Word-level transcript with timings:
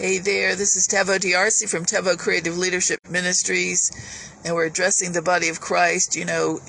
Hey 0.00 0.16
there, 0.16 0.56
this 0.56 0.76
is 0.76 0.88
Taveau 0.88 1.20
D'Arcy 1.20 1.66
from 1.66 1.84
Taveau 1.84 2.16
Creative 2.16 2.56
Leadership 2.56 3.00
Ministries, 3.10 3.92
and 4.42 4.54
we're 4.54 4.64
addressing 4.64 5.12
the 5.12 5.20
body 5.20 5.50
of 5.50 5.60
Christ. 5.60 6.16
You 6.16 6.24
know, 6.24 6.60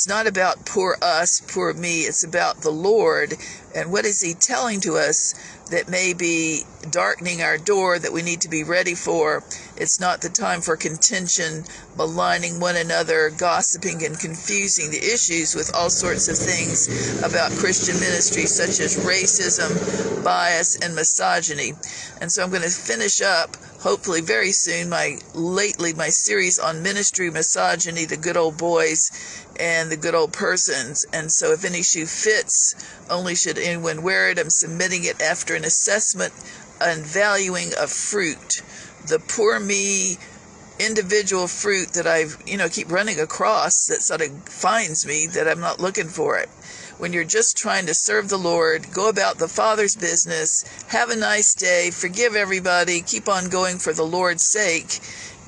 it's 0.00 0.08
not 0.08 0.26
about 0.26 0.64
poor 0.64 0.96
us, 1.02 1.42
poor 1.46 1.74
me. 1.74 2.04
It's 2.04 2.24
about 2.24 2.62
the 2.62 2.70
Lord 2.70 3.34
and 3.74 3.92
what 3.92 4.06
is 4.06 4.22
He 4.22 4.32
telling 4.32 4.80
to 4.80 4.96
us 4.96 5.34
that 5.70 5.90
may 5.90 6.14
be 6.14 6.62
darkening 6.90 7.42
our 7.42 7.58
door 7.58 7.98
that 7.98 8.10
we 8.10 8.22
need 8.22 8.40
to 8.40 8.48
be 8.48 8.64
ready 8.64 8.94
for. 8.94 9.44
It's 9.76 10.00
not 10.00 10.22
the 10.22 10.30
time 10.30 10.62
for 10.62 10.78
contention, 10.78 11.64
maligning 11.98 12.60
one 12.60 12.76
another, 12.76 13.28
gossiping, 13.28 14.02
and 14.02 14.18
confusing 14.18 14.90
the 14.90 14.96
issues 14.96 15.54
with 15.54 15.70
all 15.74 15.90
sorts 15.90 16.28
of 16.28 16.38
things 16.38 17.22
about 17.22 17.52
Christian 17.52 18.00
ministry, 18.00 18.46
such 18.46 18.80
as 18.80 19.04
racism, 19.04 20.24
bias, 20.24 20.76
and 20.76 20.94
misogyny. 20.94 21.74
And 22.22 22.32
so 22.32 22.42
I'm 22.42 22.48
going 22.48 22.62
to 22.62 22.70
finish 22.70 23.20
up, 23.20 23.54
hopefully 23.80 24.20
very 24.20 24.52
soon, 24.52 24.88
my 24.88 25.18
lately 25.34 25.92
my 25.92 26.08
series 26.08 26.58
on 26.58 26.82
ministry, 26.82 27.30
misogyny, 27.30 28.04
the 28.04 28.16
good 28.16 28.36
old 28.36 28.56
boys, 28.56 29.10
and 29.58 29.90
the 29.90 29.96
good 29.96 30.14
old 30.14 30.32
persons. 30.32 31.04
And 31.12 31.32
so 31.32 31.52
if 31.52 31.64
any 31.64 31.82
shoe 31.82 32.06
fits, 32.06 32.74
only 33.08 33.34
should 33.34 33.58
anyone 33.58 34.02
wear 34.02 34.30
it. 34.30 34.38
I'm 34.38 34.50
submitting 34.50 35.04
it 35.04 35.20
after 35.20 35.54
an 35.54 35.64
assessment 35.64 36.32
and 36.80 37.04
valuing 37.04 37.70
of 37.78 37.90
fruit. 37.90 38.62
The 39.06 39.18
poor 39.18 39.58
me 39.58 40.18
individual 40.78 41.46
fruit 41.46 41.92
that 41.92 42.06
I've, 42.06 42.42
you 42.46 42.56
know, 42.56 42.68
keep 42.68 42.90
running 42.90 43.20
across 43.20 43.86
that 43.88 44.02
sort 44.02 44.22
of 44.22 44.48
finds 44.48 45.06
me 45.06 45.26
that 45.26 45.46
I'm 45.46 45.60
not 45.60 45.78
looking 45.78 46.08
for 46.08 46.38
it. 46.38 46.48
When 47.00 47.14
you're 47.14 47.24
just 47.24 47.56
trying 47.56 47.86
to 47.86 47.94
serve 47.94 48.28
the 48.28 48.36
Lord, 48.36 48.92
go 48.92 49.08
about 49.08 49.38
the 49.38 49.48
Father's 49.48 49.96
business, 49.96 50.66
have 50.88 51.08
a 51.08 51.16
nice 51.16 51.54
day, 51.54 51.90
forgive 51.90 52.36
everybody, 52.36 53.00
keep 53.00 53.26
on 53.26 53.48
going 53.48 53.78
for 53.78 53.94
the 53.94 54.04
Lord's 54.04 54.44
sake, 54.44 55.00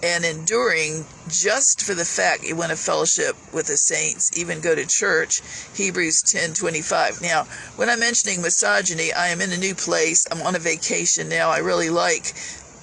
and 0.02 0.24
enduring 0.24 1.04
just 1.28 1.82
for 1.82 1.92
the 1.92 2.06
fact 2.06 2.42
you 2.42 2.56
want 2.56 2.70
to 2.70 2.76
fellowship 2.76 3.36
with 3.52 3.66
the 3.66 3.76
saints, 3.76 4.30
even 4.34 4.62
go 4.62 4.74
to 4.74 4.86
church. 4.86 5.42
Hebrews 5.74 6.22
10 6.22 6.54
25. 6.54 7.20
Now, 7.20 7.44
when 7.76 7.90
I'm 7.90 8.00
mentioning 8.00 8.40
misogyny, 8.40 9.12
I 9.12 9.28
am 9.28 9.42
in 9.42 9.52
a 9.52 9.58
new 9.58 9.74
place. 9.74 10.26
I'm 10.32 10.40
on 10.40 10.56
a 10.56 10.58
vacation 10.58 11.28
now. 11.28 11.50
I 11.50 11.58
really 11.58 11.90
like 11.90 12.32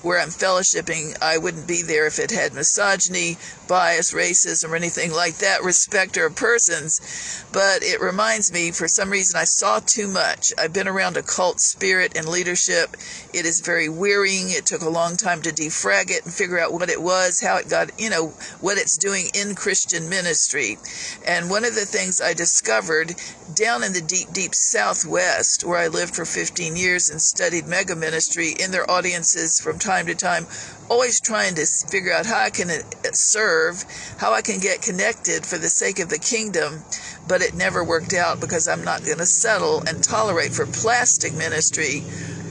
where 0.02 0.20
I'm 0.20 0.30
fellowshipping, 0.30 1.22
I 1.22 1.38
wouldn't 1.38 1.68
be 1.68 1.82
there 1.82 2.08
if 2.08 2.20
it 2.20 2.32
had 2.32 2.54
misogyny, 2.54 3.38
bias, 3.68 4.14
racism, 4.14 4.72
or 4.72 4.76
anything 4.76 5.12
like 5.12 5.36
that, 5.36 5.64
respecter 5.64 6.26
of 6.26 6.36
persons. 6.36 7.44
But 7.52 7.84
it 7.84 8.00
reminds 8.00 8.52
me, 8.52 8.72
for 8.72 8.88
some 8.88 9.10
reason, 9.10 9.40
I 9.40 9.44
saw 9.44 9.80
too 9.80 10.08
much. 10.08 10.54
I've 10.58 10.74
been 10.74 10.88
around 10.88 11.18
a 11.18 11.22
cult 11.22 11.60
spirit 11.60 12.18
and 12.18 12.28
leadership. 12.28 12.96
It 13.34 13.46
is 13.46 13.60
very 13.60 13.90
wearying. 13.90 14.50
It 14.50 14.66
took 14.66 14.82
a 14.82 14.90
long 14.90 15.18
time 15.18 15.42
to 15.42 15.52
defrag 15.52 16.12
it 16.12 16.24
and 16.24 16.34
figure 16.34 16.60
out 16.60 16.74
what 16.74 16.90
it 16.90 17.02
was, 17.02 17.42
how 17.42 17.58
it 17.58 17.70
got, 17.70 17.92
you 18.00 18.10
know, 18.10 18.34
what 18.62 18.78
it's 18.78 18.98
doing 18.98 19.26
in 19.34 19.54
Christian 19.54 20.10
ministry. 20.10 20.78
And 21.26 21.50
one 21.50 21.66
of 21.66 21.76
the 21.76 21.86
things 21.86 22.22
I 22.22 22.34
discovered 22.34 23.16
down 23.54 23.84
in 23.84 23.94
the 23.94 24.02
deep, 24.02 24.32
deep 24.32 24.56
Southwest, 24.56 25.64
where 25.64 25.78
I 25.78 25.88
lived 25.88 26.16
for 26.16 26.26
15 26.26 26.76
years 26.76 27.10
and 27.10 27.22
studied 27.22 27.68
mega 27.68 27.96
ministry 27.96 28.54
in 28.60 28.72
their 28.72 28.90
audiences 28.90 29.60
from 29.60 29.78
time 29.78 29.89
to 30.06 30.14
time, 30.16 30.46
always 30.88 31.20
trying 31.20 31.56
to 31.56 31.66
figure 31.66 32.14
out 32.14 32.28
how 32.28 32.40
I 32.40 32.52
can 32.52 32.70
uh, 32.70 32.84
serve, 33.12 33.84
how 34.20 34.34
I 34.34 34.42
can 34.44 34.60
get 34.60 34.84
connected 34.84 35.46
for 35.46 35.58
the 35.58 35.68
sake 35.68 36.00
of 36.00 36.10
the 36.10 36.20
kingdom, 36.20 36.84
but 37.28 37.42
it 37.42 37.56
never 37.56 37.84
worked 37.84 38.14
out 38.14 38.40
because 38.40 38.68
I'm 38.68 38.84
not 38.84 39.04
going 39.04 39.18
to 39.18 39.26
settle 39.26 39.82
and 39.88 40.04
tolerate 40.04 40.52
for 40.54 40.68
plastic 40.68 41.34
ministry, 41.34 42.04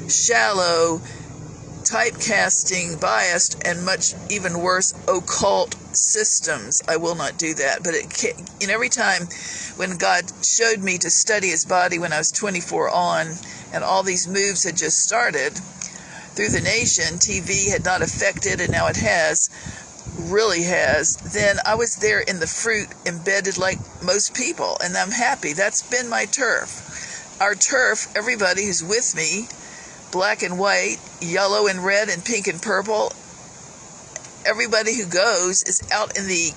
shallow, 0.09 1.01
typecasting, 1.85 3.01
biased, 3.01 3.63
and 3.65 3.85
much 3.85 4.15
even 4.29 4.59
worse, 4.59 4.93
occult 5.07 5.77
systems. 5.93 6.83
I 6.89 6.97
will 6.97 7.15
not 7.15 7.39
do 7.39 7.55
that. 7.55 7.85
But 7.85 7.95
it, 7.95 8.67
know, 8.67 8.75
every 8.75 8.89
time 8.89 9.29
when 9.77 9.97
God 9.97 10.25
showed 10.45 10.83
me 10.83 10.99
to 10.99 11.09
study 11.09 11.49
His 11.49 11.65
body 11.65 12.01
when 12.01 12.13
I 12.13 12.19
was 12.19 12.33
24 12.33 12.91
on, 12.91 13.29
and 13.73 13.85
all 13.85 14.03
these 14.03 14.27
moves 14.27 14.65
had 14.65 14.77
just 14.77 14.99
started 14.99 15.53
through 16.39 16.51
the 16.51 16.61
nation, 16.61 17.19
TV 17.19 17.69
had 17.69 17.85
not 17.85 18.01
affected, 18.01 18.61
and 18.61 18.71
now 18.71 18.87
it 18.87 18.97
has, 18.97 19.51
really 20.31 20.63
has, 20.63 21.17
then 21.35 21.57
I 21.67 21.75
was 21.75 21.97
there 21.97 22.21
in 22.21 22.39
the 22.39 22.47
fruit 22.47 22.87
embedded 23.05 23.59
like 23.59 23.81
most 24.05 24.37
people, 24.37 24.77
and 24.81 24.97
I'm 24.97 25.11
happy. 25.11 25.53
That's 25.53 25.83
been 25.83 26.09
my 26.09 26.27
turf. 26.27 27.41
Our 27.41 27.57
turf, 27.57 28.07
everybody 28.15 28.67
who's 28.67 28.85
with 28.85 29.17
me, 29.17 29.49
black 30.13 30.45
and 30.45 30.61
white, 30.61 30.99
yellow 31.21 31.67
and 31.67 31.85
red, 31.85 32.09
and 32.09 32.25
pink 32.25 32.47
and 32.47 32.63
purple, 32.63 33.13
everybody 34.47 34.97
who 34.97 35.07
goes 35.07 35.65
is 35.65 35.83
out 35.91 36.17
in 36.17 36.29
the 36.29 36.53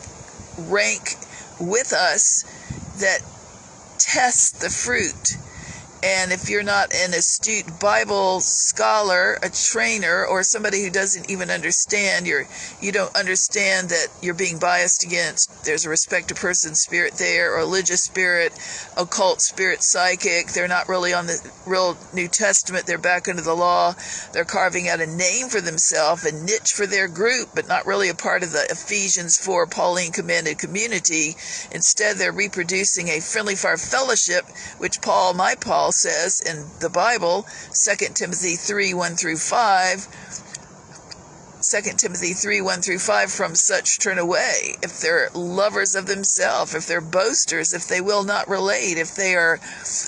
rank 0.59 1.15
with 1.59 1.91
us 1.91 2.43
that 2.99 3.21
tests 3.97 4.51
the 4.51 4.69
fruit 4.69 5.41
and 6.03 6.31
if 6.31 6.49
you're 6.49 6.63
not 6.63 6.93
an 6.95 7.13
astute 7.13 7.79
Bible 7.79 8.39
scholar, 8.39 9.37
a 9.43 9.49
trainer, 9.49 10.25
or 10.25 10.41
somebody 10.41 10.83
who 10.83 10.89
doesn't 10.89 11.29
even 11.29 11.51
understand, 11.51 12.25
you're, 12.25 12.47
you 12.81 12.91
don't 12.91 13.15
understand 13.15 13.89
that 13.89 14.07
you're 14.19 14.33
being 14.33 14.57
biased 14.57 15.03
against. 15.03 15.63
There's 15.63 15.85
a 15.85 15.89
respect 15.89 16.29
to 16.29 16.35
person 16.35 16.73
spirit 16.73 17.13
there, 17.13 17.53
or 17.53 17.57
religious 17.57 18.03
spirit, 18.03 18.51
occult 18.97 19.41
spirit, 19.41 19.83
psychic. 19.83 20.47
They're 20.47 20.67
not 20.67 20.89
really 20.89 21.13
on 21.13 21.27
the 21.27 21.51
real 21.67 21.95
New 22.13 22.27
Testament. 22.27 22.87
They're 22.87 22.97
back 22.97 23.27
under 23.27 23.43
the 23.43 23.53
law. 23.53 23.93
They're 24.33 24.43
carving 24.43 24.89
out 24.89 25.01
a 25.01 25.05
name 25.05 25.49
for 25.49 25.61
themselves, 25.61 26.25
a 26.25 26.31
niche 26.31 26.71
for 26.71 26.87
their 26.87 27.07
group, 27.07 27.49
but 27.53 27.67
not 27.67 27.85
really 27.85 28.09
a 28.09 28.15
part 28.15 28.41
of 28.41 28.51
the 28.51 28.65
Ephesians 28.71 29.37
4 29.37 29.67
Pauline 29.67 30.11
commanded 30.11 30.57
community. 30.57 31.35
Instead, 31.71 32.17
they're 32.17 32.31
reproducing 32.31 33.07
a 33.09 33.19
friendly 33.19 33.55
fire 33.55 33.77
fellowship, 33.77 34.45
which 34.79 35.01
Paul, 35.01 35.35
my 35.35 35.53
Paul, 35.53 35.90
Paul 35.91 35.97
says 35.97 36.39
in 36.39 36.67
the 36.79 36.89
Bible, 36.89 37.45
2 37.73 38.13
Timothy 38.13 38.55
3 38.55 38.93
1 38.93 39.15
through 39.17 39.35
5. 39.35 40.07
2 41.61 41.81
Timothy 41.97 42.31
3 42.31 42.61
1 42.61 42.81
through 42.81 42.99
5 42.99 43.29
from 43.29 43.55
such 43.55 43.99
turn 43.99 44.17
away. 44.17 44.77
If 44.81 45.01
they're 45.01 45.29
lovers 45.33 45.93
of 45.93 46.05
themselves, 46.05 46.73
if 46.73 46.87
they're 46.87 47.01
boasters, 47.01 47.73
if 47.73 47.89
they 47.89 47.99
will 47.99 48.23
not 48.23 48.47
relate, 48.47 48.97
if 48.97 49.15
they 49.15 49.35
are 49.35 49.59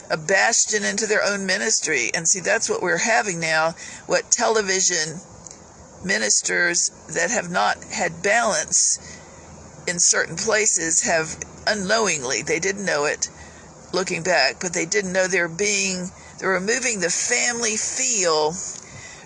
a 0.09 0.15
bastion 0.15 0.85
into 0.85 1.05
their 1.05 1.21
own 1.21 1.45
ministry. 1.45 2.11
And 2.13 2.29
see, 2.29 2.39
that's 2.39 2.69
what 2.69 2.81
we're 2.81 2.99
having 2.99 3.41
now. 3.41 3.75
What 4.05 4.31
television 4.31 5.19
ministers 6.01 6.91
that 7.09 7.29
have 7.29 7.51
not 7.51 7.83
had 7.83 8.23
balance 8.23 8.99
in 9.85 9.99
certain 9.99 10.37
places 10.37 11.01
have 11.01 11.37
unknowingly, 11.67 12.41
they 12.41 12.59
didn't 12.59 12.85
know 12.85 13.03
it, 13.03 13.27
looking 13.93 14.23
back, 14.23 14.59
but 14.59 14.73
they 14.73 14.85
didn't 14.85 15.13
know 15.13 15.27
they're 15.27 15.47
being, 15.47 16.11
they're 16.39 16.49
removing 16.49 16.99
the 16.99 17.09
family 17.09 17.77
feel, 17.77 18.53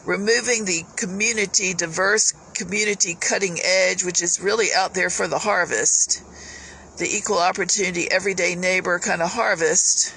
removing 0.06 0.66
the 0.66 0.84
community, 0.96 1.74
diverse 1.74 2.34
community 2.54 3.16
cutting 3.20 3.58
edge, 3.64 4.04
which 4.04 4.22
is 4.22 4.42
really 4.42 4.68
out 4.76 4.94
there 4.94 5.10
for 5.10 5.28
the 5.28 5.40
harvest, 5.40 6.22
the 6.98 7.08
equal 7.08 7.40
opportunity, 7.40 8.12
everyday 8.12 8.56
neighbor 8.56 9.00
kind 9.00 9.22
of 9.22 9.32
harvest, 9.32 10.14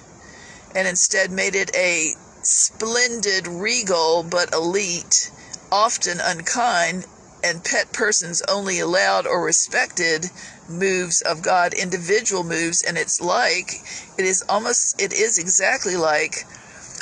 and 0.75 0.89
instead 0.89 1.31
made 1.31 1.55
it 1.55 1.75
a 1.77 2.13
splendid, 2.43 3.47
regal, 3.47 4.23
but 4.23 4.53
elite, 4.53 5.31
often 5.71 6.19
unkind, 6.21 7.07
and 7.43 7.65
pet 7.65 7.93
persons 7.93 8.43
only 8.49 8.81
allowed 8.81 9.27
or 9.27 9.45
respected 9.45 10.31
moves 10.69 11.23
of 11.23 11.43
God, 11.43 11.75
individual 11.75 12.45
moves, 12.45 12.83
and 12.83 12.97
it's 12.97 13.21
like 13.21 13.83
it 14.19 14.25
is 14.25 14.45
almost 14.49 15.01
it 15.01 15.13
is 15.13 15.39
exactly 15.39 15.97
like 15.97 16.47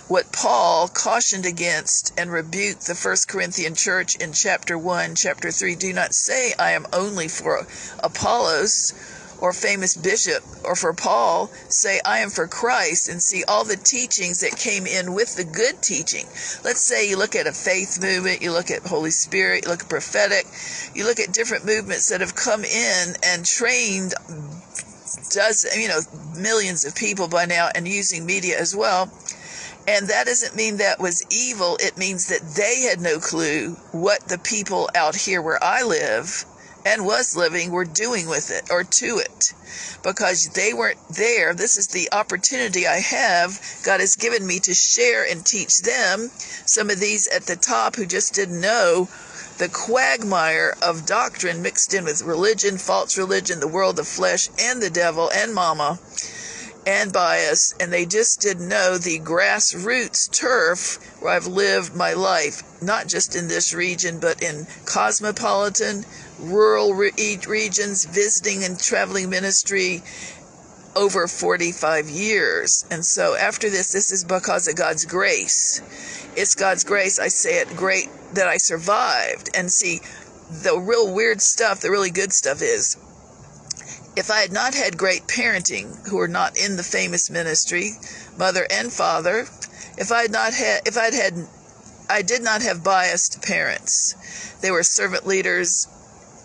what 0.09 0.33
Paul 0.33 0.89
cautioned 0.89 1.45
against 1.45 2.15
and 2.19 2.33
rebuked 2.33 2.87
the 2.87 2.95
First 2.95 3.29
Corinthian 3.29 3.75
church 3.75 4.17
in 4.17 4.33
chapter 4.33 4.79
1, 4.79 5.15
chapter 5.15 5.51
3. 5.51 5.75
Do 5.75 5.93
not 5.93 6.15
say, 6.15 6.55
I 6.59 6.71
am 6.73 6.87
only 6.95 7.29
for 7.29 7.67
Apollos 8.03 8.95
or 9.41 9.53
famous 9.53 9.97
bishop 9.97 10.43
or 10.65 10.75
for 10.77 10.93
Paul 10.93 11.51
say, 11.69 12.01
I 12.05 12.19
am 12.21 12.31
for 12.31 12.49
Christ 12.49 13.09
and 13.09 13.23
see 13.23 13.45
all 13.49 13.65
the 13.65 13.77
teachings 13.77 14.41
that 14.41 14.59
came 14.59 14.87
in 14.87 15.15
with 15.15 15.37
the 15.37 15.45
good 15.45 15.83
teaching. 15.83 16.27
Let's 16.65 16.81
say 16.81 17.09
you 17.09 17.17
look 17.17 17.37
at 17.37 17.47
a 17.47 17.53
faith 17.53 18.01
movement, 18.03 18.43
you 18.43 18.53
look 18.53 18.71
at 18.71 18.83
Holy 18.83 19.11
Spirit, 19.11 19.65
you 19.65 19.71
look 19.71 19.83
at 19.83 19.89
prophetic, 19.89 20.47
you 20.95 21.05
look 21.05 21.21
at 21.21 21.33
different 21.33 21.65
movements 21.65 22.09
that 22.11 22.21
have 22.21 22.35
come 22.35 22.65
in 22.65 23.15
and 23.25 23.45
trained 23.45 24.15
does 25.31 25.67
you 25.77 25.89
know 25.89 26.01
millions 26.39 26.85
of 26.85 26.95
people 26.95 27.29
by 27.29 27.45
now 27.45 27.69
and 27.75 27.89
using 27.89 28.27
media 28.27 28.59
as 28.59 28.75
well 28.77 29.11
and 29.87 30.09
that 30.09 30.27
doesn't 30.27 30.57
mean 30.57 30.77
that 30.79 31.01
was 31.01 31.25
evil 31.31 31.77
it 31.81 31.97
means 31.97 32.29
that 32.29 32.43
they 32.57 32.83
had 32.83 33.01
no 33.01 33.19
clue 33.19 33.73
what 33.93 34.21
the 34.29 34.39
people 34.39 34.89
out 34.95 35.17
here 35.17 35.41
where 35.43 35.63
i 35.63 35.83
live 35.83 36.45
and 36.89 37.05
was 37.05 37.37
living 37.37 37.71
were 37.71 37.85
doing 37.85 38.27
with 38.27 38.51
it 38.51 38.71
or 38.71 38.83
to 38.83 39.19
it 39.19 39.53
because 40.03 40.49
they 40.55 40.73
weren't 40.73 40.99
there. 41.11 41.53
This 41.53 41.77
is 41.77 41.89
the 41.89 42.09
opportunity 42.13 42.87
I 42.87 43.01
have. 43.01 43.61
God 43.85 44.01
has 44.01 44.17
given 44.17 44.47
me 44.47 44.59
to 44.61 44.73
share 44.73 45.31
and 45.31 45.45
teach 45.45 45.83
them. 45.83 46.31
Some 46.65 46.89
of 46.89 46.99
these 46.99 47.29
at 47.29 47.43
the 47.43 47.57
top 47.57 47.97
who 47.97 48.07
just 48.07 48.33
didn't 48.35 48.63
know 48.63 49.07
the 49.59 49.69
quagmire 49.69 50.75
of 50.81 51.05
doctrine 51.05 51.61
mixed 51.61 51.93
in 51.93 52.05
with 52.05 52.23
religion, 52.23 52.79
false 52.79 53.19
religion, 53.19 53.61
the 53.61 53.69
world 53.69 53.99
of 53.99 54.09
flesh, 54.09 54.49
and 54.59 54.81
the 54.81 54.89
devil, 54.89 55.31
and 55.35 55.53
mama, 55.53 55.99
and 56.87 57.13
bias, 57.13 57.75
and 57.79 57.93
they 57.93 58.07
just 58.07 58.41
didn't 58.41 58.69
know 58.69 58.97
the 58.97 59.19
grassroots 59.19 60.31
turf 60.31 60.99
where 61.21 61.35
I've 61.35 61.47
lived 61.47 61.95
my 61.95 62.15
life, 62.15 62.63
not 62.81 63.09
just 63.09 63.37
in 63.37 63.49
this 63.49 63.75
region, 63.75 64.21
but 64.21 64.43
in 64.43 64.67
cosmopolitan, 64.87 66.07
rural 66.39 66.95
re- 66.95 67.13
regions, 67.47 68.05
visiting 68.05 68.65
and 68.65 68.79
traveling 68.79 69.31
ministry 69.31 70.03
over 70.97 71.29
45 71.29 72.09
years. 72.09 72.85
And 72.91 73.05
so 73.05 73.37
after 73.37 73.71
this, 73.71 73.93
this 73.93 74.11
is 74.11 74.25
because 74.25 74.69
of 74.69 74.77
God's 74.77 75.05
grace. 75.05 75.81
It's 76.37 76.55
God's 76.55 76.85
grace. 76.85 77.19
I 77.19 77.29
say 77.29 77.61
it 77.61 77.77
great 77.77 78.09
that 78.35 78.49
I 78.49 78.57
survived. 78.57 79.51
And 79.55 79.71
see, 79.71 80.01
the 80.51 80.79
real 80.79 81.13
weird 81.13 81.41
stuff, 81.41 81.81
the 81.81 81.91
really 81.91 82.11
good 82.11 82.33
stuff 82.33 82.63
is 82.63 82.97
if 84.17 84.31
I 84.31 84.41
had 84.41 84.53
not 84.53 84.75
had 84.75 84.99
great 84.99 85.29
parenting, 85.29 86.09
who 86.09 86.19
are 86.19 86.29
not 86.29 86.59
in 86.59 86.77
the 86.77 86.83
famous 86.83 87.31
ministry, 87.31 87.93
mother 88.37 88.67
and 88.69 88.93
father, 88.93 89.47
if 89.97 90.11
I 90.11 90.23
had 90.23 90.33
not 90.33 90.55
had, 90.55 90.89
if 90.89 90.97
I'd 90.97 91.15
had, 91.15 91.47
I 92.11 92.23
did 92.23 92.43
not 92.43 92.63
have 92.63 92.83
biased 92.83 93.43
parents. 93.43 94.15
They 94.61 94.73
were 94.73 94.83
servant 94.83 95.27
leaders, 95.27 95.87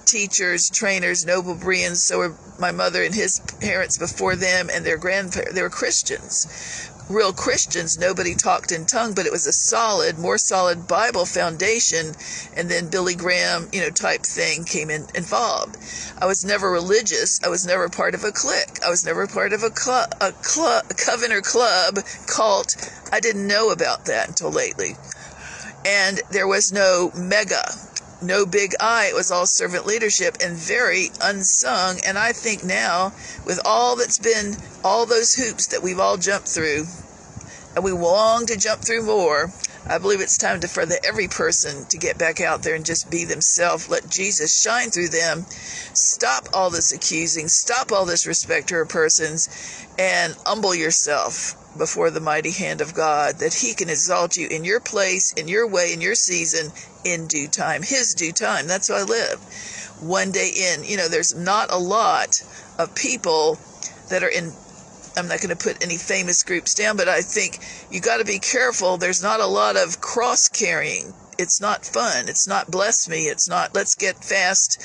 teachers, 0.05 0.69
trainers, 0.69 1.25
noble 1.25 1.55
Bereans. 1.55 2.03
So 2.03 2.19
were 2.19 2.35
my 2.59 2.71
mother 2.71 3.03
and 3.03 3.13
his 3.13 3.39
parents 3.61 3.97
before 3.97 4.35
them, 4.35 4.69
and 4.73 4.85
their 4.85 4.97
grandparents. 4.97 5.53
They 5.53 5.61
were 5.61 5.69
Christians 5.69 6.91
real 7.09 7.33
Christians, 7.33 7.97
nobody 7.97 8.33
talked 8.33 8.71
in 8.71 8.85
tongue, 8.85 9.13
but 9.13 9.25
it 9.25 9.31
was 9.31 9.45
a 9.45 9.51
solid, 9.51 10.17
more 10.17 10.37
solid 10.37 10.87
Bible 10.87 11.25
foundation. 11.25 12.13
And 12.55 12.69
then 12.69 12.89
Billy 12.89 13.15
Graham, 13.15 13.69
you 13.73 13.81
know, 13.81 13.89
type 13.89 14.21
thing 14.21 14.63
came 14.63 14.89
in 14.89 15.07
involved. 15.15 15.77
I 16.19 16.25
was 16.25 16.45
never 16.45 16.71
religious. 16.71 17.39
I 17.43 17.49
was 17.49 17.65
never 17.65 17.89
part 17.89 18.15
of 18.15 18.23
a 18.23 18.31
clique. 18.31 18.79
I 18.85 18.89
was 18.89 19.05
never 19.05 19.27
part 19.27 19.53
of 19.53 19.63
a 19.63 19.69
club, 19.69 20.13
a 20.21 20.31
club, 20.31 20.85
a 20.89 20.93
coven 20.93 21.31
or 21.31 21.41
club 21.41 21.99
cult. 22.27 22.75
I 23.11 23.19
didn't 23.19 23.47
know 23.47 23.71
about 23.71 24.05
that 24.05 24.29
until 24.29 24.51
lately. 24.51 24.95
And 25.85 26.21
there 26.31 26.47
was 26.47 26.71
no 26.71 27.11
mega 27.15 27.63
no 28.23 28.45
big 28.45 28.73
I. 28.79 29.07
It 29.07 29.15
was 29.15 29.31
all 29.31 29.45
servant 29.45 29.85
leadership 29.85 30.37
and 30.43 30.55
very 30.55 31.11
unsung. 31.21 31.99
And 32.05 32.17
I 32.17 32.31
think 32.31 32.63
now, 32.63 33.13
with 33.45 33.59
all 33.65 33.95
that's 33.95 34.19
been, 34.19 34.57
all 34.83 35.05
those 35.05 35.35
hoops 35.35 35.67
that 35.67 35.83
we've 35.83 35.99
all 35.99 36.17
jumped 36.17 36.47
through, 36.47 36.85
and 37.75 37.83
we 37.83 37.91
long 37.91 38.45
to 38.47 38.57
jump 38.57 38.81
through 38.81 39.05
more, 39.05 39.51
I 39.85 39.97
believe 39.97 40.21
it's 40.21 40.37
time 40.37 40.61
to 40.61 40.67
for 40.67 40.85
the, 40.85 41.03
every 41.05 41.27
person 41.27 41.85
to 41.89 41.97
get 41.97 42.17
back 42.17 42.39
out 42.39 42.63
there 42.63 42.75
and 42.75 42.85
just 42.85 43.11
be 43.11 43.25
themselves. 43.25 43.89
Let 43.89 44.09
Jesus 44.09 44.61
shine 44.61 44.89
through 44.89 45.09
them. 45.09 45.45
Stop 45.93 46.47
all 46.53 46.69
this 46.69 46.93
accusing. 46.93 47.47
Stop 47.47 47.91
all 47.91 48.05
this 48.05 48.25
respect 48.25 48.69
to 48.69 48.85
persons, 48.85 49.49
and 49.99 50.35
humble 50.45 50.73
yourself 50.73 51.55
before 51.77 52.09
the 52.11 52.21
mighty 52.21 52.51
hand 52.51 52.81
of 52.81 52.93
God, 52.93 53.39
that 53.39 53.55
He 53.55 53.73
can 53.73 53.89
exalt 53.89 54.37
you 54.37 54.47
in 54.47 54.63
your 54.63 54.79
place, 54.79 55.33
in 55.33 55.47
your 55.47 55.67
way, 55.67 55.91
in 55.91 56.01
your 56.01 56.15
season, 56.15 56.71
in 57.03 57.27
due 57.27 57.47
time, 57.47 57.81
His 57.81 58.13
due 58.13 58.31
time. 58.31 58.67
That's 58.67 58.87
how 58.87 58.95
I 58.95 59.03
live. 59.03 59.39
One 59.99 60.31
day 60.31 60.49
in, 60.49 60.83
you 60.83 60.97
know, 60.97 61.07
there's 61.07 61.35
not 61.35 61.71
a 61.71 61.77
lot 61.77 62.41
of 62.77 62.95
people 62.95 63.57
that 64.09 64.23
are 64.23 64.29
in. 64.29 64.53
I'm 65.15 65.27
not 65.27 65.41
going 65.41 65.55
to 65.55 65.63
put 65.63 65.83
any 65.83 65.97
famous 65.97 66.43
groups 66.43 66.73
down, 66.73 66.97
but 66.97 67.07
I 67.07 67.21
think 67.21 67.59
you 67.91 68.01
got 68.01 68.17
to 68.17 68.25
be 68.25 68.39
careful. 68.39 68.97
There's 68.97 69.23
not 69.23 69.39
a 69.39 69.47
lot 69.47 69.75
of 69.77 70.01
cross 70.01 70.49
carrying 70.49 71.13
it's 71.37 71.59
not 71.59 71.85
fun. 71.85 72.27
It's 72.27 72.47
not 72.47 72.69
bless 72.69 73.07
me. 73.09 73.25
It's 73.25 73.49
not 73.49 73.73
let's 73.73 73.95
get 73.95 74.23
fast 74.23 74.79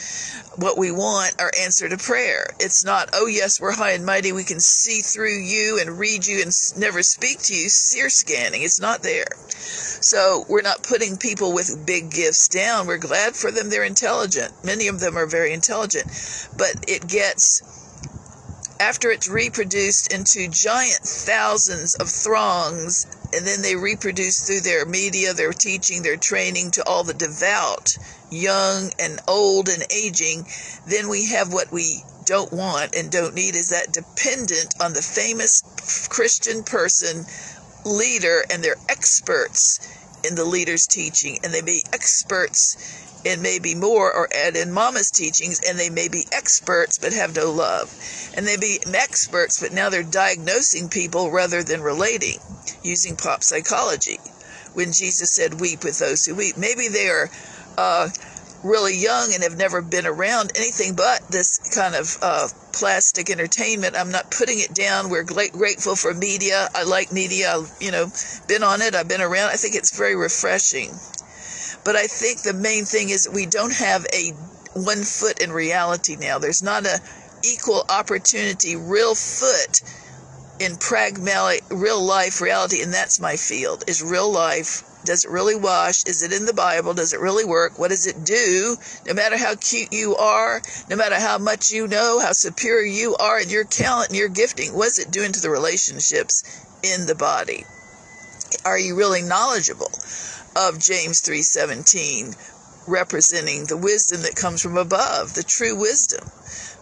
what 0.57 0.79
we 0.79 0.91
want, 0.91 1.41
our 1.41 1.51
answer 1.61 1.89
to 1.89 1.97
prayer. 1.97 2.47
It's 2.59 2.85
not, 2.85 3.11
oh 3.13 3.27
yes, 3.27 3.61
we're 3.61 3.75
high 3.75 3.93
and 3.93 4.05
mighty. 4.05 4.33
We 4.33 4.45
can 4.45 4.61
see 4.61 5.01
through 5.01 5.39
you 5.39 5.79
and 5.81 5.99
read 5.99 6.27
you 6.27 6.43
and 6.43 6.53
never 6.77 7.03
speak 7.03 7.41
to 7.43 7.55
you. 7.55 7.69
Seer 7.69 8.11
scanning. 8.11 8.63
It's 8.63 8.81
not 8.81 9.03
there. 9.03 9.27
So 9.49 10.45
we're 10.49 10.63
not 10.63 10.83
putting 10.83 11.17
people 11.17 11.53
with 11.53 11.85
big 11.87 12.11
gifts 12.11 12.49
down. 12.49 12.87
We're 12.87 12.99
glad 12.99 13.35
for 13.35 13.51
them. 13.51 13.71
They're 13.71 13.85
intelligent. 13.85 14.53
Many 14.65 14.89
of 14.89 15.01
them 15.01 15.17
are 15.17 15.27
very 15.27 15.53
intelligent, 15.53 16.07
but 16.57 16.85
it 16.89 17.07
gets 17.07 17.63
after 18.81 19.11
it's 19.11 19.29
reproduced 19.29 20.13
into 20.13 20.49
giant 20.49 21.01
thousands 21.03 21.95
of 21.97 22.09
throngs, 22.09 23.07
and 23.33 23.47
then 23.47 23.63
they 23.63 23.77
reproduce 23.77 24.47
through 24.47 24.61
their 24.61 24.87
media, 24.87 25.35
their 25.35 25.53
teaching, 25.53 26.03
their 26.03 26.17
training 26.17 26.71
to 26.73 26.87
all 26.87 27.05
the 27.05 27.15
devout, 27.15 27.97
young 28.31 28.91
and 28.99 29.21
old 29.29 29.69
and 29.69 29.85
aging, 29.93 30.47
then 30.87 31.09
we 31.09 31.27
have 31.27 31.53
what 31.53 31.73
we 31.73 32.03
don't 32.25 32.53
want 32.53 32.95
and 32.95 33.11
don't 33.11 33.35
need 33.35 33.57
is 33.57 33.71
that 33.71 33.93
dependent 33.93 34.75
on 34.81 34.93
the 34.93 35.03
famous 35.03 35.63
Christian 36.11 36.63
person, 36.63 37.25
leader, 37.85 38.45
and 38.51 38.63
they're 38.63 38.77
experts 38.89 39.81
in 40.29 40.35
the 40.35 40.45
leader's 40.45 40.87
teaching, 40.87 41.39
and 41.43 41.53
they 41.53 41.63
be 41.63 41.83
experts 41.93 42.77
and 43.27 43.43
maybe 43.43 43.75
more 43.75 44.13
or 44.13 44.29
add 44.35 44.57
in 44.57 44.73
mama's 44.73 45.11
teachings 45.11 45.61
and 45.69 45.79
they 45.79 45.91
may 45.91 46.09
be 46.09 46.25
experts 46.33 46.99
but 46.99 47.13
have 47.13 47.35
no 47.35 47.51
love. 47.51 47.93
And 48.37 48.47
they 48.47 48.57
be 48.57 48.79
experts 48.95 49.61
but 49.61 49.73
now 49.73 49.91
they're 49.91 50.03
diagnosing 50.03 50.89
people 50.89 51.31
rather 51.31 51.63
than 51.63 51.81
relating 51.81 52.39
using 52.83 53.17
pop 53.17 53.43
psychology. 53.43 54.21
When 54.75 54.93
jesus 54.93 55.33
said 55.33 55.61
weep 55.61 55.83
with 55.83 55.99
those 55.99 56.25
who 56.25 56.35
weep 56.35 56.57
maybe 56.57 56.89
they 56.89 57.09
are 57.09 57.31
uh, 57.77 58.11
really 58.65 58.97
young 58.97 59.33
and 59.33 59.43
have 59.43 59.57
never 59.57 59.81
been 59.81 60.07
around 60.07 60.51
anything 60.57 60.95
but 60.95 61.21
this 61.31 61.59
kind 61.75 61.95
of 61.95 62.17
uh, 62.23 62.49
plastic 62.73 63.31
entertainment 63.31 63.95
i'm 63.97 64.11
not 64.11 64.31
putting 64.31 64.59
it 64.59 64.75
down 64.75 65.09
we're 65.09 65.25
grateful 65.25 65.95
for 65.95 66.13
media 66.13 66.69
i 66.75 66.83
like 66.83 67.13
media 67.13 67.55
i've 67.55 67.73
you 67.81 67.91
know 67.91 68.07
been 68.49 68.63
on 68.63 68.83
it 68.83 68.95
i've 68.95 69.09
been 69.09 69.21
around 69.21 69.51
i 69.51 69.55
think 69.55 69.75
it's 69.75 69.97
very 69.97 70.17
refreshing 70.17 70.91
but 71.85 71.97
I 71.97 72.07
think 72.07 72.43
the 72.43 72.53
main 72.53 72.85
thing 72.85 73.09
is 73.09 73.29
we 73.33 73.47
don't 73.47 73.75
have 73.75 74.05
a 74.13 74.33
one 74.75 75.03
foot 75.05 75.41
in 75.41 75.53
reality 75.53 76.17
now. 76.17 76.39
There's 76.39 76.63
not 76.63 76.85
a 76.85 77.01
equal 77.45 77.85
opportunity, 77.89 78.77
real 78.77 79.15
foot 79.15 79.81
in 80.61 80.77
pragmatic, 80.77 81.65
real 81.71 82.03
life 82.03 82.41
reality, 82.41 82.83
and 82.83 82.93
that's 82.93 83.21
my 83.21 83.37
field. 83.37 83.85
Is 83.87 84.03
real 84.03 84.31
life. 84.31 84.83
Does 85.09 85.25
it 85.25 85.31
really 85.31 85.57
wash? 85.57 86.05
Is 86.05 86.23
it 86.23 86.35
in 86.35 86.45
the 86.45 86.53
Bible? 86.53 86.93
Does 86.93 87.15
it 87.15 87.21
really 87.21 87.47
work? 87.47 87.79
What 87.79 87.89
does 87.89 88.07
it 88.07 88.25
do? 88.25 88.77
No 89.07 89.15
matter 89.15 89.39
how 89.39 89.55
cute 89.55 89.91
you 89.91 90.15
are, 90.17 90.61
no 90.91 90.97
matter 90.97 91.15
how 91.15 91.39
much 91.39 91.71
you 91.71 91.89
know, 91.89 92.21
how 92.21 92.33
superior 92.33 92.85
you 92.85 93.17
are 93.17 93.41
in 93.41 93.49
your 93.49 93.65
talent 93.65 94.11
and 94.11 94.19
your 94.19 94.29
gifting, 94.29 94.75
what's 94.75 94.99
it 94.99 95.11
doing 95.11 95.33
to 95.33 95.41
the 95.41 95.49
relationships 95.49 96.45
in 96.83 97.07
the 97.07 97.15
body? 97.15 97.65
Are 98.67 98.79
you 98.79 98.97
really 98.97 99.23
knowledgeable? 99.23 99.91
of 100.59 100.79
James 100.79 101.21
3:17 101.21 102.35
representing 102.89 103.67
the 103.67 103.77
wisdom 103.77 104.23
that 104.23 104.35
comes 104.35 104.61
from 104.61 104.77
above, 104.77 105.35
the 105.35 105.43
true 105.43 105.77
wisdom, 105.77 106.31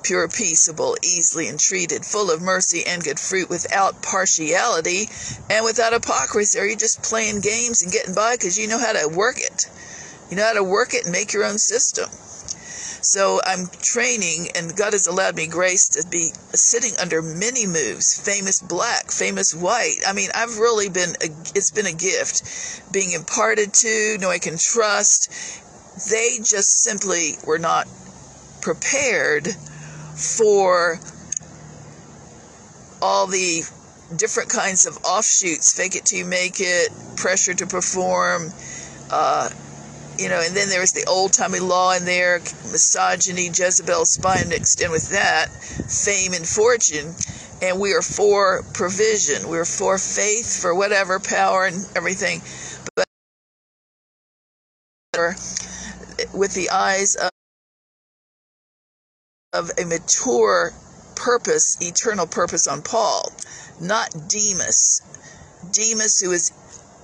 pure, 0.07 0.29
peaceable, 0.29 0.97
easily 1.03 1.49
entreated, 1.49 2.05
full 2.05 2.31
of 2.31 2.41
mercy 2.41 2.85
and 2.87 3.03
good 3.03 3.19
fruit, 3.19 3.49
without 3.49 4.03
partiality 4.03 5.09
and 5.51 5.65
without 5.65 5.93
hypocrisy. 5.93 6.59
Are 6.61 6.67
you 6.67 6.77
just 6.77 7.03
playing 7.03 7.41
games 7.41 7.83
and 7.83 7.93
getting 7.93 8.15
by 8.15 8.35
because 8.35 8.59
you 8.59 8.69
know 8.69 8.79
how 8.79 8.93
to 8.93 9.09
work 9.09 9.39
it? 9.39 9.67
You 10.31 10.37
know 10.37 10.45
how 10.45 10.55
to 10.55 10.65
work 10.65 10.95
it 10.95 11.05
and 11.05 11.13
make 11.13 11.33
your 11.33 11.45
own 11.45 11.59
system. 11.59 12.09
So 13.03 13.41
I'm 13.45 13.67
training, 13.83 14.49
and 14.57 14.77
God 14.77 14.93
has 14.93 15.07
allowed 15.07 15.37
me 15.37 15.47
grace 15.47 15.89
to 15.91 16.07
be 16.09 16.31
sitting 16.55 16.93
under 17.01 17.23
many 17.23 17.67
moves, 17.67 18.19
famous 18.19 18.61
black, 18.61 19.11
famous 19.11 19.55
white. 19.55 19.99
I 20.07 20.13
mean, 20.13 20.31
I've 20.35 20.59
really 20.59 20.89
been, 20.89 21.11
a, 21.23 21.27
it's 21.55 21.71
been 21.71 21.87
a 21.87 21.93
gift 21.93 22.83
being 22.93 23.13
imparted 23.13 23.73
to, 23.75 24.19
know 24.19 24.31
I 24.31 24.39
can 24.39 24.57
trust. 24.57 25.31
They 26.11 26.39
just 26.39 26.83
simply 26.83 27.39
were 27.45 27.59
not 27.59 27.89
prepared 28.61 29.49
for 30.17 30.99
all 33.03 33.27
the 33.27 33.63
different 34.17 34.49
kinds 34.49 34.87
of 34.87 34.97
offshoots 35.05 35.77
fake 35.77 35.95
it 35.97 36.05
till 36.07 36.19
you 36.21 36.25
make 36.25 36.61
it, 36.61 36.89
pressure 37.17 37.55
to 37.55 37.67
perform. 37.67 38.51
Uh, 39.11 39.51
you 40.19 40.29
know, 40.29 40.41
and 40.43 40.57
then 40.57 40.69
there 40.69 40.81
was 40.81 40.93
the 40.93 41.05
old 41.07 41.33
timey 41.33 41.61
law 41.61 41.93
in 41.95 42.05
there, 42.05 42.39
misogyny, 42.39 43.49
Jezebel 43.49 44.07
spine 44.07 44.49
mixed 44.49 44.81
in 44.81 44.91
with 44.91 45.11
that, 45.11 45.49
fame 45.49 46.33
and 46.33 46.47
fortune. 46.47 47.15
And 47.63 47.81
we 47.81 47.93
are 47.93 48.03
for 48.03 48.63
provision. 48.75 49.49
We're 49.49 49.65
for 49.65 49.99
faith, 49.99 50.61
for 50.61 50.75
whatever 50.75 51.21
power 51.21 51.67
and 51.67 51.77
everything. 51.95 52.41
But 52.95 53.07
with 56.35 56.55
the 56.55 56.71
eyes 56.71 57.15
of 57.17 57.31
of 59.57 59.71
a 59.79 59.85
mature 59.87 60.73
purpose, 61.15 61.79
eternal 61.81 62.27
purpose 62.27 62.67
on 62.67 62.83
Paul, 62.83 63.33
not 63.81 64.11
Demas. 64.29 65.01
Demas, 65.73 66.21
who 66.21 66.33
is 66.33 66.53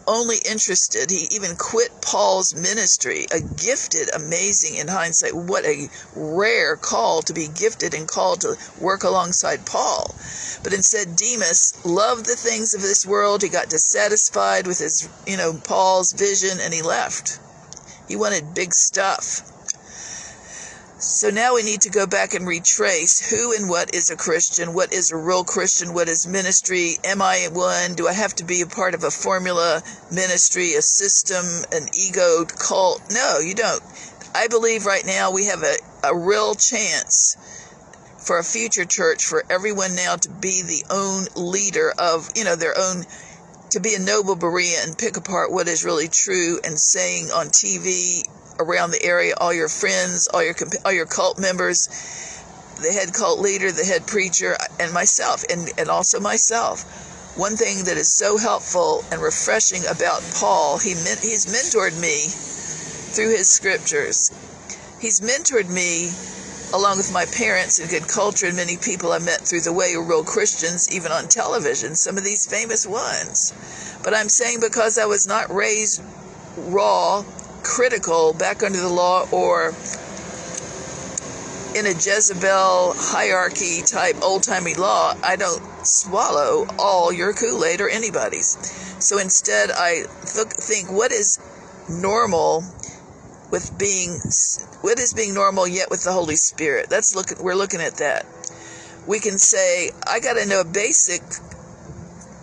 only 0.07 0.37
interested, 0.51 1.11
he 1.11 1.29
even 1.31 1.57
quit 1.57 1.91
Paul's 2.03 2.55
ministry, 2.55 3.27
a 3.33 3.41
gifted, 3.41 4.11
amazing 4.15 4.77
in 4.77 4.89
hindsight. 4.89 5.35
What 5.35 5.65
a 5.65 5.89
rare 6.15 6.77
call 6.77 7.23
to 7.23 7.33
be 7.33 7.49
gifted 7.49 7.95
and 7.95 8.07
called 8.07 8.43
to 8.43 8.57
work 8.81 9.05
alongside 9.05 9.65
Paul. 9.65 10.15
But 10.63 10.75
instead, 10.75 11.17
Demas 11.17 11.75
loved 11.85 12.27
the 12.27 12.37
things 12.37 12.75
of 12.75 12.83
this 12.83 13.07
world. 13.07 13.43
He 13.43 13.49
got 13.49 13.71
dissatisfied 13.71 14.67
with 14.67 14.79
his, 14.79 15.09
you 15.27 15.37
know, 15.37 15.55
Paul's 15.65 16.13
vision 16.13 16.59
and 16.61 16.75
he 16.75 16.83
left. 16.83 17.41
He 18.09 18.17
wanted 18.17 18.55
big 18.55 18.75
stuff. 18.75 19.43
So 21.03 21.31
now 21.31 21.57
we 21.57 21.65
need 21.65 21.81
to 21.81 21.91
go 21.91 22.07
back 22.07 22.33
and 22.33 22.47
retrace 22.47 23.19
who 23.29 23.53
and 23.53 23.69
what 23.69 23.93
is 23.93 24.09
a 24.09 24.17
Christian, 24.17 24.73
what 24.73 24.93
is 24.93 25.11
a 25.11 25.17
real 25.17 25.43
Christian, 25.43 25.95
what 25.95 26.09
is 26.09 26.29
ministry, 26.29 26.97
am 27.03 27.21
I 27.21 27.49
one, 27.51 27.97
do 27.97 28.07
I 28.07 28.13
have 28.13 28.37
to 28.37 28.45
be 28.45 28.61
a 28.61 28.69
part 28.69 28.95
of 28.95 29.03
a 29.03 29.11
formula 29.11 29.83
ministry, 30.13 30.75
a 30.75 30.81
system, 30.81 31.45
an 31.73 31.89
ego 31.93 32.45
cult? 32.45 33.03
No, 33.11 33.41
you 33.41 33.53
don't. 33.53 33.83
I 34.33 34.47
believe 34.47 34.87
right 34.87 35.05
now 35.05 35.33
we 35.33 35.47
have 35.47 35.65
a, 35.65 35.75
a 36.05 36.17
real 36.17 36.55
chance 36.55 37.37
for 38.19 38.39
a 38.39 38.45
future 38.45 38.85
church 38.85 39.25
for 39.25 39.43
everyone 39.51 39.97
now 39.97 40.15
to 40.15 40.29
be 40.29 40.63
the 40.63 40.85
own 40.89 41.27
leader 41.35 41.93
of, 41.99 42.31
you 42.37 42.45
know, 42.45 42.55
their 42.55 42.79
own 42.79 43.03
to 43.71 43.81
be 43.81 43.95
a 43.95 43.99
noble 43.99 44.37
Berean 44.37 44.87
and 44.87 44.97
pick 44.97 45.17
apart 45.17 45.51
what 45.51 45.67
is 45.67 45.85
really 45.85 46.07
true 46.07 46.61
and 46.63 46.79
saying 46.79 47.33
on 47.33 47.47
TV 47.47 48.23
around 48.63 48.91
the 48.91 49.03
area, 49.05 49.35
all 49.41 49.53
your 49.53 49.69
friends, 49.69 50.29
all 50.29 50.43
your 50.43 50.55
all 50.85 50.93
your 50.93 51.07
cult 51.07 51.39
members, 51.39 51.89
the 52.81 52.93
head 52.93 53.13
cult 53.13 53.41
leader, 53.41 53.71
the 53.73 53.85
head 53.85 54.07
preacher, 54.07 54.57
and 54.81 54.93
myself, 54.93 55.45
and, 55.51 55.71
and 55.79 55.89
also 55.89 56.21
myself. 56.21 56.85
One 57.37 57.57
thing 57.57 57.85
that 57.85 57.97
is 57.97 58.13
so 58.13 58.37
helpful 58.37 59.05
and 59.11 59.23
refreshing 59.23 59.83
about 59.91 60.23
Paul, 60.35 60.79
he 60.79 60.91
he's 60.91 61.47
mentored 61.47 61.99
me 62.01 62.29
through 63.15 63.31
his 63.31 63.49
scriptures. 63.51 64.31
He's 65.01 65.21
mentored 65.21 65.69
me 65.69 66.13
along 66.75 66.97
with 66.97 67.13
my 67.13 67.27
parents 67.27 67.79
and 67.79 67.91
good 67.91 68.09
culture 68.09 68.47
and 68.47 68.57
many 68.57 68.77
people 68.79 69.13
I 69.13 69.19
met 69.19 69.41
through 69.41 69.61
the 69.61 69.73
way 69.73 69.95
were 69.97 70.05
real 70.05 70.25
Christians, 70.25 70.95
even 70.95 71.13
on 71.13 71.29
television, 71.29 71.95
some 71.95 72.17
of 72.17 72.25
these 72.25 72.47
famous 72.47 72.87
ones. 72.87 73.53
But 74.03 74.15
I'm 74.15 74.29
saying 74.29 74.61
because 74.61 74.99
I 74.99 75.05
was 75.05 75.27
not 75.27 75.53
raised 75.53 76.03
raw 76.57 77.25
critical 77.63 78.33
back 78.33 78.63
under 78.63 78.81
the 78.81 78.89
law 78.89 79.27
or 79.31 79.75
in 81.75 81.87
a 81.87 81.93
Jezebel 81.93 82.95
hierarchy 82.97 83.83
type 83.83 84.17
old 84.23 84.43
timey 84.43 84.75
law, 84.75 85.15
I 85.23 85.37
don't 85.37 85.63
swallow 85.87 86.67
all 86.79 87.13
your 87.13 87.33
Kool 87.33 87.65
Aid 87.65 87.81
or 87.81 87.89
anybody's. 87.89 88.59
So 89.03 89.19
instead, 89.19 89.71
I 89.71 90.05
th- 90.27 90.47
think 90.49 90.91
what 90.91 91.13
is 91.13 91.39
normal 91.89 92.65
with 93.51 93.77
being 93.79 94.19
what 94.81 94.99
is 94.99 95.13
being 95.15 95.35
normal 95.35 95.67
yet 95.67 95.91
with 95.91 96.05
the 96.05 96.13
Holy 96.13 96.37
Spirit. 96.37 96.89
That's 96.89 97.15
look 97.15 97.41
we're 97.41 97.55
looking 97.55 97.81
at 97.81 97.97
that. 97.97 98.27
We 99.07 99.21
can 99.21 99.39
say 99.39 99.91
I 100.07 100.21
got 100.21 100.35
to 100.35 100.47
know 100.47 100.61
a 100.61 100.65
basic 100.65 101.23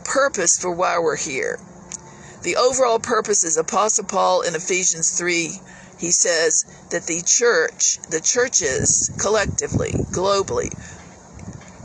purpose 0.04 0.58
for 0.58 0.72
why 0.72 1.00
we're 1.00 1.18
here. 1.18 1.60
The 2.42 2.56
overall 2.56 3.00
purpose 3.00 3.44
is 3.44 3.58
Apostle 3.58 4.06
Paul 4.06 4.42
in 4.44 4.56
Ephesians 4.56 5.12
3. 5.12 5.60
He 5.98 6.12
says 6.12 6.64
that 6.90 7.06
the 7.06 7.22
church, 7.22 8.00
the 8.10 8.22
churches 8.22 9.12
collectively, 9.18 9.92
globally, 10.14 10.72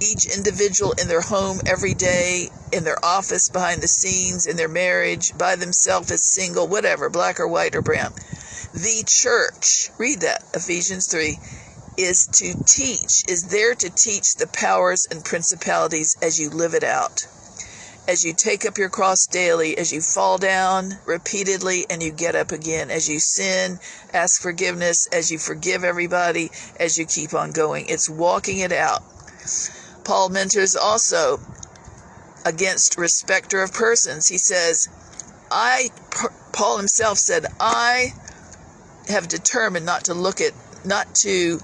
each 0.00 0.26
individual 0.26 0.92
in 0.92 1.08
their 1.08 1.22
home 1.22 1.60
every 1.66 1.94
day, 1.94 2.50
in 2.72 2.84
their 2.84 3.04
office, 3.04 3.48
behind 3.48 3.82
the 3.82 3.88
scenes, 3.88 4.46
in 4.46 4.56
their 4.56 4.68
marriage, 4.68 5.36
by 5.36 5.56
themselves 5.56 6.12
as 6.12 6.24
single, 6.24 6.68
whatever, 6.68 7.10
black 7.10 7.40
or 7.40 7.48
white 7.48 7.74
or 7.74 7.82
brown. 7.82 8.12
The 8.72 9.02
church, 9.06 9.90
read 9.98 10.20
that, 10.20 10.44
Ephesians 10.54 11.08
3, 11.08 11.40
is 11.96 12.28
to 12.28 12.54
teach, 12.64 13.24
is 13.28 13.48
there 13.48 13.74
to 13.74 13.90
teach 13.90 14.36
the 14.36 14.46
powers 14.46 15.06
and 15.10 15.24
principalities 15.24 16.16
as 16.22 16.38
you 16.38 16.48
live 16.48 16.74
it 16.74 16.84
out 16.84 17.26
as 18.06 18.24
you 18.24 18.32
take 18.34 18.66
up 18.66 18.76
your 18.76 18.90
cross 18.90 19.26
daily, 19.26 19.76
as 19.78 19.92
you 19.92 20.00
fall 20.00 20.36
down 20.36 20.92
repeatedly 21.06 21.86
and 21.88 22.02
you 22.02 22.12
get 22.12 22.34
up 22.34 22.52
again, 22.52 22.90
as 22.90 23.08
you 23.08 23.18
sin, 23.18 23.78
ask 24.12 24.40
forgiveness, 24.40 25.06
as 25.06 25.30
you 25.30 25.38
forgive 25.38 25.84
everybody, 25.84 26.50
as 26.78 26.98
you 26.98 27.06
keep 27.06 27.32
on 27.32 27.50
going. 27.50 27.86
It's 27.88 28.08
walking 28.08 28.58
it 28.58 28.72
out. 28.72 29.02
Paul 30.04 30.28
mentors 30.28 30.76
also 30.76 31.40
against 32.44 32.98
respecter 32.98 33.62
of 33.62 33.72
persons. 33.72 34.28
He 34.28 34.38
says, 34.38 34.88
I, 35.50 35.88
Paul 36.52 36.76
himself 36.76 37.16
said, 37.16 37.46
I 37.58 38.08
have 39.08 39.28
determined 39.28 39.86
not 39.86 40.04
to 40.04 40.14
look 40.14 40.42
at, 40.42 40.52
not 40.84 41.14
to, 41.16 41.58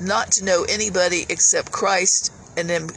not 0.00 0.32
to 0.32 0.44
know 0.44 0.64
anybody 0.68 1.26
except 1.28 1.72
Christ 1.72 2.32
and 2.56 2.70
then 2.70 2.88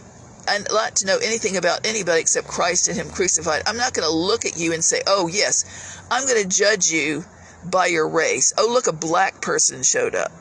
and 0.48 0.68
not 0.72 0.96
to 0.98 1.06
know 1.06 1.18
anything 1.18 1.58
about 1.58 1.86
anybody 1.86 2.22
except 2.22 2.48
Christ 2.48 2.88
and 2.88 2.98
Him 2.98 3.10
crucified. 3.10 3.64
I'm 3.66 3.78
not 3.78 3.94
going 3.94 4.08
to 4.08 4.14
look 4.14 4.46
at 4.46 4.58
you 4.58 4.74
and 4.74 4.84
say, 4.84 5.02
oh, 5.08 5.28
yes, 5.28 6.02
I'm 6.10 6.26
going 6.26 6.42
to 6.42 6.48
judge 6.48 6.90
you 6.90 7.26
by 7.66 7.88
your 7.88 8.08
race. 8.08 8.54
Oh, 8.58 8.68
look, 8.72 8.88
a 8.88 8.94
black 8.94 9.42
person 9.42 9.84
showed 9.84 10.16
up. 10.16 10.32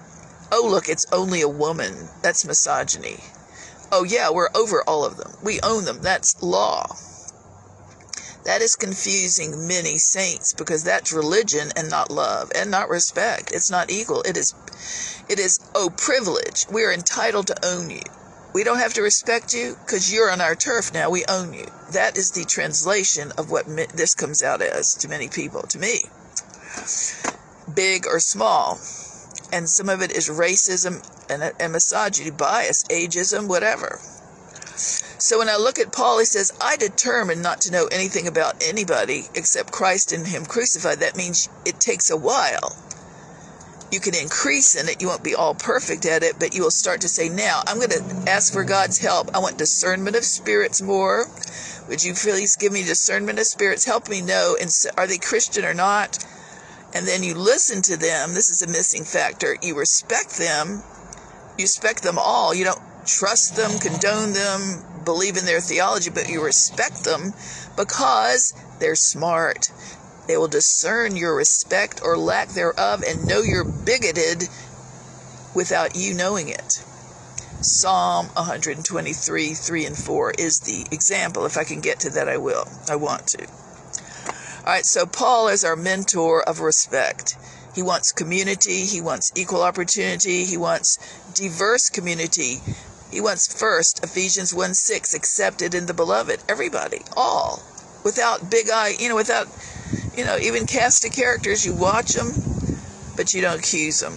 Oh, 0.53 0.67
look, 0.71 0.89
it's 0.89 1.07
only 1.13 1.43
a 1.43 1.49
woman. 1.49 1.93
That's 2.23 2.45
misogyny. 2.45 3.19
Oh, 3.91 4.05
yeah, 4.05 4.31
we're 4.31 4.49
over 4.55 4.83
all 4.87 5.05
of 5.05 5.17
them. 5.17 5.33
We 5.43 5.61
own 5.63 5.85
them. 5.85 6.01
That's 6.03 6.43
law. 6.43 6.87
That 8.45 8.63
is 8.63 8.77
confusing 8.77 9.67
many 9.67 9.99
saints 9.99 10.53
because 10.53 10.85
that's 10.85 11.13
religion 11.13 11.71
and 11.77 11.91
not 11.91 12.13
love 12.13 12.53
and 12.55 12.71
not 12.71 12.89
respect. 12.89 13.51
It's 13.53 13.73
not 13.73 13.91
equal. 13.91 14.23
It 14.23 14.37
is, 14.37 14.55
it 15.29 15.41
is, 15.41 15.59
oh, 15.75 15.91
privilege. 15.91 16.65
We 16.71 16.85
are 16.85 16.93
entitled 16.93 17.49
to 17.49 17.67
own 17.67 17.91
you. 17.91 18.03
We 18.57 18.65
don't 18.65 18.79
have 18.79 18.95
to 18.95 19.03
respect 19.03 19.53
you 19.53 19.77
because 19.85 20.11
you're 20.11 20.31
on 20.31 20.41
our 20.41 20.55
turf 20.55 20.95
now. 20.95 21.11
We 21.11 21.27
own 21.27 21.53
you. 21.53 21.67
That 21.93 22.17
is 22.17 22.31
the 22.31 22.47
translation 22.47 23.31
of 23.37 23.51
what 23.51 23.67
this 23.67 24.15
comes 24.15 24.43
out 24.43 24.63
as 24.63 24.95
to 24.95 25.09
many 25.09 25.29
people, 25.29 25.61
to 25.65 25.79
me. 25.79 26.05
Big 27.75 28.07
or 28.07 28.19
small. 28.19 28.79
And 29.53 29.69
some 29.69 29.91
of 29.91 30.01
it 30.01 30.11
is 30.11 30.31
racism 30.31 31.07
and, 31.29 31.53
and 31.61 31.73
misogyny, 31.75 32.31
bias, 32.31 32.85
ageism, 32.85 33.47
whatever. 33.47 33.99
So 35.19 35.37
when 35.39 35.51
I 35.51 35.57
look 35.57 35.79
at 35.79 35.93
Paul, 35.93 36.21
he 36.21 36.25
says, 36.25 36.51
I 36.59 36.79
determined 36.79 37.43
not 37.43 37.61
to 37.63 37.71
know 37.71 37.89
anything 37.89 38.27
about 38.27 38.65
anybody 38.67 39.25
except 39.35 39.71
Christ 39.71 40.15
and 40.15 40.27
Him 40.27 40.47
crucified. 40.47 41.01
That 41.01 41.15
means 41.15 41.51
it 41.67 41.79
takes 41.79 42.09
a 42.09 42.17
while 42.17 42.75
you 43.97 44.00
can 44.00 44.15
increase 44.15 44.76
in 44.79 44.91
it. 44.91 45.00
You 45.00 45.09
won't 45.09 45.25
be 45.25 45.35
all 45.35 45.55
perfect 45.55 46.05
at 46.05 46.23
it, 46.23 46.35
but 46.38 46.55
you 46.55 46.62
will 46.62 46.71
start 46.71 47.00
to 47.00 47.09
say, 47.09 47.31
now 47.31 47.62
I'm 47.67 47.79
going 47.79 47.88
to 47.88 48.31
ask 48.31 48.53
for 48.53 48.62
God's 48.62 48.99
help. 48.99 49.35
I 49.35 49.38
want 49.38 49.57
discernment 49.57 50.17
of 50.17 50.23
spirits 50.23 50.83
more. 50.83 51.25
Would 51.88 52.05
you 52.05 52.12
please 52.12 52.57
give 52.57 52.73
me 52.73 52.83
discernment 52.85 53.38
of 53.38 53.47
spirits? 53.47 53.87
Help 53.87 54.11
me 54.11 54.21
know, 54.21 54.55
and 54.61 54.71
are 54.99 55.07
they 55.07 55.17
Christian 55.17 55.65
or 55.65 55.73
not? 55.73 56.23
And 56.95 57.07
then 57.07 57.23
you 57.23 57.35
listen 57.35 57.81
to 57.83 57.97
them. 57.97 58.35
This 58.35 58.50
is 58.50 58.61
a 58.61 58.67
missing 58.67 59.05
factor. 59.05 59.57
You 59.62 59.79
respect 59.79 60.37
them. 60.37 60.83
You 61.57 61.62
respect 61.62 62.03
them 62.03 62.19
all. 62.19 62.55
You 62.55 62.65
don't 62.65 62.83
trust 63.07 63.57
them, 63.57 63.79
condone 63.79 64.35
them, 64.35 64.85
believe 65.07 65.38
in 65.38 65.47
their 65.47 65.61
theology, 65.61 66.11
but 66.11 66.29
you 66.29 66.45
respect 66.45 67.05
them 67.05 67.33
because 67.79 68.53
they're 68.79 68.95
smart. 68.95 69.71
They 70.26 70.37
will 70.37 70.49
discern 70.49 71.16
your 71.16 71.35
respect 71.35 72.00
or 72.02 72.16
lack 72.16 72.49
thereof 72.49 73.02
and 73.06 73.26
know 73.26 73.42
you're 73.42 73.64
bigoted 73.64 74.49
without 75.54 75.97
you 75.97 76.14
knowing 76.14 76.49
it. 76.49 76.85
Psalm 77.61 78.26
123, 78.35 79.54
3 79.54 79.87
and 79.87 79.97
4 79.97 80.33
is 80.38 80.61
the 80.61 80.87
example. 80.95 81.47
If 81.47 81.56
I 81.56 81.64
can 81.64 81.80
get 81.80 82.00
to 82.00 82.11
that, 82.11 82.28
I 82.28 82.37
will. 82.37 82.68
I 82.88 82.97
want 82.97 83.26
to. 83.28 83.47
All 83.47 84.73
right, 84.73 84.85
so 84.85 85.06
Paul 85.06 85.49
is 85.49 85.64
our 85.64 85.76
mentor 85.76 86.42
of 86.42 86.61
respect. 86.61 87.37
He 87.75 87.83
wants 87.83 88.12
community, 88.12 88.85
he 88.85 89.00
wants 89.00 89.33
equal 89.37 89.62
opportunity, 89.62 90.45
he 90.45 90.56
wants 90.56 90.99
diverse 91.35 91.88
community. 91.88 92.61
He 93.11 93.21
wants 93.21 93.47
first, 93.47 94.02
Ephesians 94.02 94.52
1 94.52 94.75
6, 94.75 95.14
accepted 95.14 95.75
in 95.75 95.87
the 95.87 95.95
beloved. 95.95 96.40
Everybody, 96.49 97.02
all, 97.16 97.62
without 98.04 98.50
big 98.50 98.68
eye, 98.71 98.95
you 98.99 99.09
know, 99.09 99.14
without 99.14 99.47
you 100.16 100.25
know, 100.25 100.38
even 100.38 100.66
cast 100.66 101.05
of 101.05 101.12
characters, 101.12 101.64
you 101.64 101.75
watch 101.75 102.14
them, 102.14 102.33
but 103.16 103.35
you 103.35 103.40
don't 103.40 103.59
accuse 103.59 104.00
them. 104.00 104.14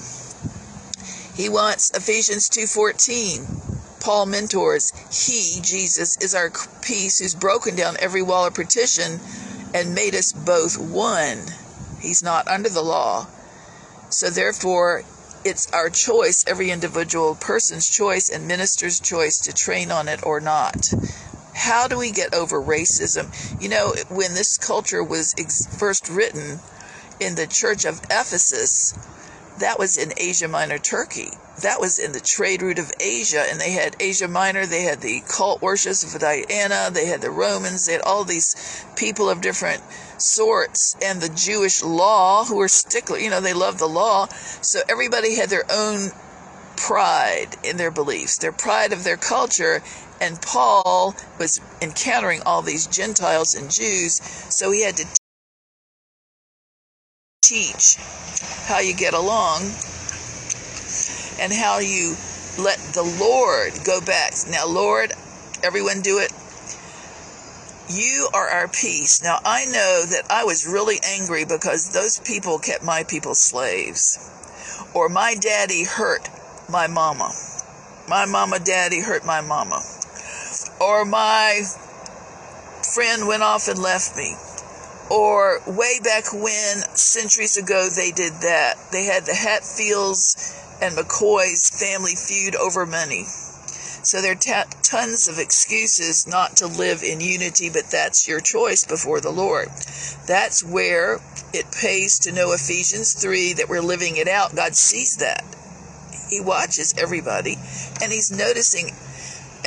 He 1.35 1.49
wants 1.49 1.91
Ephesians 1.91 2.49
2:14. 2.49 3.47
Paul 3.99 4.25
mentors, 4.25 4.93
he, 5.11 5.59
Jesus, 5.61 6.17
is 6.17 6.33
our 6.33 6.51
peace 6.81 7.19
who's 7.19 7.35
broken 7.35 7.75
down 7.75 7.97
every 7.99 8.21
wall 8.21 8.45
of 8.45 8.53
partition 8.53 9.19
and 9.73 9.93
made 9.93 10.15
us 10.15 10.31
both 10.31 10.77
one. 10.77 11.39
He's 11.99 12.23
not 12.23 12.47
under 12.47 12.69
the 12.69 12.81
law. 12.81 13.27
So 14.09 14.29
therefore, 14.29 15.03
it's 15.45 15.71
our 15.71 15.89
choice, 15.89 16.43
every 16.47 16.71
individual 16.71 17.35
person's 17.35 17.89
choice 17.89 18.29
and 18.29 18.47
minister's 18.47 18.99
choice 18.99 19.39
to 19.41 19.53
train 19.53 19.91
on 19.91 20.07
it 20.07 20.25
or 20.25 20.39
not. 20.39 20.93
How 21.59 21.89
do 21.89 21.97
we 21.97 22.11
get 22.11 22.33
over 22.33 22.61
racism? 22.61 23.27
You 23.61 23.67
know, 23.67 23.93
when 24.07 24.33
this 24.33 24.57
culture 24.57 25.03
was 25.03 25.35
ex- 25.37 25.67
first 25.77 26.07
written 26.07 26.59
in 27.19 27.35
the 27.35 27.47
church 27.47 27.83
of 27.83 27.99
Ephesus, 28.05 28.93
that 29.59 29.77
was 29.77 29.97
in 29.97 30.13
Asia 30.15 30.47
Minor, 30.47 30.77
Turkey. 30.77 31.31
That 31.61 31.81
was 31.81 31.99
in 31.99 32.13
the 32.13 32.21
trade 32.21 32.61
route 32.61 32.79
of 32.79 32.93
Asia, 33.01 33.43
and 33.49 33.59
they 33.59 33.71
had 33.71 33.97
Asia 33.99 34.29
Minor, 34.29 34.65
they 34.65 34.83
had 34.83 35.01
the 35.01 35.21
cult 35.27 35.61
worships 35.61 36.01
of 36.01 36.21
Diana, 36.21 36.89
they 36.93 37.07
had 37.07 37.19
the 37.19 37.29
Romans, 37.29 37.85
they 37.85 37.91
had 37.91 38.03
all 38.03 38.23
these 38.23 38.85
people 38.95 39.29
of 39.29 39.41
different 39.41 39.83
sorts, 40.17 40.95
and 41.03 41.21
the 41.21 41.27
Jewish 41.27 41.83
law, 41.83 42.45
who 42.45 42.55
were 42.55 42.69
stickler, 42.69 43.17
you 43.17 43.29
know, 43.29 43.41
they 43.41 43.53
loved 43.53 43.79
the 43.79 43.85
law. 43.85 44.27
So 44.61 44.79
everybody 44.87 45.35
had 45.35 45.49
their 45.49 45.65
own 45.69 46.11
pride 46.77 47.57
in 47.65 47.75
their 47.75 47.91
beliefs, 47.91 48.37
their 48.37 48.53
pride 48.53 48.93
of 48.93 49.03
their 49.03 49.17
culture. 49.17 49.83
And 50.21 50.41
Paul 50.41 51.15
was 51.39 51.61
encountering 51.81 52.41
all 52.45 52.61
these 52.61 52.87
Gentiles 52.87 53.55
and 53.55 53.71
Jews, 53.71 54.21
so 54.53 54.71
he 54.71 54.83
had 54.83 54.97
to 54.97 55.05
teach 57.41 57.95
how 58.67 58.79
you 58.79 58.93
get 58.93 59.13
along 59.13 59.61
and 61.39 61.53
how 61.53 61.79
you 61.79 62.15
let 62.59 62.77
the 62.93 63.17
Lord 63.19 63.73
go 63.85 64.01
back. 64.01 64.33
Now, 64.51 64.67
Lord, 64.67 65.13
everyone 65.63 66.01
do 66.01 66.19
it. 66.19 66.31
You 67.89 68.29
are 68.33 68.47
our 68.47 68.67
peace. 68.67 69.23
Now, 69.23 69.39
I 69.43 69.65
know 69.65 70.03
that 70.05 70.25
I 70.29 70.43
was 70.43 70.67
really 70.67 70.99
angry 71.03 71.45
because 71.45 71.91
those 71.91 72.19
people 72.19 72.59
kept 72.59 72.83
my 72.83 73.03
people 73.03 73.33
slaves. 73.33 74.19
Or 74.93 75.09
my 75.09 75.35
daddy 75.35 75.85
hurt 75.85 76.29
my 76.69 76.87
mama. 76.87 77.31
My 78.07 78.25
mama, 78.25 78.59
daddy 78.59 79.01
hurt 79.01 79.25
my 79.25 79.41
mama. 79.41 79.81
Or 80.81 81.05
my 81.05 81.61
friend 82.93 83.27
went 83.27 83.43
off 83.43 83.67
and 83.67 83.79
left 83.79 84.15
me 84.15 84.35
or 85.09 85.59
way 85.65 85.99
back 86.03 86.31
when, 86.31 86.83
centuries 86.95 87.57
ago, 87.57 87.89
they 87.89 88.11
did 88.11 88.33
that. 88.41 88.77
They 88.91 89.05
had 89.05 89.25
the 89.25 89.33
Hatfields 89.33 90.55
and 90.81 90.95
McCoy's 90.95 91.69
family 91.69 92.15
feud 92.15 92.55
over 92.55 92.85
money. 92.85 93.23
So 93.23 94.21
there 94.21 94.31
are 94.31 94.35
t- 94.35 94.53
tons 94.83 95.27
of 95.27 95.39
excuses 95.39 96.25
not 96.27 96.57
to 96.57 96.67
live 96.67 97.03
in 97.03 97.19
unity, 97.19 97.69
but 97.69 97.85
that's 97.91 98.27
your 98.27 98.39
choice 98.39 98.85
before 98.85 99.19
the 99.19 99.31
Lord. 99.31 99.67
That's 100.27 100.63
where 100.63 101.19
it 101.53 101.71
pays 101.71 102.19
to 102.19 102.31
know 102.31 102.53
Ephesians 102.53 103.13
3 103.13 103.53
that 103.53 103.67
we're 103.67 103.81
living 103.81 104.15
it 104.15 104.27
out. 104.27 104.55
God 104.55 104.75
sees 104.75 105.17
that. 105.17 105.43
He 106.29 106.39
watches 106.39 106.93
everybody, 106.97 107.57
and 108.01 108.11
He's 108.11 108.31
noticing, 108.31 108.95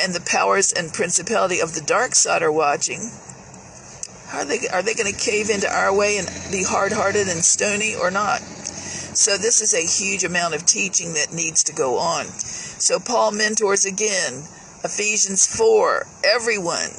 and 0.00 0.14
the 0.14 0.20
powers 0.20 0.72
and 0.72 0.92
principality 0.92 1.60
of 1.60 1.74
the 1.74 1.80
dark 1.80 2.14
side 2.14 2.42
are 2.42 2.52
watching 2.52 3.10
are 4.32 4.46
they 4.46 4.66
are 4.72 4.82
they 4.82 4.94
going 4.94 5.12
to 5.12 5.18
cave 5.18 5.50
into 5.50 5.68
our 5.70 5.94
way 5.94 6.16
and 6.16 6.26
be 6.50 6.64
hard-hearted 6.64 7.28
and 7.28 7.44
stony 7.44 7.94
or 7.94 8.10
not? 8.10 8.40
So 8.40 9.36
this 9.36 9.60
is 9.60 9.74
a 9.74 9.84
huge 9.84 10.24
amount 10.24 10.54
of 10.54 10.64
teaching 10.64 11.12
that 11.14 11.34
needs 11.34 11.62
to 11.64 11.74
go 11.74 11.98
on. 11.98 12.24
So 12.24 12.98
Paul 12.98 13.32
mentors 13.32 13.84
again, 13.84 14.44
Ephesians 14.82 15.44
4, 15.54 16.06
everyone. 16.24 16.96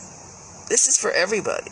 This 0.69 0.87
is 0.87 0.97
for 0.97 1.09
everybody. 1.11 1.71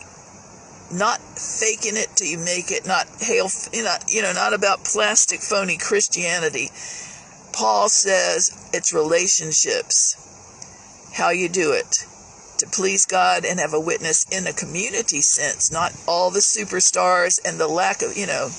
Not 0.92 1.22
faking 1.22 1.96
it 1.96 2.10
till 2.16 2.28
you 2.28 2.40
make 2.40 2.72
it, 2.72 2.86
not 2.88 3.08
hail, 3.22 3.48
you 3.72 3.84
know, 3.84 3.96
you 4.08 4.24
know, 4.24 4.34
not 4.34 4.54
about 4.54 4.84
plastic 4.84 5.42
phony 5.42 5.78
Christianity. 5.78 6.72
Paul 7.54 7.88
says 7.88 8.70
it's 8.74 8.94
relationships. 8.94 10.18
How 11.14 11.30
you 11.30 11.50
do 11.50 11.74
it 11.74 12.06
to 12.60 12.68
please 12.68 13.06
God 13.06 13.44
and 13.44 13.60
have 13.60 13.74
a 13.74 13.80
witness 13.80 14.26
in 14.32 14.48
a 14.48 14.54
community 14.54 15.22
sense, 15.22 15.72
not 15.72 15.94
all 16.08 16.32
the 16.32 16.40
superstars 16.40 17.40
and 17.44 17.60
the 17.60 17.68
lack 17.68 18.02
of, 18.02 18.16
you 18.16 18.28
know, 18.28 18.50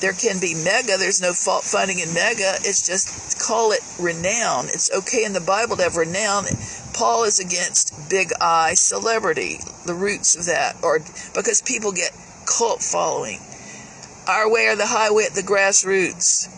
there 0.00 0.12
can 0.12 0.40
be 0.40 0.54
mega. 0.54 0.96
There's 0.96 1.20
no 1.20 1.32
fault 1.32 1.64
finding 1.64 1.98
in 1.98 2.14
mega. 2.14 2.54
It's 2.62 2.86
just 2.86 3.40
call 3.40 3.72
it 3.72 3.80
renown. 3.98 4.66
It's 4.66 4.90
okay 4.92 5.24
in 5.24 5.32
the 5.32 5.40
Bible 5.40 5.76
to 5.76 5.82
have 5.82 5.96
renown. 5.96 6.44
Paul 6.94 7.24
is 7.24 7.40
against 7.40 8.08
big 8.08 8.30
I 8.40 8.74
celebrity, 8.74 9.58
the 9.84 9.94
roots 9.94 10.36
of 10.36 10.46
that, 10.46 10.76
or 10.82 11.00
because 11.34 11.60
people 11.60 11.92
get 11.92 12.12
cult 12.46 12.82
following. 12.82 13.40
Our 14.28 14.50
way 14.50 14.68
or 14.68 14.76
the 14.76 14.86
highway 14.86 15.24
at 15.24 15.34
the 15.34 15.42
grassroots 15.42 16.48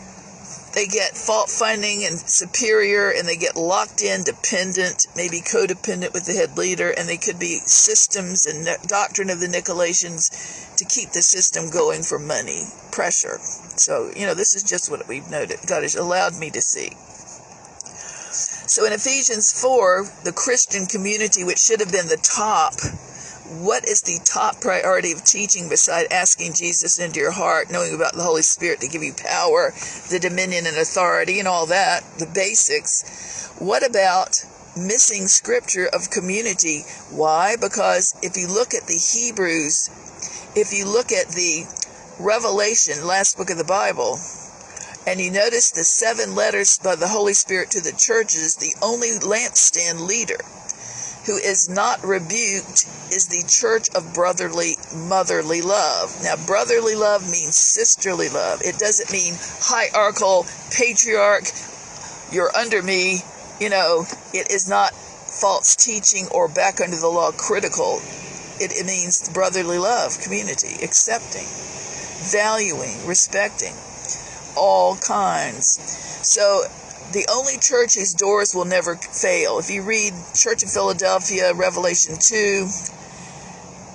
they 0.77 0.87
get 0.87 1.17
fault 1.17 1.49
finding 1.49 2.05
and 2.05 2.19
superior 2.19 3.11
and 3.11 3.27
they 3.27 3.37
get 3.37 3.57
locked 3.57 4.03
in 4.03 4.23
dependent 4.23 5.07
maybe 5.17 5.41
codependent 5.41 6.13
with 6.13 6.27
the 6.27 6.35
head 6.35 6.57
leader 6.59 6.91
and 6.91 7.09
they 7.09 7.17
could 7.17 7.39
be 7.39 7.59
systems 7.65 8.45
and 8.45 8.69
doctrine 8.87 9.31
of 9.31 9.41
the 9.41 9.47
nicolaitans 9.47 10.77
to 10.77 10.85
keep 10.85 11.11
the 11.11 11.23
system 11.23 11.71
going 11.71 12.03
for 12.03 12.19
money 12.19 12.65
pressure. 12.93 13.39
So 13.77 14.13
you 14.15 14.27
know 14.27 14.35
this 14.35 14.55
is 14.55 14.63
just 14.63 14.91
what 14.91 15.09
we've 15.09 15.29
noted 15.31 15.59
god 15.67 15.83
has 15.83 15.97
allowed 15.97 16.39
me 16.39 16.51
to 16.51 16.61
see. 16.61 16.93
So 18.69 18.85
in 18.85 18.93
ephesians 18.93 19.59
4 19.59 20.05
the 20.25 20.33
christian 20.33 20.85
community 20.85 21.43
which 21.43 21.59
should 21.59 21.81
have 21.81 21.91
been 21.91 22.09
the 22.09 22.21
top 22.21 22.75
what 23.49 23.87
is 23.87 24.03
the 24.03 24.21
top 24.25 24.61
priority 24.61 25.13
of 25.13 25.25
teaching 25.25 25.69
beside 25.69 26.13
asking 26.13 26.55
Jesus 26.55 26.99
into 26.99 27.21
your 27.21 27.31
heart, 27.31 27.71
knowing 27.71 27.95
about 27.95 28.15
the 28.15 28.23
Holy 28.23 28.43
Spirit 28.43 28.81
to 28.81 28.89
give 28.89 29.03
you 29.03 29.13
power, 29.13 29.73
the 30.11 30.19
dominion 30.21 30.67
and 30.67 30.77
authority, 30.77 31.39
and 31.39 31.47
all 31.47 31.67
that, 31.67 32.03
the 32.19 32.27
basics? 32.27 33.55
What 33.59 33.89
about 33.89 34.45
missing 34.77 35.27
scripture 35.29 35.87
of 35.87 36.11
community? 36.11 36.83
Why? 37.11 37.57
Because 37.57 38.15
if 38.23 38.37
you 38.37 38.49
look 38.49 38.75
at 38.75 38.87
the 38.87 38.99
Hebrews, 38.99 39.89
if 40.57 40.73
you 40.73 40.85
look 40.85 41.13
at 41.13 41.29
the 41.29 41.67
Revelation, 42.19 43.07
last 43.07 43.37
book 43.37 43.51
of 43.51 43.59
the 43.59 43.65
Bible, 43.65 44.19
and 45.07 45.21
you 45.21 45.31
notice 45.31 45.71
the 45.71 45.85
seven 45.85 46.35
letters 46.35 46.79
by 46.79 46.97
the 46.97 47.09
Holy 47.09 47.35
Spirit 47.35 47.71
to 47.71 47.81
the 47.81 47.93
churches, 47.97 48.57
the 48.57 48.75
only 48.83 49.11
lampstand 49.21 50.07
leader 50.07 50.39
who 51.27 51.37
is 51.37 51.69
not 51.69 52.03
rebuked 52.05 52.87
is 53.11 53.27
the 53.29 53.45
church 53.49 53.89
of 53.95 54.15
brotherly, 54.15 54.77
motherly 54.95 55.61
love. 55.61 56.17
Now, 56.23 56.35
brotherly 56.47 56.95
love 56.95 57.23
means 57.23 57.57
sisterly 57.57 58.29
love. 58.29 58.63
It 58.63 58.79
doesn't 58.79 59.13
mean 59.13 59.35
hierarchical, 59.61 60.47
patriarch, 60.71 61.45
you're 62.31 62.55
under 62.57 62.83
me. 62.83 63.23
You 63.61 63.71
know, 63.71 64.05
it 64.33 64.51
is 64.53 64.69
not 64.69 64.95
false 64.95 65.77
teaching 65.77 66.29
or 66.31 66.49
back 66.49 66.81
under 66.81 66.97
the 66.97 67.09
law 67.09 67.33
critical. 67.33 68.01
It, 68.59 68.73
it 68.73 68.87
means 68.87 69.29
brotherly 69.33 69.79
love, 69.79 70.21
community, 70.21 70.83
accepting, 70.83 71.47
valuing, 72.31 73.07
respecting, 73.07 73.75
all 74.57 74.97
kinds. 74.97 75.79
So 76.23 76.65
the 77.13 77.27
only 77.33 77.59
church 77.59 77.95
whose 77.95 78.15
doors 78.15 78.55
will 78.55 78.65
never 78.65 78.97
fail. 78.97 79.59
If 79.59 79.71
you 79.71 79.83
read 79.83 80.13
Church 80.35 80.63
of 80.63 80.71
Philadelphia, 80.71 81.55
Revelation 81.55 82.17
2, 82.19 82.69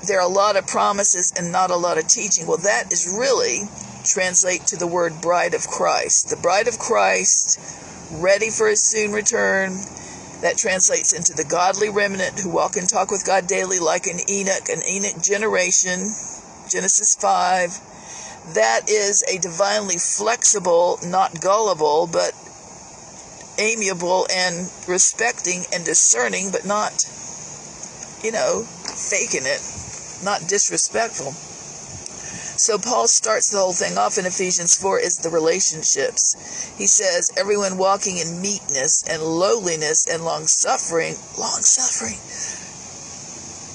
there 0.08 0.20
are 0.20 0.28
a 0.28 0.32
lot 0.32 0.56
of 0.56 0.66
promises 0.66 1.34
and 1.38 1.52
not 1.52 1.72
a 1.72 1.76
lot 1.76 1.98
of 1.98 2.08
teaching. 2.08 2.48
Well, 2.48 2.58
that 2.58 2.92
is 2.92 3.08
really 3.08 3.70
translate 4.04 4.66
to 4.68 4.78
the 4.78 4.88
word 4.88 5.22
bride 5.22 5.54
of 5.54 5.68
Christ. 5.68 6.30
The 6.30 6.38
bride 6.38 6.68
of 6.68 6.80
Christ, 6.80 7.60
ready 8.12 8.50
for 8.50 8.68
his 8.68 8.82
soon 8.82 9.12
return. 9.12 9.74
That 10.42 10.58
translates 10.58 11.14
into 11.14 11.34
the 11.34 11.44
godly 11.44 11.90
remnant 11.90 12.40
who 12.40 12.50
walk 12.50 12.76
and 12.76 12.90
talk 12.90 13.12
with 13.12 13.26
God 13.26 13.46
daily, 13.46 13.78
like 13.78 14.08
an 14.08 14.18
Enoch, 14.28 14.70
an 14.70 14.82
Enoch 14.90 15.22
generation. 15.22 16.00
Genesis 16.68 17.16
5. 17.16 18.56
That 18.56 18.90
is 18.90 19.24
a 19.32 19.38
divinely 19.38 19.98
flexible, 19.98 20.98
not 21.06 21.40
gullible, 21.42 22.10
but 22.12 22.34
amiable 23.62 24.26
and 24.34 24.70
respecting 24.88 25.64
and 25.72 25.86
discerning, 25.86 26.52
but 26.52 26.66
not, 26.66 27.06
you 28.24 28.32
know, 28.32 28.66
faking 28.90 29.46
it, 29.46 29.62
not 30.26 30.50
disrespectful. 30.50 31.32
So 32.58 32.78
Paul 32.78 33.08
starts 33.08 33.50
the 33.50 33.58
whole 33.58 33.74
thing 33.74 33.98
off 33.98 34.18
in 34.18 34.26
Ephesians 34.26 34.76
4 34.76 35.00
is 35.00 35.18
the 35.18 35.30
relationships. 35.30 36.36
He 36.78 36.86
says, 36.86 37.32
everyone 37.38 37.78
walking 37.78 38.18
in 38.18 38.42
meekness 38.42 39.04
and 39.10 39.22
lowliness 39.22 40.06
and 40.06 40.24
long 40.24 40.46
suffering, 40.46 41.16
long 41.38 41.62
suffering, 41.62 42.18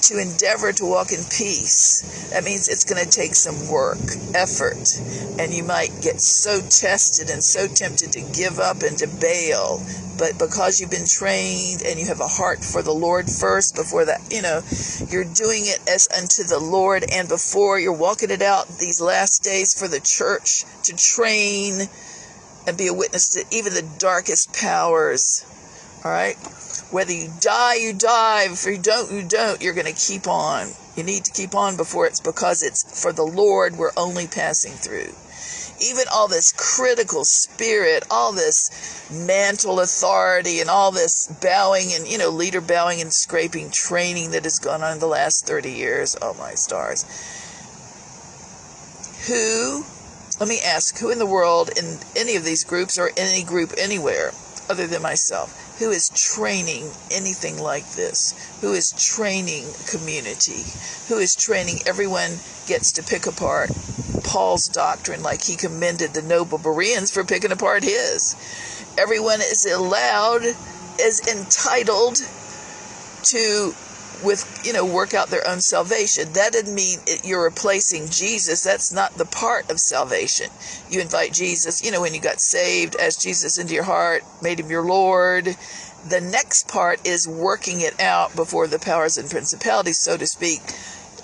to 0.03 0.19
endeavor 0.19 0.71
to 0.73 0.85
walk 0.85 1.11
in 1.11 1.23
peace. 1.25 2.29
That 2.31 2.43
means 2.43 2.67
it's 2.67 2.85
going 2.85 3.03
to 3.03 3.09
take 3.09 3.35
some 3.35 3.69
work, 3.69 3.99
effort, 4.33 4.99
and 5.39 5.53
you 5.53 5.63
might 5.63 6.01
get 6.01 6.21
so 6.21 6.61
tested 6.61 7.29
and 7.29 7.43
so 7.43 7.67
tempted 7.67 8.11
to 8.13 8.21
give 8.21 8.59
up 8.59 8.83
and 8.83 8.97
to 8.99 9.07
bail. 9.07 9.81
But 10.17 10.39
because 10.39 10.79
you've 10.79 10.89
been 10.89 11.05
trained 11.05 11.83
and 11.85 11.99
you 11.99 12.07
have 12.07 12.21
a 12.21 12.27
heart 12.27 12.63
for 12.63 12.81
the 12.81 12.93
Lord 12.93 13.29
first, 13.29 13.75
before 13.75 14.05
that, 14.05 14.21
you 14.31 14.41
know, 14.41 14.61
you're 15.09 15.23
doing 15.23 15.63
it 15.65 15.79
as 15.87 16.07
unto 16.15 16.43
the 16.43 16.59
Lord, 16.59 17.05
and 17.11 17.29
before 17.29 17.79
you're 17.79 17.93
walking 17.93 18.31
it 18.31 18.41
out 18.41 18.67
these 18.79 18.99
last 18.99 19.43
days 19.43 19.79
for 19.79 19.87
the 19.87 19.99
church 19.99 20.63
to 20.83 20.95
train 20.95 21.81
and 22.65 22.77
be 22.77 22.87
a 22.87 22.93
witness 22.93 23.29
to 23.29 23.45
even 23.51 23.73
the 23.73 23.87
darkest 23.97 24.53
powers. 24.53 25.45
All 26.03 26.11
right? 26.11 26.35
Whether 26.91 27.13
you 27.13 27.31
die, 27.39 27.75
you 27.75 27.93
die. 27.93 28.45
If 28.45 28.65
you 28.65 28.77
don't, 28.77 29.11
you 29.11 29.23
don't. 29.23 29.61
You're 29.61 29.73
going 29.73 29.93
to 29.93 29.93
keep 29.93 30.27
on. 30.27 30.67
You 30.95 31.03
need 31.03 31.25
to 31.25 31.31
keep 31.31 31.53
on 31.53 31.77
before 31.77 32.07
it's 32.07 32.21
because 32.21 32.63
it's 32.63 33.01
for 33.01 33.11
the 33.11 33.23
Lord 33.23 33.75
we're 33.75 33.91
only 33.97 34.27
passing 34.27 34.73
through. 34.73 35.13
Even 35.79 36.05
all 36.11 36.27
this 36.27 36.53
critical 36.53 37.23
spirit, 37.23 38.03
all 38.09 38.33
this 38.33 38.71
mantle 39.11 39.79
authority, 39.79 40.59
and 40.59 40.69
all 40.69 40.91
this 40.91 41.27
bowing 41.41 41.93
and, 41.93 42.07
you 42.07 42.17
know, 42.17 42.29
leader 42.29 42.61
bowing 42.61 42.99
and 42.99 43.13
scraping 43.13 43.69
training 43.69 44.31
that 44.31 44.43
has 44.43 44.57
gone 44.57 44.81
on 44.81 44.93
in 44.93 44.99
the 44.99 45.07
last 45.07 45.45
30 45.45 45.71
years. 45.71 46.15
Oh, 46.19 46.33
my 46.33 46.55
stars. 46.55 47.05
Who 49.27 49.85
let 50.39 50.47
me 50.47 50.59
ask 50.63 50.99
who 50.99 51.09
in 51.09 51.17
the 51.17 51.25
world, 51.25 51.69
in 51.77 51.97
any 52.15 52.35
of 52.35 52.45
these 52.45 52.63
groups 52.63 52.99
or 52.99 53.09
any 53.17 53.43
group 53.43 53.73
anywhere 53.77 54.31
other 54.69 54.85
than 54.85 55.01
myself, 55.01 55.66
who 55.79 55.91
is 55.91 56.09
training 56.09 56.91
anything 57.11 57.59
like 57.59 57.91
this? 57.91 58.33
Who 58.61 58.73
is 58.73 58.91
training 58.91 59.65
community? 59.87 60.63
Who 61.07 61.17
is 61.19 61.35
training 61.35 61.79
everyone 61.85 62.39
gets 62.65 62.91
to 62.93 63.03
pick 63.03 63.27
apart 63.27 63.69
Paul's 64.23 64.67
doctrine 64.67 65.21
like 65.21 65.43
he 65.43 65.55
commended 65.55 66.13
the 66.13 66.21
noble 66.21 66.57
Bereans 66.57 67.11
for 67.11 67.23
picking 67.23 67.51
apart 67.51 67.83
his? 67.83 68.35
Everyone 68.97 69.39
is 69.39 69.65
allowed, 69.65 70.43
is 70.99 71.21
entitled 71.27 72.17
to 73.23 73.75
with 74.23 74.61
you 74.65 74.73
know 74.73 74.85
work 74.85 75.13
out 75.13 75.29
their 75.29 75.47
own 75.47 75.61
salvation. 75.61 76.31
That 76.33 76.53
doesn't 76.53 76.73
mean 76.73 76.99
you're 77.23 77.43
replacing 77.43 78.09
jesus. 78.09 78.63
That's 78.63 78.91
not 78.91 79.13
the 79.13 79.25
part 79.25 79.69
of 79.69 79.79
salvation. 79.79 80.49
You 80.89 81.01
invite 81.01 81.33
jesus 81.33 81.83
you 81.83 81.91
know 81.91 82.01
when 82.01 82.13
you 82.13 82.21
got 82.21 82.39
saved 82.39 82.95
asked 82.99 83.21
jesus 83.21 83.57
into 83.57 83.73
your 83.73 83.83
heart 83.83 84.23
made 84.41 84.59
him 84.59 84.69
your 84.69 84.85
lord. 84.85 85.55
The 86.07 86.21
next 86.21 86.67
part 86.67 87.05
is 87.05 87.27
working 87.27 87.81
it 87.81 87.99
out 87.99 88.35
before 88.35 88.67
the 88.67 88.79
powers 88.79 89.17
and 89.17 89.29
principalities 89.29 89.99
so 89.99 90.17
to 90.17 90.25
speak 90.25 90.61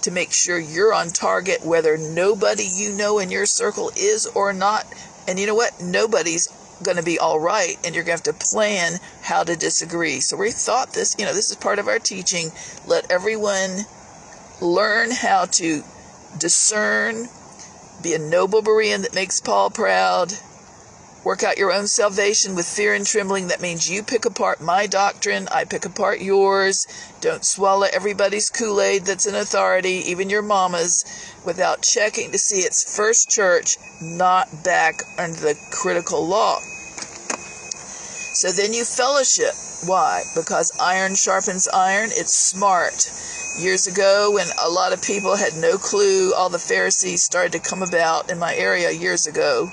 to 0.01 0.11
make 0.11 0.33
sure 0.33 0.59
you're 0.59 0.93
on 0.93 1.09
target 1.09 1.65
whether 1.65 1.97
nobody 1.97 2.63
you 2.63 2.91
know 2.91 3.19
in 3.19 3.31
your 3.31 3.45
circle 3.45 3.91
is 3.95 4.25
or 4.27 4.53
not. 4.53 4.85
And 5.27 5.39
you 5.39 5.47
know 5.47 5.55
what? 5.55 5.81
Nobody's 5.81 6.49
going 6.83 6.97
to 6.97 7.03
be 7.03 7.19
all 7.19 7.39
right 7.39 7.77
and 7.83 7.95
you're 7.95 8.03
going 8.03 8.17
to 8.17 8.29
have 8.29 8.37
to 8.37 8.45
plan 8.45 8.99
how 9.21 9.43
to 9.43 9.55
disagree. 9.55 10.19
So 10.19 10.37
we 10.37 10.51
thought 10.51 10.93
this, 10.93 11.15
you 11.17 11.25
know, 11.25 11.33
this 11.33 11.49
is 11.49 11.55
part 11.55 11.79
of 11.79 11.87
our 11.87 11.99
teaching. 11.99 12.51
Let 12.85 13.11
everyone 13.11 13.85
learn 14.61 15.11
how 15.11 15.45
to 15.45 15.83
discern, 16.37 17.27
be 18.01 18.13
a 18.13 18.19
noble 18.19 18.61
Berean 18.61 19.01
that 19.01 19.15
makes 19.15 19.39
Paul 19.41 19.69
proud, 19.69 20.33
Work 21.23 21.41
out 21.41 21.57
your 21.57 21.71
own 21.71 21.87
salvation 21.87 22.53
with 22.53 22.67
fear 22.67 22.93
and 22.93 23.05
trembling. 23.05 23.47
That 23.47 23.61
means 23.61 23.89
you 23.89 24.03
pick 24.03 24.25
apart 24.25 24.59
my 24.59 24.87
doctrine, 24.87 25.47
I 25.49 25.63
pick 25.63 25.85
apart 25.85 26.19
yours. 26.19 26.85
Don't 27.21 27.45
swallow 27.45 27.87
everybody's 27.93 28.49
Kool 28.49 28.81
Aid 28.81 29.05
that's 29.05 29.25
an 29.25 29.33
authority, 29.33 30.03
even 30.07 30.29
your 30.29 30.41
mama's, 30.41 31.05
without 31.45 31.81
checking 31.81 32.31
to 32.31 32.37
see 32.37 32.59
it's 32.59 32.97
first 32.97 33.29
church, 33.29 33.77
not 34.01 34.65
back 34.65 35.03
under 35.17 35.39
the 35.39 35.57
critical 35.71 36.27
law. 36.27 36.59
So 38.33 38.51
then 38.51 38.73
you 38.73 38.83
fellowship. 38.83 39.53
Why? 39.85 40.23
Because 40.35 40.71
iron 40.79 41.15
sharpens 41.15 41.67
iron. 41.67 42.09
It's 42.11 42.33
smart. 42.33 43.09
Years 43.59 43.85
ago, 43.87 44.31
when 44.33 44.47
a 44.63 44.69
lot 44.69 44.93
of 44.93 45.01
people 45.01 45.35
had 45.35 45.53
no 45.57 45.77
clue, 45.77 46.33
all 46.33 46.49
the 46.49 46.59
Pharisees 46.59 47.23
started 47.23 47.51
to 47.53 47.59
come 47.59 47.83
about 47.83 48.31
in 48.31 48.39
my 48.39 48.55
area 48.55 48.91
years 48.91 49.27
ago 49.27 49.71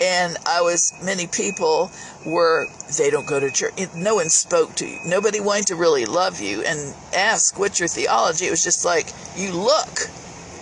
and 0.00 0.36
I 0.46 0.60
was 0.60 0.92
many 1.02 1.26
people 1.26 1.90
were 2.24 2.68
they 2.96 3.10
don't 3.10 3.26
go 3.26 3.40
to 3.40 3.50
church. 3.50 3.74
No 3.94 4.16
one 4.16 4.28
spoke 4.28 4.74
to 4.76 4.86
you. 4.86 4.98
Nobody 5.06 5.40
wanted 5.40 5.68
to 5.68 5.76
really 5.76 6.04
love 6.04 6.40
you 6.40 6.62
and 6.62 6.94
ask 7.14 7.58
what's 7.58 7.80
your 7.80 7.88
theology. 7.88 8.46
It 8.46 8.50
was 8.50 8.64
just 8.64 8.84
like 8.84 9.12
you 9.36 9.52
look 9.52 10.10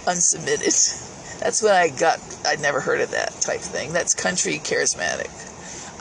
unsubmitted. 0.07 1.01
That's 1.41 1.63
when 1.63 1.75
I 1.75 1.89
got. 1.89 2.21
I'd 2.47 2.61
never 2.61 2.81
heard 2.81 3.01
of 3.01 3.11
that 3.11 3.33
type 3.41 3.61
thing. 3.61 3.93
That's 3.93 4.15
country 4.15 4.59
charismatic. 4.59 5.31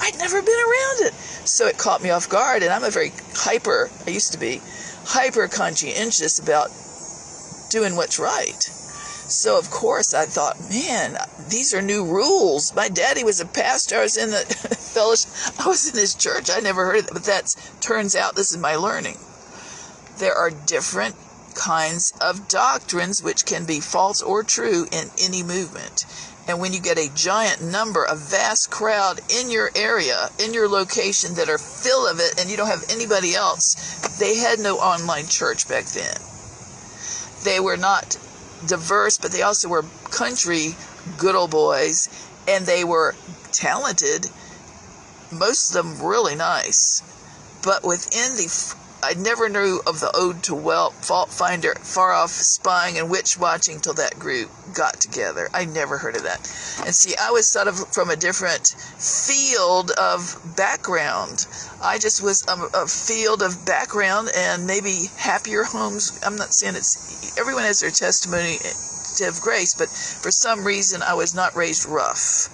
I'd 0.04 0.18
never 0.18 0.42
been 0.42 0.54
around 0.54 1.08
it, 1.08 1.14
so 1.48 1.66
it 1.66 1.78
caught 1.78 2.04
me 2.04 2.10
off 2.10 2.28
guard. 2.28 2.62
And 2.62 2.74
I'm 2.74 2.84
a 2.84 2.90
very 2.90 3.14
hyper. 3.34 3.90
I 4.06 4.10
used 4.10 4.34
to 4.34 4.38
be 4.38 4.62
hyper 5.06 5.48
conscientious 5.48 6.40
about 6.40 6.72
doing 7.70 7.96
what's 7.96 8.20
right. 8.20 8.62
So, 8.62 9.58
of 9.58 9.72
course, 9.72 10.14
I 10.14 10.26
thought, 10.26 10.60
man, 10.70 11.18
these 11.48 11.74
are 11.74 11.82
new 11.82 12.04
rules. 12.04 12.76
My 12.76 12.90
daddy 12.90 13.24
was 13.24 13.40
a 13.40 13.46
pastor. 13.46 14.00
I 14.00 14.02
was 14.02 14.18
in 14.18 14.32
the 14.32 14.40
fellowship. 14.94 15.32
I 15.58 15.70
was 15.70 15.90
in 15.90 15.98
his 15.98 16.16
church. 16.16 16.50
I 16.52 16.60
never 16.60 16.84
heard 16.86 17.00
of 17.00 17.08
it, 17.08 17.14
but 17.14 17.24
that 17.24 17.56
turns 17.80 18.14
out 18.14 18.36
this 18.36 18.52
is 18.52 18.58
my 18.58 18.76
learning. 18.76 19.18
There 20.18 20.36
are 20.36 20.50
different 20.50 21.16
kinds 21.56 22.12
of 22.20 22.50
doctrines 22.50 23.24
which 23.24 23.46
can 23.46 23.66
be 23.66 23.80
false 23.80 24.22
or 24.22 24.44
true 24.44 24.86
in 24.92 25.12
any 25.22 25.44
movement. 25.44 26.06
And 26.48 26.60
when 26.60 26.74
you 26.74 26.82
get 26.82 26.98
a 26.98 27.14
giant 27.14 27.62
number, 27.62 28.04
a 28.04 28.16
vast 28.16 28.70
crowd 28.70 29.22
in 29.30 29.50
your 29.50 29.72
area, 29.76 30.30
in 30.40 30.54
your 30.54 30.68
location 30.68 31.36
that 31.36 31.50
are 31.50 31.58
full 31.58 32.06
of 32.06 32.20
it, 32.20 32.40
and 32.40 32.50
you 32.50 32.58
don't 32.58 32.68
have 32.68 32.84
anybody 32.90 33.34
else, 33.34 34.18
they 34.20 34.36
had 34.36 34.60
no 34.60 34.78
online 34.78 35.28
church 35.28 35.68
back 35.70 35.86
then. 35.86 36.18
They 37.46 37.60
were 37.60 37.78
not 37.78 38.18
diverse, 38.68 39.18
but 39.18 39.32
they 39.32 39.42
also 39.42 39.70
were 39.70 39.86
country 40.12 40.76
good 41.18 41.36
old 41.36 41.52
boys, 41.52 42.10
and 42.48 42.66
they 42.66 42.84
were 42.84 43.16
talented. 43.52 44.30
Most 45.32 45.74
of 45.74 45.86
them 45.86 46.06
really 46.06 46.36
nice, 46.36 47.02
but 47.64 47.84
within 47.84 48.36
the 48.36 48.48
I 49.04 49.16
never 49.16 49.50
knew 49.50 49.82
of 49.86 50.00
the 50.00 50.12
ode 50.16 50.44
to 50.44 50.54
Welp 50.54 50.94
fault 51.06 51.30
finder 51.30 51.76
far 51.76 52.14
off 52.14 52.30
spying 52.30 52.98
and 52.98 53.10
witch 53.10 53.38
watching 53.38 53.82
till 53.82 53.94
that 53.96 54.18
group 54.18 54.50
got 54.74 55.02
together. 55.02 55.50
I 55.54 55.66
never 55.66 55.98
heard 55.98 56.16
of 56.16 56.24
that. 56.24 56.40
And 56.86 56.96
see, 56.96 57.14
I 57.22 57.32
was 57.32 57.52
sort 57.52 57.68
of 57.68 57.78
from 57.92 58.10
a 58.10 58.16
different 58.16 58.70
field 58.70 59.92
of 59.92 60.40
background. 60.56 61.48
I 61.82 62.00
just 62.00 62.24
was 62.24 62.46
a, 62.48 62.84
a 62.84 62.88
field 62.88 63.42
of 63.42 63.66
background 63.66 64.30
and 64.34 64.66
maybe 64.66 65.10
happier 65.18 65.64
homes. 65.64 66.22
I'm 66.26 66.38
not 66.38 66.54
saying 66.54 66.76
it's 66.76 67.38
everyone 67.38 67.64
has 67.64 67.82
their 67.82 67.92
testimony 67.92 68.58
to 69.18 69.26
have 69.26 69.42
grace, 69.42 69.74
but 69.74 69.90
for 69.90 70.32
some 70.32 70.66
reason 70.66 71.02
I 71.02 71.14
was 71.14 71.36
not 71.36 71.56
raised 71.56 71.88
rough. 71.88 72.50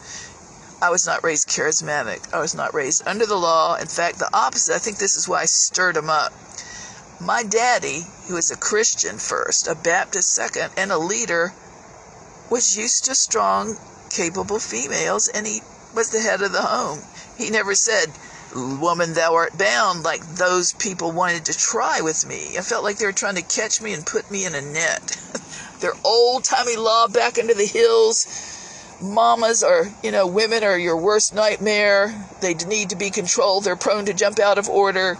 I 0.82 0.90
was 0.90 1.06
not 1.06 1.26
raised 1.26 1.50
charismatic. 1.50 2.34
I 2.34 2.40
was 2.40 2.56
not 2.56 2.74
raised 2.74 3.06
under 3.06 3.26
the 3.26 3.36
law. 3.36 3.76
In 3.76 3.88
fact, 3.88 4.18
the 4.18 4.30
opposite. 4.34 4.76
I 4.76 4.80
think 4.80 4.98
this 4.98 5.18
is 5.18 5.28
why 5.28 5.42
I 5.42 5.46
stirred 5.46 5.98
him 5.98 6.10
up. 6.10 6.32
My 7.20 7.44
daddy, 7.44 8.06
who 8.28 8.36
was 8.36 8.50
a 8.50 8.56
Christian 8.56 9.18
first, 9.18 9.68
a 9.68 9.76
Baptist 9.76 10.32
second, 10.32 10.72
and 10.78 10.90
a 10.90 10.98
leader, 10.98 11.54
was 12.50 12.78
used 12.78 13.04
to 13.06 13.16
strong, 13.16 13.78
capable 14.10 14.60
females, 14.60 15.28
and 15.28 15.46
he 15.46 15.62
was 15.94 16.12
the 16.12 16.22
head 16.22 16.42
of 16.42 16.54
the 16.54 16.62
home. 16.62 17.02
He 17.38 17.50
never 17.50 17.76
said, 17.76 18.14
Woman, 18.56 19.14
thou 19.16 19.36
art 19.36 19.58
bound, 19.58 20.04
like 20.04 20.26
those 20.26 20.72
people 20.74 21.12
wanted 21.12 21.44
to 21.46 21.58
try 21.58 22.00
with 22.00 22.26
me. 22.26 22.58
I 22.58 22.62
felt 22.62 22.86
like 22.86 22.98
they 22.98 23.06
were 23.06 23.12
trying 23.12 23.36
to 23.36 23.42
catch 23.42 23.82
me 23.82 23.92
and 23.92 24.06
put 24.06 24.32
me 24.32 24.46
in 24.46 24.56
a 24.56 24.62
net. 24.62 25.20
Their 25.82 25.94
old 26.06 26.46
timey 26.46 26.78
law 26.78 27.08
back 27.10 27.38
into 27.38 27.54
the 27.54 27.66
hills 27.66 28.26
mamas 29.02 29.64
or 29.64 29.88
you 30.04 30.12
know 30.12 30.28
women 30.28 30.64
are 30.64 30.78
your 30.78 30.98
worst 30.98 31.34
nightmare. 31.34 32.14
They 32.42 32.54
need 32.54 32.90
to 32.90 32.96
be 32.96 33.10
controlled. 33.10 33.64
They're 33.64 33.76
prone 33.76 34.06
to 34.06 34.14
jump 34.14 34.40
out 34.40 34.58
of 34.58 34.70
order 34.70 35.18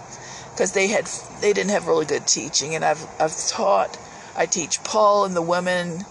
because 0.52 0.72
they 0.72 0.88
had 0.88 1.06
they 1.40 1.52
didn't 1.52 1.70
have 1.70 1.86
really 1.86 2.06
good 2.06 2.26
teaching. 2.26 2.74
And 2.74 2.84
i've 2.84 3.06
i've 3.20 3.36
taught 3.48 3.98
i 4.36 4.46
teach 4.46 4.82
paul 4.84 5.24
and 5.24 5.34
the 5.34 5.42
women. 5.42 6.04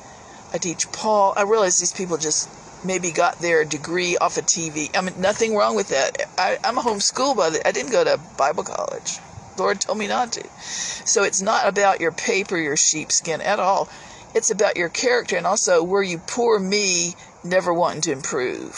I 0.52 0.58
teach 0.58 0.92
paul. 0.92 1.34
I 1.38 1.44
realize 1.44 1.78
these 1.80 1.94
people 1.94 2.18
just 2.18 2.50
maybe 2.84 3.12
got 3.12 3.40
their 3.40 3.66
degree 3.66 4.18
off 4.18 4.38
of 4.38 4.46
tv 4.46 4.90
i 4.96 5.02
mean 5.02 5.20
nothing 5.20 5.56
wrong 5.56 5.76
with 5.76 5.90
that. 5.90 6.18
I, 6.38 6.58
i'm 6.64 6.78
a 6.78 6.82
homeschool 6.82 7.36
by 7.36 7.50
the 7.52 7.68
i 7.68 7.72
didn't 7.72 7.92
go 7.92 8.04
to 8.04 8.20
bible 8.38 8.64
college. 8.64 9.20
Lord 9.58 9.82
told 9.82 9.98
me 9.98 10.08
not 10.08 10.32
to. 10.34 10.50
So 10.62 11.24
it's 11.24 11.42
not 11.42 11.68
about 11.68 12.00
your 12.00 12.14
paper 12.14 12.58
your 12.58 12.78
sheepskin 12.78 13.42
at 13.42 13.60
all. 13.60 13.90
It's 14.34 14.52
about 14.52 14.78
your 14.78 14.90
character 14.90 15.36
and 15.36 15.46
also 15.46 15.84
where 15.84 16.04
you 16.04 16.20
pour 16.20 16.60
me 16.60 17.16
never 17.44 17.74
wanting 17.74 18.02
to 18.02 18.12
improve. 18.12 18.74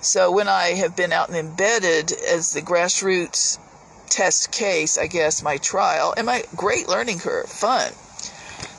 So 0.00 0.32
when 0.32 0.48
I 0.48 0.74
have 0.74 0.96
been 0.96 1.12
out 1.12 1.28
and 1.28 1.36
embedded 1.36 2.12
as 2.12 2.52
the 2.52 2.62
grassroots 2.62 3.58
test 4.08 4.50
case, 4.50 4.98
I 4.98 5.06
guess, 5.06 5.42
my 5.42 5.58
trial, 5.58 6.14
and 6.16 6.26
my 6.26 6.44
great 6.56 6.88
learning 6.88 7.18
curve, 7.18 7.48
fun, 7.48 7.92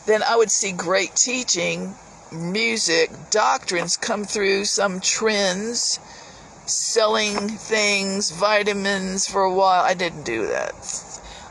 then 0.06 0.24
I 0.24 0.36
would 0.36 0.52
see 0.52 0.72
great 0.72 1.16
teaching, 1.16 1.96
music, 2.32 3.12
doctrines 3.30 3.98
come 3.98 4.24
through, 4.24 4.66
some 4.66 5.00
trends, 5.00 6.00
selling 6.66 7.50
things, 7.50 8.32
vitamins 8.32 9.28
for 9.28 9.44
a 9.44 9.54
while. 9.54 9.84
I 9.84 9.94
didn't 9.94 10.24
do 10.24 10.48
that. 10.48 10.74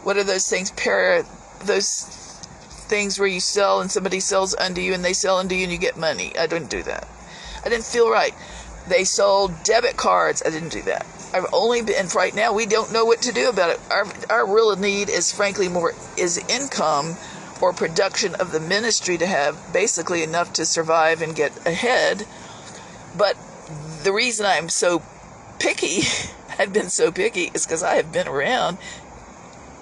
What 0.02 0.16
are 0.16 0.24
those 0.24 0.48
things? 0.48 0.70
Para, 0.72 1.24
those 1.64 2.02
things 2.88 3.18
where 3.18 3.28
you 3.28 3.40
sell 3.40 3.80
and 3.80 3.90
somebody 3.90 4.18
sells 4.18 4.54
unto 4.54 4.80
you 4.80 4.94
and 4.94 5.04
they 5.04 5.12
sell 5.12 5.38
unto 5.38 5.54
you 5.54 5.64
and 5.64 5.72
you 5.72 5.78
get 5.78 5.96
money. 5.96 6.36
I 6.36 6.46
didn't 6.46 6.70
do 6.70 6.82
that. 6.84 7.06
I 7.64 7.68
didn't 7.68 7.84
feel 7.84 8.10
right. 8.10 8.34
they 8.88 9.04
sold 9.04 9.52
debit 9.62 9.96
cards. 9.96 10.42
I 10.44 10.50
didn't 10.50 10.70
do 10.72 10.82
that. 10.82 11.06
I've 11.32 11.46
only 11.52 11.82
been, 11.82 12.06
right 12.14 12.34
now 12.34 12.52
we 12.52 12.66
don't 12.66 12.92
know 12.92 13.04
what 13.04 13.22
to 13.22 13.32
do 13.32 13.48
about 13.48 13.70
it. 13.70 13.80
Our, 13.90 14.06
our 14.30 14.52
real 14.52 14.74
need 14.76 15.08
is 15.08 15.32
frankly 15.32 15.68
more 15.68 15.94
is 16.16 16.38
income 16.48 17.16
or 17.60 17.72
production 17.72 18.34
of 18.36 18.52
the 18.52 18.60
ministry 18.60 19.18
to 19.18 19.26
have 19.26 19.72
basically 19.72 20.22
enough 20.22 20.52
to 20.54 20.64
survive 20.64 21.22
and 21.22 21.36
get 21.36 21.66
ahead. 21.66 22.26
But 23.16 23.36
the 24.02 24.12
reason 24.12 24.46
I'm 24.46 24.68
so 24.68 25.02
picky, 25.58 26.02
I've 26.58 26.72
been 26.72 26.88
so 26.88 27.12
picky, 27.12 27.50
is 27.54 27.66
because 27.66 27.82
I 27.82 27.94
have 27.94 28.12
been 28.12 28.28
around. 28.28 28.78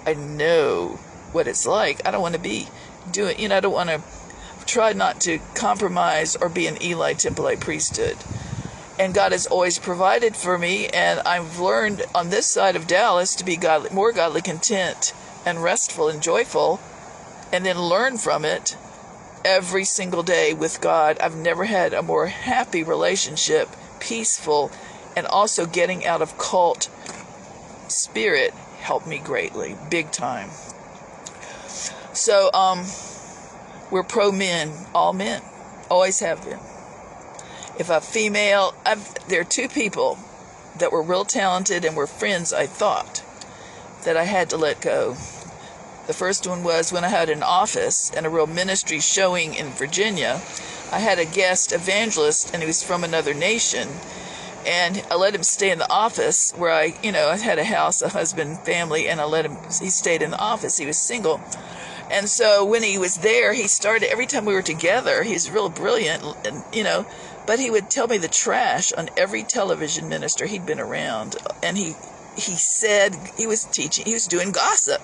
I 0.05 0.13
know 0.13 0.99
what 1.31 1.47
it's 1.47 1.65
like. 1.65 2.05
I 2.05 2.11
don't 2.11 2.21
want 2.21 2.35
to 2.35 2.41
be 2.41 2.67
doing, 3.11 3.39
you 3.39 3.47
know, 3.47 3.57
I 3.57 3.59
don't 3.59 3.73
want 3.73 3.89
to 3.89 4.01
try 4.69 4.93
not 4.93 5.19
to 5.21 5.39
compromise 5.55 6.35
or 6.35 6.49
be 6.49 6.67
an 6.67 6.81
Eli 6.81 7.13
Tempelite 7.13 7.59
priesthood 7.59 8.17
and 8.99 9.13
God 9.13 9.31
has 9.31 9.47
always 9.47 9.79
provided 9.79 10.35
for 10.35 10.57
me. 10.57 10.87
And 10.87 11.21
I've 11.21 11.59
learned 11.59 12.03
on 12.13 12.29
this 12.29 12.45
side 12.45 12.75
of 12.75 12.85
Dallas 12.85 13.33
to 13.35 13.45
be 13.45 13.55
godly, 13.55 13.89
more 13.91 14.11
godly 14.11 14.41
content 14.41 15.13
and 15.45 15.63
restful 15.63 16.09
and 16.09 16.21
joyful, 16.21 16.81
and 17.53 17.65
then 17.65 17.79
learn 17.79 18.17
from 18.17 18.43
it 18.43 18.75
every 19.45 19.85
single 19.85 20.21
day 20.21 20.53
with 20.53 20.81
God. 20.81 21.17
I've 21.19 21.37
never 21.37 21.63
had 21.63 21.93
a 21.93 22.03
more 22.03 22.27
happy 22.27 22.83
relationship, 22.83 23.69
peaceful, 24.01 24.69
and 25.15 25.25
also 25.25 25.65
getting 25.65 26.05
out 26.05 26.21
of 26.21 26.37
cult 26.37 26.89
spirit 27.87 28.53
helped 28.81 29.07
me 29.07 29.17
greatly, 29.17 29.77
big 29.89 30.11
time. 30.11 30.49
So, 32.13 32.51
um, 32.53 32.85
we're 33.91 34.03
pro 34.03 34.31
men, 34.31 34.71
all 34.93 35.13
men, 35.13 35.41
always 35.89 36.19
have 36.19 36.43
been 36.43 36.59
if 37.79 37.89
a 37.89 38.01
female, 38.01 38.75
I've, 38.85 39.15
there 39.29 39.39
are 39.39 39.45
two 39.45 39.69
people 39.69 40.19
that 40.77 40.91
were 40.91 41.01
real 41.01 41.23
talented 41.23 41.85
and 41.85 41.95
were 41.95 42.07
friends, 42.07 42.51
I 42.51 42.65
thought, 42.65 43.23
that 44.03 44.17
I 44.17 44.25
had 44.25 44.49
to 44.49 44.57
let 44.57 44.81
go. 44.81 45.15
The 46.07 46.13
first 46.13 46.45
one 46.45 46.63
was 46.63 46.91
when 46.91 47.05
I 47.05 47.07
had 47.07 47.29
an 47.29 47.41
office 47.41 48.11
and 48.13 48.25
a 48.25 48.29
real 48.29 48.47
ministry 48.47 48.99
showing 48.99 49.53
in 49.53 49.67
Virginia. 49.67 50.41
I 50.91 50.99
had 50.99 51.19
a 51.19 51.25
guest 51.25 51.71
evangelist, 51.71 52.53
and 52.53 52.61
he 52.61 52.67
was 52.67 52.83
from 52.83 53.03
another 53.03 53.33
nation. 53.33 53.87
And 54.65 55.01
I 55.09 55.15
let 55.15 55.33
him 55.33 55.43
stay 55.43 55.71
in 55.71 55.79
the 55.79 55.89
office 55.89 56.51
where 56.57 56.73
I, 56.73 56.95
you 57.01 57.13
know, 57.13 57.29
I 57.29 57.37
had 57.37 57.59
a 57.59 57.63
house, 57.63 58.01
a 58.01 58.09
husband, 58.09 58.59
family, 58.59 59.07
and 59.07 59.21
I 59.21 59.25
let 59.25 59.45
him, 59.45 59.55
he 59.79 59.89
stayed 59.89 60.21
in 60.21 60.31
the 60.31 60.39
office. 60.39 60.77
He 60.77 60.85
was 60.85 60.97
single. 60.97 61.39
And 62.11 62.27
so 62.27 62.65
when 62.65 62.81
he 62.81 62.97
was 62.97 63.17
there, 63.17 63.53
he 63.53 63.67
started, 63.67 64.11
every 64.11 64.25
time 64.25 64.45
we 64.45 64.53
were 64.53 64.61
together, 64.61 65.23
he's 65.23 65.51
real 65.51 65.69
brilliant, 65.69 66.23
and, 66.45 66.63
you 66.73 66.83
know, 66.83 67.05
but 67.45 67.59
he 67.59 67.69
would 67.69 67.89
tell 67.89 68.07
me 68.07 68.17
the 68.17 68.27
trash 68.27 68.91
on 68.93 69.09
every 69.15 69.43
television 69.43 70.09
minister 70.09 70.45
he'd 70.45 70.65
been 70.65 70.79
around. 70.79 71.35
And 71.61 71.77
he, 71.77 71.95
he 72.35 72.55
said 72.55 73.15
he 73.37 73.47
was 73.47 73.65
teaching, 73.65 74.05
he 74.05 74.13
was 74.13 74.27
doing 74.27 74.51
gossip. 74.51 75.01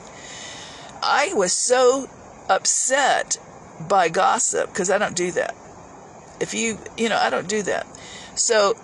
I 1.02 1.32
was 1.34 1.54
so 1.54 2.10
upset 2.50 3.38
by 3.80 4.10
gossip 4.10 4.70
because 4.70 4.90
I 4.90 4.98
don't 4.98 5.16
do 5.16 5.32
that. 5.32 5.56
If 6.40 6.54
you, 6.54 6.78
you 6.98 7.10
know, 7.10 7.18
I 7.18 7.30
don't 7.30 7.48
do 7.48 7.62
that. 7.64 7.88
So 8.36 8.76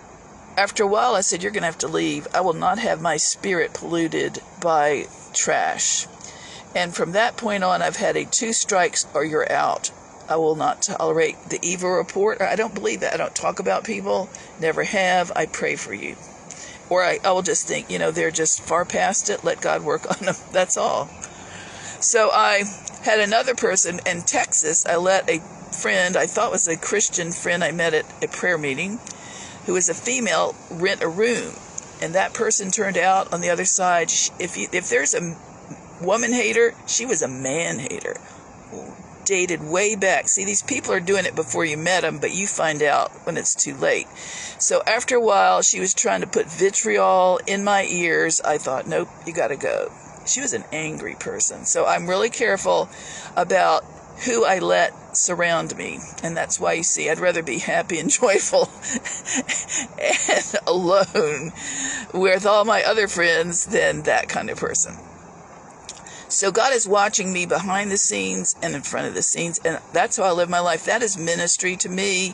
after 0.56 0.84
a 0.84 0.86
while, 0.86 1.14
I 1.14 1.20
said, 1.20 1.42
You're 1.42 1.52
going 1.52 1.62
to 1.62 1.66
have 1.66 1.78
to 1.78 1.88
leave. 1.88 2.26
I 2.34 2.40
will 2.40 2.52
not 2.52 2.78
have 2.78 3.00
my 3.00 3.16
spirit 3.16 3.74
polluted 3.74 4.40
by 4.60 5.06
trash. 5.32 6.06
And 6.74 6.94
from 6.94 7.12
that 7.12 7.36
point 7.36 7.64
on, 7.64 7.82
I've 7.82 7.96
had 7.96 8.16
a 8.16 8.24
two 8.24 8.52
strikes 8.52 9.06
or 9.14 9.24
you're 9.24 9.50
out. 9.50 9.90
I 10.28 10.36
will 10.36 10.56
not 10.56 10.82
tolerate 10.82 11.36
the 11.50 11.58
evil 11.62 11.90
report. 11.90 12.40
I 12.40 12.56
don't 12.56 12.74
believe 12.74 13.00
that. 13.00 13.14
I 13.14 13.16
don't 13.16 13.34
talk 13.34 13.58
about 13.58 13.84
people, 13.84 14.30
never 14.60 14.84
have. 14.84 15.30
I 15.36 15.46
pray 15.46 15.76
for 15.76 15.92
you. 15.92 16.16
Or 16.88 17.02
I, 17.02 17.18
I 17.24 17.32
will 17.32 17.42
just 17.42 17.66
think, 17.66 17.90
you 17.90 17.98
know, 17.98 18.10
they're 18.10 18.30
just 18.30 18.62
far 18.62 18.84
past 18.84 19.28
it. 19.28 19.44
Let 19.44 19.60
God 19.60 19.82
work 19.82 20.08
on 20.10 20.24
them. 20.26 20.36
That's 20.52 20.76
all. 20.76 21.10
So 22.00 22.30
I 22.32 22.64
had 23.02 23.20
another 23.20 23.54
person 23.54 24.00
in 24.06 24.22
Texas. 24.22 24.86
I 24.86 24.96
let 24.96 25.28
a 25.28 25.40
friend, 25.72 26.16
I 26.16 26.26
thought 26.26 26.52
was 26.52 26.68
a 26.68 26.76
Christian 26.76 27.32
friend 27.32 27.62
I 27.62 27.70
met 27.72 27.94
at 27.94 28.24
a 28.24 28.28
prayer 28.28 28.58
meeting, 28.58 29.00
who 29.66 29.74
was 29.74 29.88
a 29.88 29.94
female, 29.94 30.54
rent 30.70 31.02
a 31.02 31.08
room. 31.08 31.54
And 32.00 32.14
that 32.14 32.34
person 32.34 32.70
turned 32.70 32.98
out 32.98 33.32
on 33.32 33.40
the 33.40 33.50
other 33.50 33.64
side. 33.64 34.10
If, 34.38 34.56
you, 34.56 34.68
if 34.72 34.88
there's 34.88 35.14
a 35.14 35.36
woman 36.04 36.32
hater, 36.32 36.74
she 36.86 37.06
was 37.06 37.22
a 37.22 37.28
man 37.28 37.78
hater 37.78 38.16
dated 39.24 39.62
way 39.62 39.94
back. 39.94 40.28
See, 40.28 40.44
these 40.44 40.62
people 40.62 40.92
are 40.92 41.00
doing 41.00 41.24
it 41.24 41.34
before 41.34 41.64
you 41.64 41.76
met 41.76 42.02
them, 42.02 42.18
but 42.18 42.34
you 42.34 42.46
find 42.46 42.82
out 42.82 43.10
when 43.24 43.36
it's 43.36 43.54
too 43.54 43.74
late. 43.74 44.06
So 44.58 44.82
after 44.86 45.16
a 45.16 45.20
while, 45.20 45.62
she 45.62 45.80
was 45.80 45.94
trying 45.94 46.20
to 46.20 46.26
put 46.26 46.50
vitriol 46.50 47.40
in 47.46 47.64
my 47.64 47.84
ears. 47.84 48.40
I 48.40 48.58
thought, 48.58 48.86
nope, 48.86 49.08
you 49.26 49.32
got 49.32 49.48
to 49.48 49.56
go. 49.56 49.92
She 50.26 50.40
was 50.40 50.52
an 50.52 50.64
angry 50.72 51.14
person. 51.14 51.64
So 51.64 51.86
I'm 51.86 52.08
really 52.08 52.30
careful 52.30 52.88
about 53.36 53.84
who 54.26 54.44
I 54.44 54.60
let 54.60 55.16
surround 55.16 55.76
me. 55.76 55.98
And 56.22 56.36
that's 56.36 56.60
why 56.60 56.74
you 56.74 56.82
see, 56.82 57.10
I'd 57.10 57.18
rather 57.18 57.42
be 57.42 57.58
happy 57.58 57.98
and 57.98 58.10
joyful 58.20 58.68
and 59.98 60.54
alone 60.66 61.52
with 62.14 62.46
all 62.46 62.64
my 62.64 62.82
other 62.84 63.08
friends 63.08 63.66
than 63.66 64.02
that 64.02 64.28
kind 64.28 64.50
of 64.50 64.58
person. 64.58 64.96
So 66.32 66.50
God 66.50 66.72
is 66.72 66.88
watching 66.88 67.30
me 67.30 67.44
behind 67.44 67.90
the 67.90 67.98
scenes 67.98 68.56
and 68.62 68.74
in 68.74 68.80
front 68.80 69.06
of 69.06 69.14
the 69.14 69.20
scenes. 69.20 69.60
And 69.66 69.78
that's 69.92 70.16
how 70.16 70.22
I 70.22 70.32
live 70.32 70.48
my 70.48 70.60
life. 70.60 70.86
That 70.86 71.02
is 71.02 71.18
ministry 71.18 71.76
to 71.76 71.90
me 71.90 72.32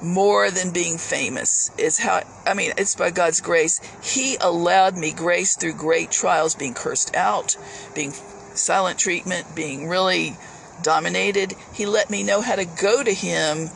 more 0.00 0.52
than 0.52 0.70
being 0.70 0.96
famous 0.96 1.72
is 1.76 1.98
how 1.98 2.22
I 2.46 2.54
mean 2.54 2.72
it's 2.78 2.94
by 2.94 3.10
God's 3.10 3.42
grace 3.42 3.80
he 4.02 4.36
allowed 4.40 4.96
me 4.96 5.12
grace 5.12 5.56
through 5.56 5.74
great 5.74 6.10
trials 6.10 6.54
being 6.54 6.72
cursed 6.72 7.14
out 7.14 7.58
being 7.94 8.12
silent 8.54 8.98
treatment 8.98 9.54
being 9.54 9.88
really 9.88 10.38
dominated 10.80 11.54
he 11.74 11.84
let 11.84 12.08
me 12.08 12.22
know 12.22 12.40
how 12.40 12.56
to 12.56 12.64
go 12.64 13.02
to 13.02 13.12
him 13.12 13.68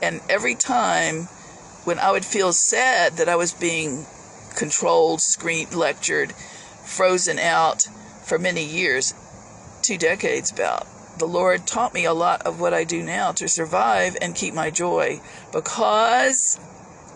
and 0.00 0.20
every 0.28 0.54
time 0.54 1.24
when 1.82 1.98
I 1.98 2.12
would 2.12 2.24
feel 2.24 2.52
sad 2.52 3.14
that 3.14 3.28
I 3.28 3.34
was 3.34 3.52
being 3.52 4.06
controlled 4.54 5.20
screened 5.20 5.74
lectured 5.74 6.30
frozen 6.84 7.40
out 7.40 7.88
for 8.22 8.38
many 8.38 8.64
years 8.64 9.14
two 9.82 9.98
decades 9.98 10.50
about. 10.50 10.86
The 11.18 11.26
Lord 11.26 11.66
taught 11.66 11.92
me 11.92 12.04
a 12.04 12.14
lot 12.14 12.42
of 12.42 12.60
what 12.60 12.72
I 12.72 12.84
do 12.84 13.02
now 13.02 13.32
to 13.32 13.48
survive 13.48 14.16
and 14.20 14.34
keep 14.34 14.54
my 14.54 14.70
joy 14.70 15.20
because 15.52 16.58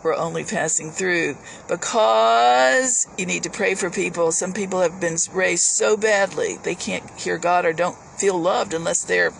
we're 0.03 0.14
only 0.14 0.45
passing 0.45 0.90
through. 0.90 1.37
Because 1.69 3.07
you 3.16 3.27
need 3.27 3.42
to 3.45 3.51
pray 3.51 3.75
for 3.75 3.90
people. 3.90 4.31
Some 4.31 4.53
people 4.53 4.81
have 4.81 5.01
been 5.01 5.16
raised 5.33 5.64
so 5.64 5.97
badly 5.97 6.59
they 6.62 6.75
can't 6.75 7.09
hear 7.19 7.38
God 7.38 7.64
or 7.64 7.73
don't 7.73 7.97
feel 8.16 8.38
loved 8.38 8.75
unless 8.75 9.05
they're 9.05 9.33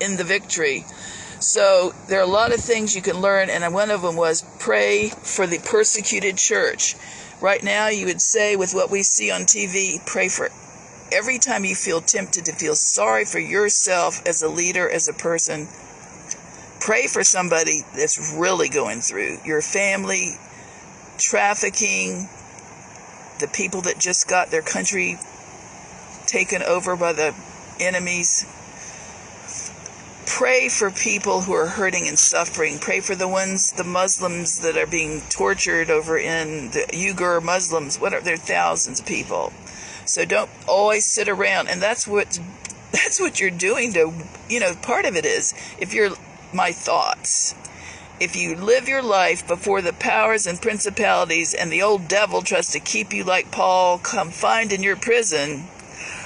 in 0.00 0.16
the 0.16 0.24
victory. 0.24 0.84
So 1.40 1.94
there 2.08 2.18
are 2.18 2.24
a 2.24 2.26
lot 2.26 2.52
of 2.52 2.60
things 2.60 2.96
you 2.96 3.02
can 3.02 3.20
learn, 3.20 3.48
and 3.48 3.72
one 3.72 3.90
of 3.90 4.02
them 4.02 4.16
was 4.16 4.42
pray 4.58 5.08
for 5.08 5.46
the 5.46 5.58
persecuted 5.58 6.36
church. 6.36 6.96
Right 7.40 7.62
now, 7.62 7.86
you 7.86 8.06
would 8.06 8.20
say, 8.20 8.56
with 8.56 8.74
what 8.74 8.90
we 8.90 9.04
see 9.04 9.30
on 9.30 9.42
TV, 9.42 10.04
pray 10.04 10.28
for 10.28 10.48
every 11.12 11.38
time 11.38 11.64
you 11.64 11.76
feel 11.76 12.00
tempted 12.00 12.44
to 12.46 12.52
feel 12.52 12.74
sorry 12.74 13.24
for 13.24 13.38
yourself 13.38 14.26
as 14.26 14.42
a 14.42 14.48
leader, 14.48 14.88
as 14.90 15.06
a 15.06 15.12
person, 15.12 15.68
pray 16.80 17.06
for 17.06 17.22
somebody 17.22 17.82
that's 17.94 18.34
really 18.36 18.68
going 18.68 19.00
through 19.00 19.38
your 19.44 19.62
family, 19.62 20.36
trafficking, 21.16 22.28
the 23.38 23.46
people 23.46 23.82
that 23.82 23.98
just 23.98 24.28
got 24.28 24.50
their 24.50 24.62
country 24.62 25.16
taken 26.26 26.60
over 26.62 26.96
by 26.96 27.12
the 27.12 27.34
enemies. 27.78 28.44
Pray 30.28 30.68
for 30.68 30.90
people 30.90 31.42
who 31.42 31.52
are 31.54 31.66
hurting 31.66 32.06
and 32.06 32.18
suffering. 32.18 32.78
Pray 32.78 33.00
for 33.00 33.16
the 33.16 33.26
ones, 33.26 33.72
the 33.72 33.82
Muslims 33.84 34.60
that 34.60 34.76
are 34.76 34.86
being 34.86 35.22
tortured 35.30 35.90
over 35.90 36.16
in 36.16 36.70
the 36.70 36.86
Uyghur 36.92 37.42
Muslims. 37.42 37.98
What 37.98 38.14
are 38.14 38.20
there? 38.20 38.36
Thousands 38.36 39.00
of 39.00 39.06
people 39.06 39.52
so 40.08 40.24
don't 40.24 40.50
always 40.66 41.04
sit 41.04 41.28
around. 41.28 41.68
And 41.68 41.80
that's 41.80 42.06
what 42.06 42.38
that's 42.92 43.20
what 43.20 43.38
you're 43.38 43.50
doing 43.50 43.92
to 43.92 44.12
you 44.48 44.60
know, 44.60 44.74
part 44.74 45.04
of 45.04 45.16
it 45.16 45.26
is 45.26 45.54
if 45.78 45.92
you're 45.92 46.10
my 46.52 46.72
thoughts. 46.72 47.54
If 48.20 48.34
you 48.34 48.56
live 48.56 48.88
your 48.88 49.02
life 49.02 49.46
before 49.46 49.80
the 49.80 49.92
powers 49.92 50.44
and 50.44 50.60
principalities 50.60 51.54
and 51.54 51.70
the 51.70 51.82
old 51.82 52.08
devil 52.08 52.42
tries 52.42 52.70
to 52.70 52.80
keep 52.80 53.12
you 53.12 53.22
like 53.22 53.52
Paul 53.52 53.98
confined 53.98 54.72
in 54.72 54.82
your 54.82 54.96
prison, 54.96 55.68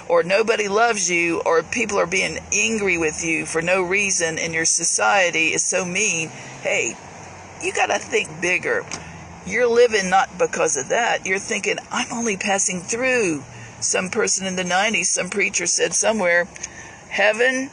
or 0.08 0.22
nobody 0.22 0.68
loves 0.68 1.10
you, 1.10 1.40
or 1.40 1.62
people 1.62 1.98
are 1.98 2.06
being 2.06 2.38
angry 2.52 2.98
with 2.98 3.24
you 3.24 3.46
for 3.46 3.62
no 3.62 3.82
reason, 3.82 4.38
and 4.38 4.54
your 4.54 4.64
society 4.64 5.48
is 5.48 5.64
so 5.64 5.84
mean, 5.84 6.28
hey, 6.62 6.96
you 7.62 7.72
got 7.72 7.86
to 7.86 7.98
think 7.98 8.40
bigger. 8.40 8.84
You're 9.46 9.66
living 9.66 10.10
not 10.10 10.38
because 10.38 10.76
of 10.76 10.88
that. 10.88 11.26
You're 11.26 11.38
thinking, 11.38 11.78
I'm 11.90 12.12
only 12.12 12.36
passing 12.36 12.80
through 12.80 13.42
some 13.80 14.10
person 14.10 14.46
in 14.46 14.56
the 14.56 14.62
90s, 14.62 15.06
some 15.06 15.30
preacher 15.30 15.66
said 15.66 15.94
somewhere, 15.94 16.46
heaven 17.08 17.70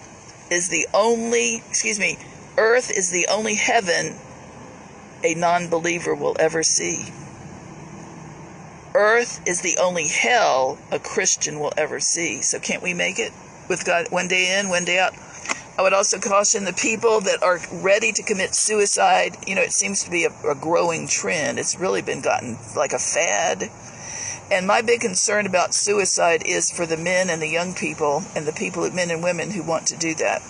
is 0.49 0.69
the 0.69 0.87
only, 0.93 1.63
excuse 1.69 1.99
me, 1.99 2.17
earth 2.57 2.91
is 2.91 3.11
the 3.11 3.27
only 3.31 3.55
heaven 3.55 4.15
a 5.23 5.33
non 5.35 5.67
believer 5.67 6.15
will 6.15 6.35
ever 6.39 6.63
see. 6.63 7.05
Earth 8.95 9.41
is 9.47 9.61
the 9.61 9.77
only 9.79 10.07
hell 10.07 10.77
a 10.91 10.99
Christian 10.99 11.59
will 11.59 11.73
ever 11.77 11.99
see. 11.99 12.41
So 12.41 12.59
can't 12.59 12.81
we 12.81 12.93
make 12.93 13.19
it 13.19 13.31
with 13.67 13.85
God 13.85 14.07
one 14.09 14.27
day 14.27 14.59
in, 14.59 14.69
one 14.69 14.85
day 14.85 14.99
out? 14.99 15.13
I 15.77 15.81
would 15.81 15.93
also 15.93 16.19
caution 16.19 16.65
the 16.65 16.73
people 16.73 17.21
that 17.21 17.41
are 17.41 17.59
ready 17.71 18.11
to 18.11 18.23
commit 18.23 18.53
suicide. 18.53 19.37
You 19.47 19.55
know, 19.55 19.61
it 19.61 19.71
seems 19.71 20.03
to 20.03 20.11
be 20.11 20.25
a, 20.25 20.31
a 20.49 20.55
growing 20.55 21.07
trend. 21.07 21.59
It's 21.59 21.79
really 21.79 22.01
been 22.01 22.21
gotten 22.21 22.57
like 22.75 22.91
a 22.91 22.99
fad. 22.99 23.69
And 24.51 24.65
my 24.65 24.81
big 24.81 25.01
concern 25.01 25.45
about 25.45 25.75
suicide 25.75 26.43
is 26.45 26.71
for 26.71 26.87
the 26.87 26.97
men 26.97 27.29
and 27.29 27.41
the 27.41 27.47
young 27.47 27.75
people 27.75 28.23
and 28.35 28.47
the 28.47 28.51
people, 28.51 28.89
men 28.91 29.11
and 29.11 29.23
women 29.23 29.51
who 29.51 29.61
want 29.61 29.85
to 29.87 29.97
do 29.97 30.15
that. 30.15 30.41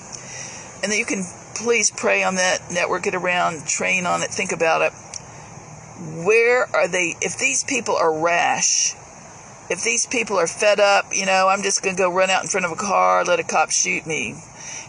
And 0.82 0.92
that 0.92 0.98
you 0.98 1.06
can 1.06 1.26
please 1.56 1.92
pray 1.92 2.24
on 2.24 2.36
that, 2.36 2.72
network 2.72 3.06
it 3.06 3.14
around, 3.14 3.68
train 3.68 4.06
on 4.06 4.24
it, 4.24 4.30
think 4.30 4.54
about 4.54 4.82
it. 4.82 4.94
Where 6.00 6.64
are 6.74 6.88
they? 6.88 7.16
If 7.22 7.38
these 7.38 7.64
people 7.64 7.96
are 7.96 8.22
rash, 8.22 8.96
if 9.70 9.84
these 9.84 10.06
people 10.06 10.38
are 10.38 10.48
fed 10.48 10.80
up, 10.80 11.08
you 11.12 11.26
know, 11.26 11.48
I'm 11.48 11.62
just 11.62 11.84
going 11.84 11.96
to 11.96 12.02
go 12.02 12.12
run 12.12 12.30
out 12.30 12.42
in 12.42 12.48
front 12.48 12.66
of 12.66 12.72
a 12.72 12.76
car, 12.76 13.24
let 13.26 13.40
a 13.40 13.44
cop 13.44 13.72
shoot 13.72 14.08
me. 14.08 14.36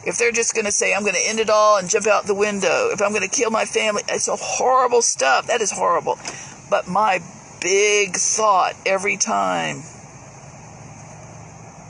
If 0.07 0.16
they're 0.18 0.33
just 0.33 0.55
going 0.55 0.64
to 0.64 0.73
say, 0.73 0.94
I'm 0.94 1.03
going 1.03 1.14
to 1.14 1.29
end 1.29 1.40
it 1.40 1.51
all 1.51 1.77
and 1.77 1.90
jump 1.90 2.07
out 2.07 2.27
the 2.27 2.35
window, 2.35 2.88
if 2.90 3.03
I'm 3.03 3.11
going 3.11 3.29
to 3.29 3.29
kill 3.29 3.51
my 3.51 3.64
family, 3.66 4.03
it's 4.09 4.29
a 4.29 4.37
horrible 4.37 5.03
stuff. 5.03 5.49
That 5.49 5.61
is 5.61 5.70
horrible. 5.70 6.18
But 6.70 6.88
my 6.88 7.20
big 7.61 8.16
thought 8.16 8.75
every 8.87 9.16
time, 9.16 9.83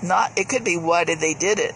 not, 0.03 0.33
it 0.37 0.49
could 0.49 0.65
be, 0.65 0.77
why 0.77 1.05
did 1.05 1.21
they 1.21 1.35
did 1.35 1.59
it? 1.59 1.75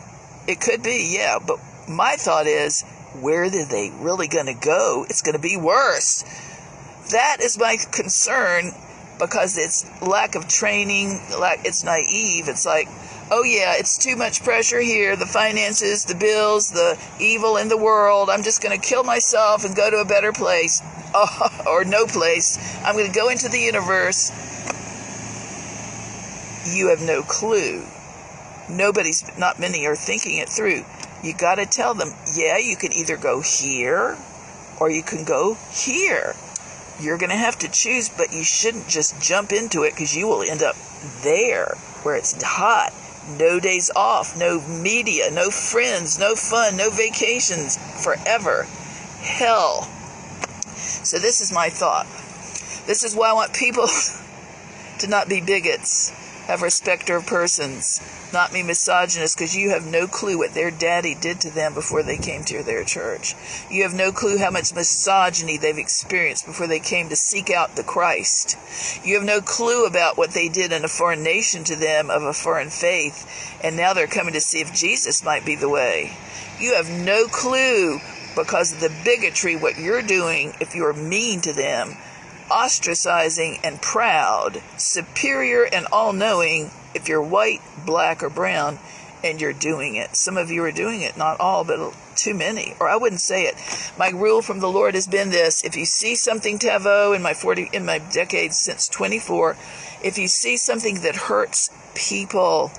It 0.49 0.61
could 0.61 0.83
be, 0.83 1.15
yeah, 1.15 1.39
but 1.39 1.59
my 1.89 2.17
thought 2.17 2.47
is, 2.47 2.83
where 3.21 3.45
are 3.45 3.51
they 3.51 3.93
really 4.01 4.27
going 4.27 4.47
to 4.47 4.55
go? 4.55 5.07
It's 5.09 5.23
going 5.23 5.37
to 5.37 5.43
be 5.43 5.57
worse. 5.57 6.25
That 7.11 7.39
is 7.41 7.59
my 7.59 7.77
concern 7.93 8.73
because 9.19 9.57
it's 9.59 9.85
lack 10.03 10.35
of 10.35 10.49
training, 10.49 11.21
like 11.39 11.61
it's 11.65 11.85
naive. 11.85 12.49
It's 12.49 12.67
like, 12.67 12.89
oh 13.31 13.43
yeah, 13.45 13.75
it's 13.77 13.99
too 13.99 14.17
much 14.17 14.43
pressure 14.43 14.81
here, 14.81 15.17
the 15.17 15.27
finances, 15.27 16.05
the 16.05 16.15
bills, 16.15 16.71
the 16.71 16.99
evil 17.21 17.57
in 17.57 17.69
the 17.69 17.77
world. 17.77 18.31
I'm 18.31 18.43
just 18.43 18.63
going 18.63 18.79
to 18.79 18.87
kill 18.87 19.05
myself 19.05 19.65
and 19.65 19.77
go 19.77 19.91
to 19.91 19.99
a 19.99 20.05
better 20.05 20.33
place 20.33 20.83
oh, 21.15 21.65
or 21.67 21.85
no 21.85 22.07
place. 22.07 22.59
I'm 22.85 22.95
going 22.95 23.11
to 23.11 23.19
go 23.19 23.29
into 23.29 23.49
the 23.49 23.61
universe. 23.61 24.31
You 26.75 26.89
have 26.89 27.03
no 27.03 27.23
clue. 27.23 27.85
Nobody's, 28.69 29.23
not 29.39 29.61
many 29.61 29.87
are 29.87 29.95
thinking 29.95 30.39
it 30.39 30.49
through 30.49 30.85
you 31.25 31.33
got 31.33 31.55
to 31.55 31.65
tell 31.65 31.95
them, 31.95 32.11
yeah, 32.35 32.59
you 32.59 32.77
can 32.77 32.93
either 32.93 33.17
go 33.17 33.41
here 33.41 34.17
or 34.79 34.91
you 34.91 35.03
can 35.03 35.25
go 35.25 35.57
here. 35.73 36.35
You're 37.01 37.19
going 37.19 37.31
to 37.31 37.37
have 37.37 37.59
to 37.59 37.71
choose, 37.71 38.09
but 38.09 38.33
you 38.33 38.45
shouldn't 38.45 38.89
just 38.89 39.21
jump 39.21 39.53
into 39.53 39.83
it 39.83 39.91
because 39.91 40.17
you 40.17 40.29
will 40.29 40.43
end 40.43 40.63
up 40.63 40.77
there 41.23 41.77
where 42.03 42.17
it's 42.17 42.41
hot. 42.43 42.93
No 43.39 43.59
days 43.59 43.91
off, 43.97 44.39
no 44.39 44.61
media, 44.61 45.31
no 45.31 45.51
friends, 45.51 46.19
no 46.19 46.35
fun, 46.35 46.77
no 46.77 46.91
vacations, 46.91 47.79
forever. 48.03 48.65
Hell. 49.21 49.83
So, 50.77 51.19
this 51.19 51.41
is 51.41 51.51
my 51.51 51.71
thought. 51.71 52.07
This 52.87 53.03
is 53.03 53.17
why 53.17 53.31
I 53.31 53.33
want 53.33 53.55
people 53.55 53.89
to 54.99 55.07
not 55.09 55.29
be 55.29 55.41
bigots 55.41 56.13
have 56.47 56.61
respect 56.63 57.09
of 57.09 57.27
persons, 57.27 58.01
not 58.33 58.53
be 58.53 58.63
misogynist, 58.63 59.37
because 59.37 59.57
you 59.57 59.71
have 59.71 59.87
no 59.87 60.07
clue 60.07 60.37
what 60.37 60.53
their 60.53 60.71
daddy 60.71 61.15
did 61.15 61.41
to 61.41 61.51
them 61.51 61.73
before 61.73 62.03
they 62.03 62.19
came 62.19 62.45
to 62.45 62.63
their 62.63 62.85
church. 62.85 63.35
You 63.71 63.83
have 63.83 63.95
no 63.95 64.13
clue 64.13 64.39
how 64.39 64.51
much 64.51 64.75
misogyny 64.75 65.57
they've 65.57 65.79
experienced 65.79 66.47
before 66.47 66.67
they 66.67 66.81
came 66.81 67.09
to 67.09 67.17
seek 67.17 67.51
out 67.51 67.77
the 67.77 67.83
Christ. 67.83 68.59
You 69.05 69.15
have 69.15 69.25
no 69.25 69.41
clue 69.41 69.87
about 69.87 70.19
what 70.19 70.33
they 70.33 70.49
did 70.49 70.73
in 70.73 70.85
a 70.85 70.89
foreign 70.89 71.23
nation 71.23 71.65
to 71.65 71.77
them 71.77 72.11
of 72.11 72.23
a 72.23 72.35
foreign 72.35 72.71
faith, 72.71 73.27
and 73.63 73.77
now 73.77 73.95
they're 73.95 74.07
coming 74.07 74.35
to 74.35 74.41
see 74.41 74.61
if 74.61 74.75
Jesus 74.75 75.25
might 75.25 75.47
be 75.47 75.57
the 75.57 75.69
way. 75.69 76.17
You 76.61 76.75
have 76.75 76.91
no 76.91 77.27
clue 77.27 78.01
because 78.37 78.73
of 78.73 78.81
the 78.81 78.93
bigotry 79.05 79.57
what 79.57 79.79
you're 79.79 80.03
doing 80.03 80.55
if 80.61 80.75
you're 80.75 80.93
mean 80.93 81.41
to 81.43 81.53
them 81.53 81.97
ostracizing 82.51 83.59
and 83.65 83.81
proud, 83.81 84.63
superior 84.77 85.65
and 85.65 85.87
all 85.93 86.13
knowing 86.13 86.71
if 86.95 87.09
you're 87.09 87.23
white, 87.23 87.61
black, 87.85 88.23
or 88.23 88.31
brown, 88.31 88.79
and 89.23 89.41
you're 89.41 89.53
doing 89.53 89.97
it. 89.97 90.17
Some 90.17 90.37
of 90.37 90.51
you 90.51 90.63
are 90.65 90.73
doing 90.73 91.01
it, 91.01 91.17
not 91.17 91.41
all, 91.41 91.65
but 91.65 91.95
too 92.15 92.35
many. 92.35 92.75
Or 92.79 92.89
I 92.89 92.97
wouldn't 92.97 93.21
say 93.21 93.45
it. 93.45 93.55
My 93.99 94.11
rule 94.11 94.43
from 94.43 94.61
the 94.61 94.71
Lord 94.71 94.95
has 94.95 95.07
been 95.07 95.31
this 95.31 95.65
if 95.65 95.77
you 95.77 95.85
see 95.85 96.15
something, 96.15 96.59
Taveau, 96.59 97.17
in 97.17 97.23
my 97.23 97.35
40, 97.35 97.71
in 97.73 97.85
my 97.85 97.99
decades 97.99 98.59
since 98.59 98.89
24, 98.89 99.57
if 100.03 100.19
you 100.19 100.29
see 100.29 100.57
something 100.57 101.01
that 101.01 101.17
hurts 101.17 101.71
people, 101.95 102.71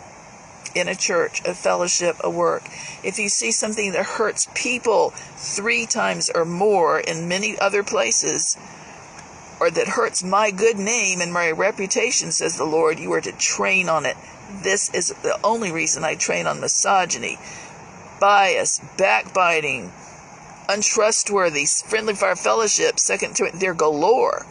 in 0.76 0.90
a 0.90 0.96
church, 0.96 1.42
a 1.46 1.54
fellowship, 1.54 2.18
a 2.20 2.30
work. 2.30 2.64
If 3.02 3.18
you 3.18 3.30
see 3.30 3.52
something 3.52 3.94
that 3.94 4.06
hurts 4.06 4.48
people 4.54 5.12
three 5.38 5.86
times 5.86 6.30
or 6.30 6.44
more 6.44 7.00
in 7.00 7.30
many 7.30 7.58
other 7.58 7.82
places, 7.82 8.58
or 9.60 9.72
that 9.72 9.88
hurts 9.90 10.24
my 10.24 10.52
good 10.52 10.78
name 10.78 11.22
and 11.22 11.32
my 11.32 11.52
reputation, 11.52 12.32
says 12.32 12.58
the 12.58 12.66
Lord, 12.66 13.00
you 13.00 13.12
are 13.14 13.22
to 13.22 13.32
train 13.32 13.90
on 13.90 14.06
it. 14.06 14.18
This 14.64 14.94
is 14.94 15.10
the 15.24 15.40
only 15.44 15.72
reason 15.72 16.04
I 16.04 16.16
train 16.16 16.46
on 16.48 16.60
misogyny, 16.60 17.38
bias, 18.20 18.82
backbiting, 18.98 19.92
untrustworthy, 20.68 21.66
friendly 21.66 22.14
fire 22.14 22.36
fellowship, 22.36 23.00
second 23.00 23.36
to 23.38 23.46
it, 23.46 23.54
they're 23.60 23.74
galore. 23.74 24.46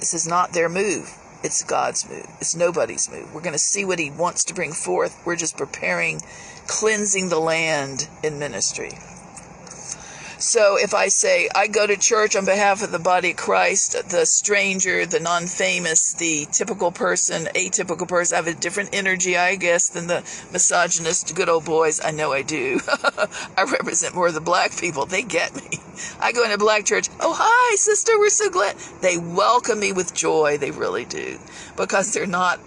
This 0.00 0.14
is 0.14 0.26
not 0.26 0.52
their 0.52 0.68
move. 0.68 1.16
It's 1.42 1.62
God's 1.62 2.08
move. 2.08 2.26
It's 2.40 2.56
nobody's 2.56 3.10
move. 3.10 3.32
We're 3.32 3.40
going 3.40 3.52
to 3.52 3.58
see 3.58 3.84
what 3.84 3.98
He 3.98 4.10
wants 4.10 4.44
to 4.44 4.54
bring 4.54 4.72
forth. 4.72 5.20
We're 5.24 5.36
just 5.36 5.56
preparing, 5.56 6.20
cleansing 6.66 7.28
the 7.28 7.38
land 7.38 8.08
in 8.22 8.38
ministry. 8.38 8.92
So 10.38 10.76
if 10.76 10.92
I 10.92 11.08
say, 11.08 11.48
I 11.54 11.66
go 11.66 11.86
to 11.86 11.96
church 11.96 12.36
on 12.36 12.44
behalf 12.44 12.82
of 12.82 12.92
the 12.92 12.98
body 12.98 13.30
of 13.30 13.38
Christ, 13.38 13.92
the 14.10 14.26
stranger, 14.26 15.06
the 15.06 15.18
non 15.18 15.46
famous, 15.46 16.12
the 16.12 16.46
typical 16.52 16.92
person, 16.92 17.44
atypical 17.54 18.06
person, 18.06 18.34
I 18.34 18.36
have 18.36 18.46
a 18.46 18.52
different 18.52 18.90
energy, 18.92 19.38
I 19.38 19.56
guess, 19.56 19.88
than 19.88 20.08
the 20.08 20.20
misogynist, 20.52 21.34
good 21.34 21.48
old 21.48 21.64
boys. 21.64 22.04
I 22.04 22.10
know 22.10 22.32
I 22.32 22.42
do. 22.42 22.80
I 23.56 23.62
represent 23.62 24.14
more 24.14 24.26
of 24.26 24.34
the 24.34 24.42
black 24.42 24.76
people. 24.76 25.06
They 25.06 25.22
get 25.22 25.56
me. 25.56 25.78
I 26.20 26.32
go 26.32 26.44
into 26.44 26.58
black 26.58 26.84
church. 26.84 27.08
Oh, 27.18 27.34
hi, 27.34 27.76
sister. 27.76 28.18
We're 28.18 28.28
so 28.28 28.50
glad. 28.50 28.76
They 29.00 29.16
welcome 29.16 29.80
me 29.80 29.92
with 29.92 30.12
joy. 30.12 30.58
They 30.58 30.70
really 30.70 31.06
do. 31.06 31.38
Because 31.78 32.12
they're 32.12 32.26
not 32.26 32.60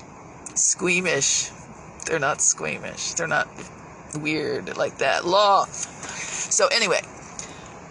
squeamish. 0.55 1.51
They're 2.08 2.17
not 2.17 2.41
squeamish. 2.41 3.13
They're 3.13 3.27
not 3.27 3.47
weird 4.19 4.75
like 4.75 4.97
that. 4.97 5.23
Law. 5.25 5.65
So, 5.65 6.67
anyway, 6.67 7.01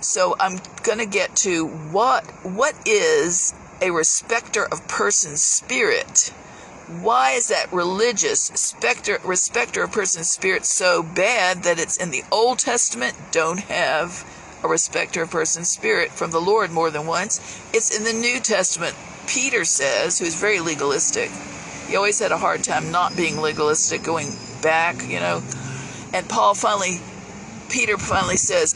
so 0.00 0.36
I'm 0.38 0.60
going 0.82 0.98
to 0.98 1.06
get 1.06 1.34
to 1.36 1.66
what 1.66 2.24
what 2.44 2.74
is 2.86 3.54
a 3.80 3.90
respecter 3.90 4.64
of 4.64 4.86
person's 4.88 5.42
spirit? 5.42 6.32
Why 6.88 7.32
is 7.32 7.48
that 7.48 7.72
religious 7.72 8.44
specter, 8.44 9.18
respecter 9.22 9.82
of 9.82 9.92
person's 9.92 10.30
spirit 10.30 10.64
so 10.64 11.02
bad 11.02 11.64
that 11.64 11.78
it's 11.78 11.96
in 11.96 12.10
the 12.10 12.24
Old 12.32 12.58
Testament 12.60 13.14
don't 13.30 13.60
have 13.60 14.24
a 14.64 14.68
respecter 14.68 15.22
of 15.22 15.30
person's 15.30 15.68
spirit 15.68 16.10
from 16.10 16.30
the 16.30 16.40
Lord 16.40 16.70
more 16.70 16.90
than 16.90 17.06
once? 17.06 17.60
It's 17.74 17.96
in 17.96 18.04
the 18.04 18.12
New 18.12 18.40
Testament. 18.40 18.96
Peter 19.26 19.66
says, 19.66 20.18
who's 20.18 20.34
very 20.34 20.60
legalistic, 20.60 21.30
he 21.86 21.96
always 21.96 22.18
had 22.18 22.32
a 22.32 22.38
hard 22.38 22.64
time 22.64 22.90
not 22.90 23.14
being 23.14 23.38
legalistic, 23.38 24.02
going 24.02 24.28
back, 24.62 25.06
you 25.06 25.20
know. 25.20 25.42
And 26.14 26.26
Paul 26.26 26.54
finally, 26.54 27.00
Peter 27.68 27.98
finally 27.98 28.38
says, 28.38 28.74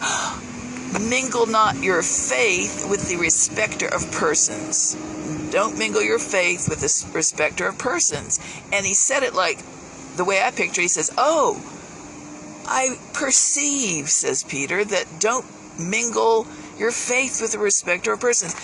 mingle 1.01 1.47
not 1.47 1.83
your 1.83 2.03
faith 2.03 2.89
with 2.89 3.09
the 3.09 3.17
respecter 3.17 3.87
of 3.87 4.11
persons. 4.13 4.97
Don't 5.51 5.79
mingle 5.79 6.03
your 6.03 6.19
faith 6.19 6.69
with 6.69 6.81
the 6.81 7.17
respecter 7.17 7.67
of 7.67 7.79
persons. 7.79 8.39
And 8.73 8.85
he 8.85 8.95
said 8.95 9.23
it 9.23 9.35
like 9.35 9.59
the 10.17 10.25
way 10.25 10.43
I 10.43 10.51
picture. 10.51 10.83
He 10.83 10.89
says, 10.89 11.11
"Oh, 11.17 11.63
I 12.67 12.99
perceive," 13.13 14.11
says 14.11 14.45
Peter, 14.45 14.85
"that 14.85 15.19
don't 15.19 15.47
mingle 15.79 16.47
your 16.79 16.93
faith 16.93 17.41
with 17.41 17.53
the 17.53 17.59
respecter 17.59 18.13
of 18.13 18.21
persons." 18.21 18.55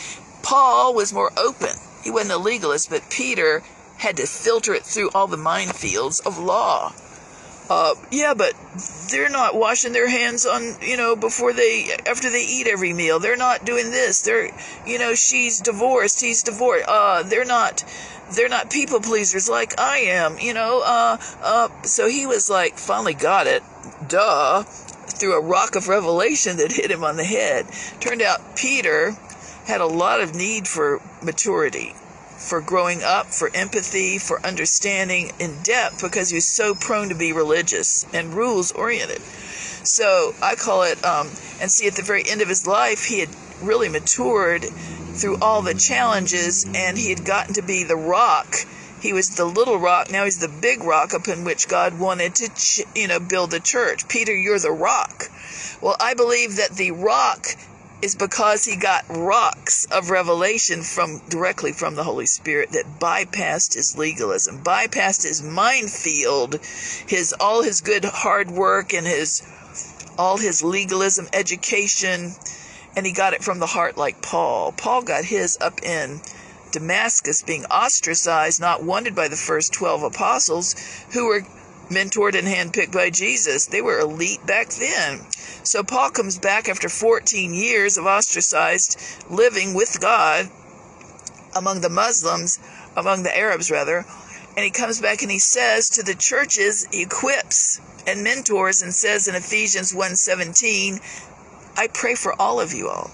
Paul 0.42 0.94
was 0.94 1.12
more 1.12 1.32
open. 1.36 1.76
He 2.02 2.10
wasn't 2.10 2.32
a 2.32 2.38
legalist, 2.38 2.90
but 2.90 3.10
Peter 3.10 3.62
had 3.98 4.16
to 4.16 4.26
filter 4.26 4.74
it 4.74 4.86
through 4.86 5.10
all 5.14 5.26
the 5.26 5.36
minefields 5.36 6.20
of 6.20 6.38
law 6.38 6.92
uh, 7.70 7.94
yeah, 8.10 8.34
but 8.34 8.54
they're 9.10 9.28
not 9.28 9.54
washing 9.54 9.92
their 9.92 10.08
hands 10.08 10.46
on, 10.46 10.76
you 10.82 10.96
know, 10.96 11.16
before 11.16 11.52
they, 11.52 11.90
after 12.06 12.30
they 12.30 12.44
eat 12.44 12.66
every 12.66 12.92
meal. 12.92 13.18
They're 13.18 13.36
not 13.36 13.64
doing 13.64 13.90
this. 13.90 14.22
They're, 14.22 14.50
you 14.86 14.98
know, 14.98 15.14
she's 15.14 15.60
divorced. 15.60 16.20
He's 16.20 16.42
divorced. 16.42 16.86
Uh, 16.88 17.22
they're 17.22 17.44
not, 17.44 17.84
they're 18.34 18.48
not 18.48 18.70
people 18.70 19.00
pleasers 19.00 19.48
like 19.48 19.78
I 19.78 19.98
am, 19.98 20.38
you 20.38 20.54
know. 20.54 20.82
Uh, 20.84 21.16
uh, 21.42 21.68
so 21.82 22.08
he 22.08 22.26
was 22.26 22.48
like, 22.48 22.78
finally 22.78 23.14
got 23.14 23.46
it. 23.46 23.62
Duh. 24.06 24.62
through 24.62 25.34
a 25.36 25.40
rock 25.40 25.74
of 25.74 25.88
revelation 25.88 26.56
that 26.58 26.72
hit 26.72 26.90
him 26.90 27.02
on 27.02 27.16
the 27.16 27.24
head. 27.24 27.66
Turned 28.00 28.22
out 28.22 28.56
Peter 28.56 29.16
had 29.66 29.80
a 29.80 29.86
lot 29.86 30.20
of 30.20 30.34
need 30.34 30.68
for 30.68 31.00
maturity, 31.22 31.94
for 32.38 32.60
growing 32.60 33.02
up, 33.02 33.26
for 33.26 33.50
empathy, 33.54 34.18
for 34.18 34.44
understanding 34.46 35.32
in 35.38 35.62
depth 35.62 36.00
because 36.02 36.30
he 36.30 36.36
was 36.36 36.48
so 36.48 36.74
prone 36.74 37.08
to 37.08 37.14
be 37.14 37.32
religious 37.32 38.06
and 38.14 38.34
rules 38.34 38.72
oriented. 38.72 39.20
So 39.84 40.34
I 40.40 40.54
call 40.54 40.82
it, 40.82 41.04
um, 41.04 41.28
and 41.60 41.70
see, 41.70 41.86
at 41.86 41.94
the 41.94 42.02
very 42.02 42.22
end 42.28 42.40
of 42.40 42.48
his 42.48 42.66
life, 42.66 43.04
he 43.04 43.20
had 43.20 43.30
really 43.60 43.88
matured 43.88 44.64
through 44.64 45.36
all 45.38 45.62
the 45.62 45.74
challenges 45.74 46.64
and 46.74 46.96
he 46.96 47.10
had 47.10 47.24
gotten 47.24 47.54
to 47.54 47.62
be 47.62 47.82
the 47.84 47.96
rock 47.96 48.54
he 49.00 49.12
was 49.12 49.36
the 49.36 49.44
little 49.44 49.78
rock. 49.78 50.10
Now 50.10 50.24
he's 50.24 50.38
the 50.38 50.48
big 50.48 50.82
rock 50.82 51.12
upon 51.12 51.44
which 51.44 51.68
God 51.68 51.98
wanted 51.98 52.34
to, 52.36 52.48
ch- 52.48 52.86
you 52.94 53.06
know, 53.06 53.20
build 53.20 53.50
the 53.50 53.60
church. 53.60 54.08
Peter, 54.08 54.34
you're 54.34 54.58
the 54.58 54.72
rock. 54.72 55.30
Well, 55.80 55.96
I 56.00 56.14
believe 56.14 56.56
that 56.56 56.72
the 56.72 56.90
rock 56.90 57.46
is 58.00 58.14
because 58.14 58.64
he 58.64 58.76
got 58.76 59.04
rocks 59.08 59.84
of 59.86 60.10
revelation 60.10 60.82
from 60.82 61.20
directly 61.28 61.72
from 61.72 61.94
the 61.96 62.04
Holy 62.04 62.26
Spirit 62.26 62.70
that 62.72 63.00
bypassed 63.00 63.74
his 63.74 63.98
legalism, 63.98 64.62
bypassed 64.62 65.24
his 65.24 65.42
minefield, 65.42 66.60
his 67.06 67.34
all 67.40 67.62
his 67.62 67.80
good 67.80 68.04
hard 68.04 68.50
work 68.50 68.94
and 68.94 69.06
his 69.06 69.42
all 70.16 70.36
his 70.36 70.62
legalism 70.62 71.28
education, 71.32 72.34
and 72.96 73.06
he 73.06 73.12
got 73.12 73.32
it 73.32 73.42
from 73.42 73.58
the 73.58 73.66
heart 73.66 73.96
like 73.96 74.22
Paul. 74.22 74.72
Paul 74.72 75.02
got 75.02 75.24
his 75.24 75.58
up 75.60 75.82
in 75.82 76.20
Damascus 76.70 77.42
being 77.42 77.64
ostracized, 77.66 78.60
not 78.60 78.82
wanted 78.82 79.14
by 79.14 79.28
the 79.28 79.36
first 79.36 79.72
12 79.72 80.02
apostles 80.02 80.74
who 81.12 81.26
were 81.26 81.44
mentored 81.88 82.34
and 82.34 82.46
handpicked 82.46 82.92
by 82.92 83.10
Jesus. 83.10 83.66
They 83.66 83.82
were 83.82 83.98
elite 83.98 84.44
back 84.46 84.68
then. 84.68 85.20
So 85.62 85.82
Paul 85.82 86.10
comes 86.10 86.38
back 86.38 86.68
after 86.68 86.88
14 86.88 87.52
years 87.52 87.98
of 87.98 88.06
ostracized 88.06 88.98
living 89.30 89.74
with 89.74 90.00
God 90.00 90.50
among 91.56 91.80
the 91.80 91.90
Muslims, 91.90 92.58
among 92.96 93.22
the 93.22 93.36
Arabs 93.36 93.70
rather, 93.70 94.04
and 94.56 94.64
he 94.64 94.70
comes 94.70 95.00
back 95.00 95.22
and 95.22 95.30
he 95.30 95.38
says 95.38 95.90
to 95.90 96.02
the 96.02 96.14
churches, 96.14 96.86
he 96.92 97.02
equips 97.02 97.80
and 98.06 98.24
mentors 98.24 98.82
and 98.82 98.94
says 98.94 99.28
in 99.28 99.34
Ephesians 99.34 99.92
1:17, 99.92 101.00
I 101.76 101.86
pray 101.88 102.14
for 102.14 102.34
all 102.40 102.60
of 102.60 102.72
you 102.72 102.88
all 102.88 103.10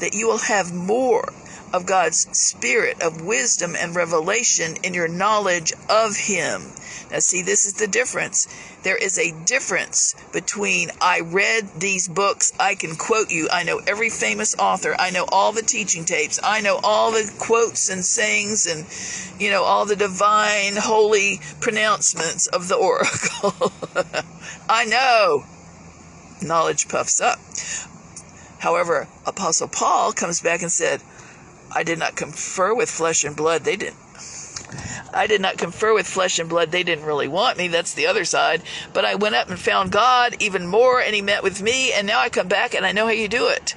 that 0.00 0.14
you 0.14 0.26
will 0.26 0.38
have 0.38 0.72
more 0.74 1.32
of 1.76 1.84
God's 1.84 2.26
spirit 2.32 3.02
of 3.02 3.20
wisdom 3.20 3.76
and 3.78 3.94
revelation 3.94 4.76
in 4.82 4.94
your 4.94 5.08
knowledge 5.08 5.74
of 5.90 6.16
Him. 6.16 6.62
Now, 7.10 7.18
see, 7.18 7.42
this 7.42 7.66
is 7.66 7.74
the 7.74 7.86
difference. 7.86 8.48
There 8.82 8.96
is 8.96 9.18
a 9.18 9.32
difference 9.44 10.14
between 10.32 10.90
I 11.02 11.20
read 11.20 11.68
these 11.78 12.08
books, 12.08 12.52
I 12.58 12.76
can 12.76 12.96
quote 12.96 13.30
you, 13.30 13.48
I 13.52 13.62
know 13.62 13.80
every 13.86 14.08
famous 14.08 14.54
author, 14.58 14.96
I 14.98 15.10
know 15.10 15.26
all 15.30 15.52
the 15.52 15.62
teaching 15.62 16.06
tapes, 16.06 16.40
I 16.42 16.62
know 16.62 16.80
all 16.82 17.12
the 17.12 17.30
quotes 17.38 17.90
and 17.90 18.02
sayings, 18.02 18.66
and, 18.66 18.86
you 19.40 19.50
know, 19.50 19.62
all 19.62 19.84
the 19.84 19.96
divine, 19.96 20.76
holy 20.76 21.40
pronouncements 21.60 22.46
of 22.46 22.68
the 22.68 22.76
oracle. 22.76 23.70
I 24.68 24.86
know. 24.86 25.44
Knowledge 26.40 26.88
puffs 26.88 27.20
up. 27.20 27.38
However, 28.60 29.08
Apostle 29.26 29.68
Paul 29.68 30.12
comes 30.12 30.40
back 30.40 30.62
and 30.62 30.72
said, 30.72 31.02
I 31.72 31.82
did 31.82 31.98
not 31.98 32.16
confer 32.16 32.74
with 32.74 32.90
flesh 32.90 33.24
and 33.24 33.36
blood. 33.36 33.64
They 33.64 33.76
didn't. 33.76 33.98
I 35.12 35.26
did 35.26 35.40
not 35.40 35.56
confer 35.56 35.94
with 35.94 36.06
flesh 36.06 36.38
and 36.38 36.48
blood. 36.48 36.70
They 36.70 36.82
didn't 36.82 37.04
really 37.04 37.28
want 37.28 37.56
me. 37.56 37.68
That's 37.68 37.94
the 37.94 38.06
other 38.06 38.24
side. 38.24 38.62
But 38.92 39.04
I 39.04 39.14
went 39.14 39.34
up 39.34 39.48
and 39.48 39.58
found 39.58 39.92
God 39.92 40.36
even 40.40 40.66
more, 40.66 41.00
and 41.00 41.14
He 41.14 41.22
met 41.22 41.42
with 41.42 41.62
me. 41.62 41.92
And 41.92 42.06
now 42.06 42.20
I 42.20 42.28
come 42.28 42.48
back 42.48 42.74
and 42.74 42.84
I 42.84 42.92
know 42.92 43.06
how 43.06 43.12
you 43.12 43.28
do 43.28 43.48
it. 43.48 43.74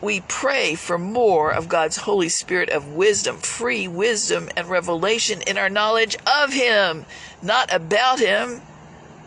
We 0.00 0.20
pray 0.20 0.74
for 0.74 0.98
more 0.98 1.52
of 1.52 1.68
God's 1.68 1.98
Holy 1.98 2.28
Spirit 2.28 2.70
of 2.70 2.94
wisdom, 2.94 3.36
free 3.36 3.86
wisdom 3.86 4.48
and 4.56 4.68
revelation 4.68 5.42
in 5.42 5.58
our 5.58 5.70
knowledge 5.70 6.16
of 6.26 6.52
Him, 6.52 7.06
not 7.42 7.72
about 7.72 8.18
Him 8.18 8.62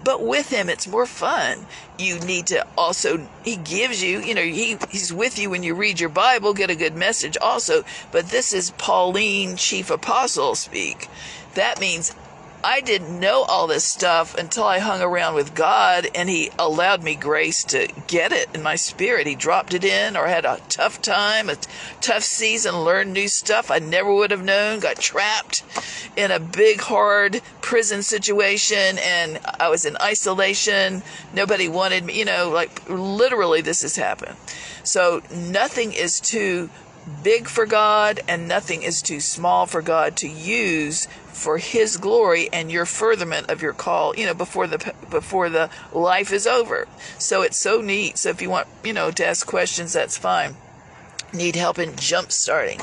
but 0.05 0.23
with 0.23 0.49
him 0.49 0.69
it's 0.69 0.87
more 0.87 1.05
fun. 1.05 1.65
You 1.99 2.19
need 2.19 2.47
to 2.47 2.65
also 2.77 3.27
he 3.43 3.57
gives 3.57 4.01
you 4.01 4.19
you 4.19 4.33
know 4.33 4.43
he, 4.43 4.77
he's 4.89 5.11
with 5.11 5.37
you 5.37 5.49
when 5.49 5.63
you 5.63 5.75
read 5.75 5.99
your 5.99 6.09
bible 6.09 6.53
get 6.53 6.69
a 6.69 6.75
good 6.75 6.95
message 6.95 7.37
also. 7.41 7.83
But 8.13 8.29
this 8.29 8.53
is 8.53 8.71
pauline 8.77 9.57
chief 9.57 9.89
apostle 9.89 10.55
speak. 10.55 11.09
That 11.55 11.81
means 11.81 12.15
I 12.67 12.81
didn't 12.81 13.19
know 13.19 13.43
all 13.43 13.67
this 13.67 13.83
stuff 13.83 14.33
until 14.35 14.63
I 14.63 14.79
hung 14.79 14.99
around 14.99 15.35
with 15.35 15.53
God 15.53 16.07
and 16.15 16.27
He 16.27 16.49
allowed 16.57 17.03
me 17.03 17.13
grace 17.13 17.63
to 17.65 17.87
get 18.07 18.31
it 18.31 18.49
in 18.55 18.63
my 18.63 18.75
spirit. 18.75 19.27
He 19.27 19.35
dropped 19.35 19.75
it 19.75 19.83
in 19.85 20.17
or 20.17 20.25
had 20.25 20.45
a 20.45 20.59
tough 20.67 20.99
time, 20.99 21.47
a 21.47 21.57
tough 22.01 22.23
season, 22.23 22.79
learned 22.79 23.13
new 23.13 23.27
stuff 23.27 23.69
I 23.69 23.77
never 23.77 24.11
would 24.11 24.31
have 24.31 24.43
known, 24.43 24.79
got 24.79 24.97
trapped 24.97 25.63
in 26.17 26.31
a 26.31 26.39
big, 26.39 26.81
hard 26.81 27.43
prison 27.61 28.01
situation 28.01 28.97
and 28.97 29.39
I 29.59 29.69
was 29.69 29.85
in 29.85 29.95
isolation. 29.97 31.03
Nobody 31.35 31.69
wanted 31.69 32.03
me, 32.03 32.17
you 32.17 32.25
know, 32.25 32.49
like 32.49 32.89
literally 32.89 33.61
this 33.61 33.83
has 33.83 33.95
happened. 33.95 34.37
So 34.83 35.21
nothing 35.31 35.93
is 35.93 36.19
too 36.19 36.71
big 37.23 37.47
for 37.47 37.65
God 37.65 38.19
and 38.27 38.47
nothing 38.47 38.83
is 38.83 39.01
too 39.01 39.19
small 39.19 39.65
for 39.65 39.81
God 39.81 40.15
to 40.17 40.27
use 40.27 41.07
for 41.27 41.57
his 41.57 41.97
glory 41.97 42.49
and 42.51 42.71
your 42.71 42.85
furtherment 42.85 43.49
of 43.49 43.61
your 43.61 43.73
call 43.73 44.15
you 44.15 44.25
know 44.25 44.33
before 44.33 44.67
the 44.67 44.93
before 45.09 45.49
the 45.49 45.69
life 45.93 46.31
is 46.31 46.47
over. 46.47 46.87
So 47.17 47.41
it's 47.41 47.57
so 47.57 47.81
neat. 47.81 48.17
So 48.17 48.29
if 48.29 48.41
you 48.41 48.49
want 48.49 48.67
you 48.83 48.93
know 48.93 49.11
to 49.11 49.25
ask 49.25 49.45
questions 49.45 49.93
that's 49.93 50.17
fine. 50.17 50.55
Need 51.33 51.55
help 51.55 51.79
in 51.79 51.95
jump 51.95 52.31
starting. 52.31 52.81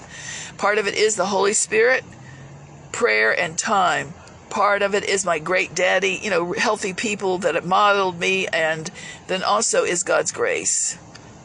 Part 0.58 0.78
of 0.78 0.86
it 0.86 0.94
is 0.94 1.16
the 1.16 1.26
holy 1.26 1.54
spirit 1.54 2.04
prayer 2.92 3.38
and 3.38 3.58
time. 3.58 4.12
Part 4.50 4.82
of 4.82 4.94
it 4.94 5.04
is 5.04 5.24
my 5.24 5.38
great 5.38 5.74
daddy 5.74 6.20
you 6.22 6.30
know 6.30 6.52
healthy 6.52 6.92
people 6.92 7.38
that 7.38 7.54
have 7.54 7.66
modeled 7.66 8.20
me 8.20 8.46
and 8.48 8.90
then 9.26 9.42
also 9.42 9.82
is 9.84 10.02
god's 10.02 10.30
grace 10.30 10.98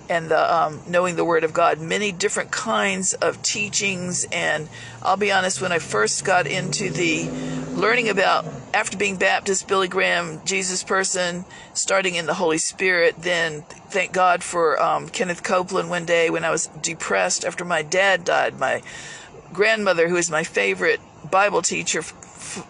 and 0.09 0.29
the 0.29 0.55
um, 0.55 0.81
knowing 0.87 1.15
the 1.15 1.25
Word 1.25 1.43
of 1.43 1.53
God, 1.53 1.79
many 1.79 2.11
different 2.11 2.51
kinds 2.51 3.13
of 3.13 3.41
teachings. 3.41 4.25
And 4.31 4.69
I'll 5.01 5.17
be 5.17 5.31
honest, 5.31 5.61
when 5.61 5.71
I 5.71 5.79
first 5.79 6.25
got 6.25 6.47
into 6.47 6.89
the 6.89 7.29
learning 7.73 8.09
about, 8.09 8.45
after 8.73 8.97
being 8.97 9.17
Baptist, 9.17 9.67
Billy 9.67 9.87
Graham, 9.87 10.41
Jesus 10.45 10.83
person, 10.83 11.45
starting 11.73 12.15
in 12.15 12.25
the 12.25 12.33
Holy 12.33 12.57
Spirit, 12.57 13.15
then 13.19 13.61
thank 13.89 14.13
God 14.13 14.43
for 14.43 14.81
um, 14.81 15.09
Kenneth 15.09 15.43
Copeland 15.43 15.89
one 15.89 16.05
day 16.05 16.29
when 16.29 16.43
I 16.43 16.51
was 16.51 16.67
depressed 16.81 17.45
after 17.45 17.63
my 17.65 17.81
dad 17.81 18.23
died. 18.23 18.59
My 18.59 18.81
grandmother, 19.53 20.07
who 20.07 20.15
was 20.15 20.29
my 20.29 20.43
favorite 20.43 20.99
Bible 21.29 21.61
teacher 21.61 22.01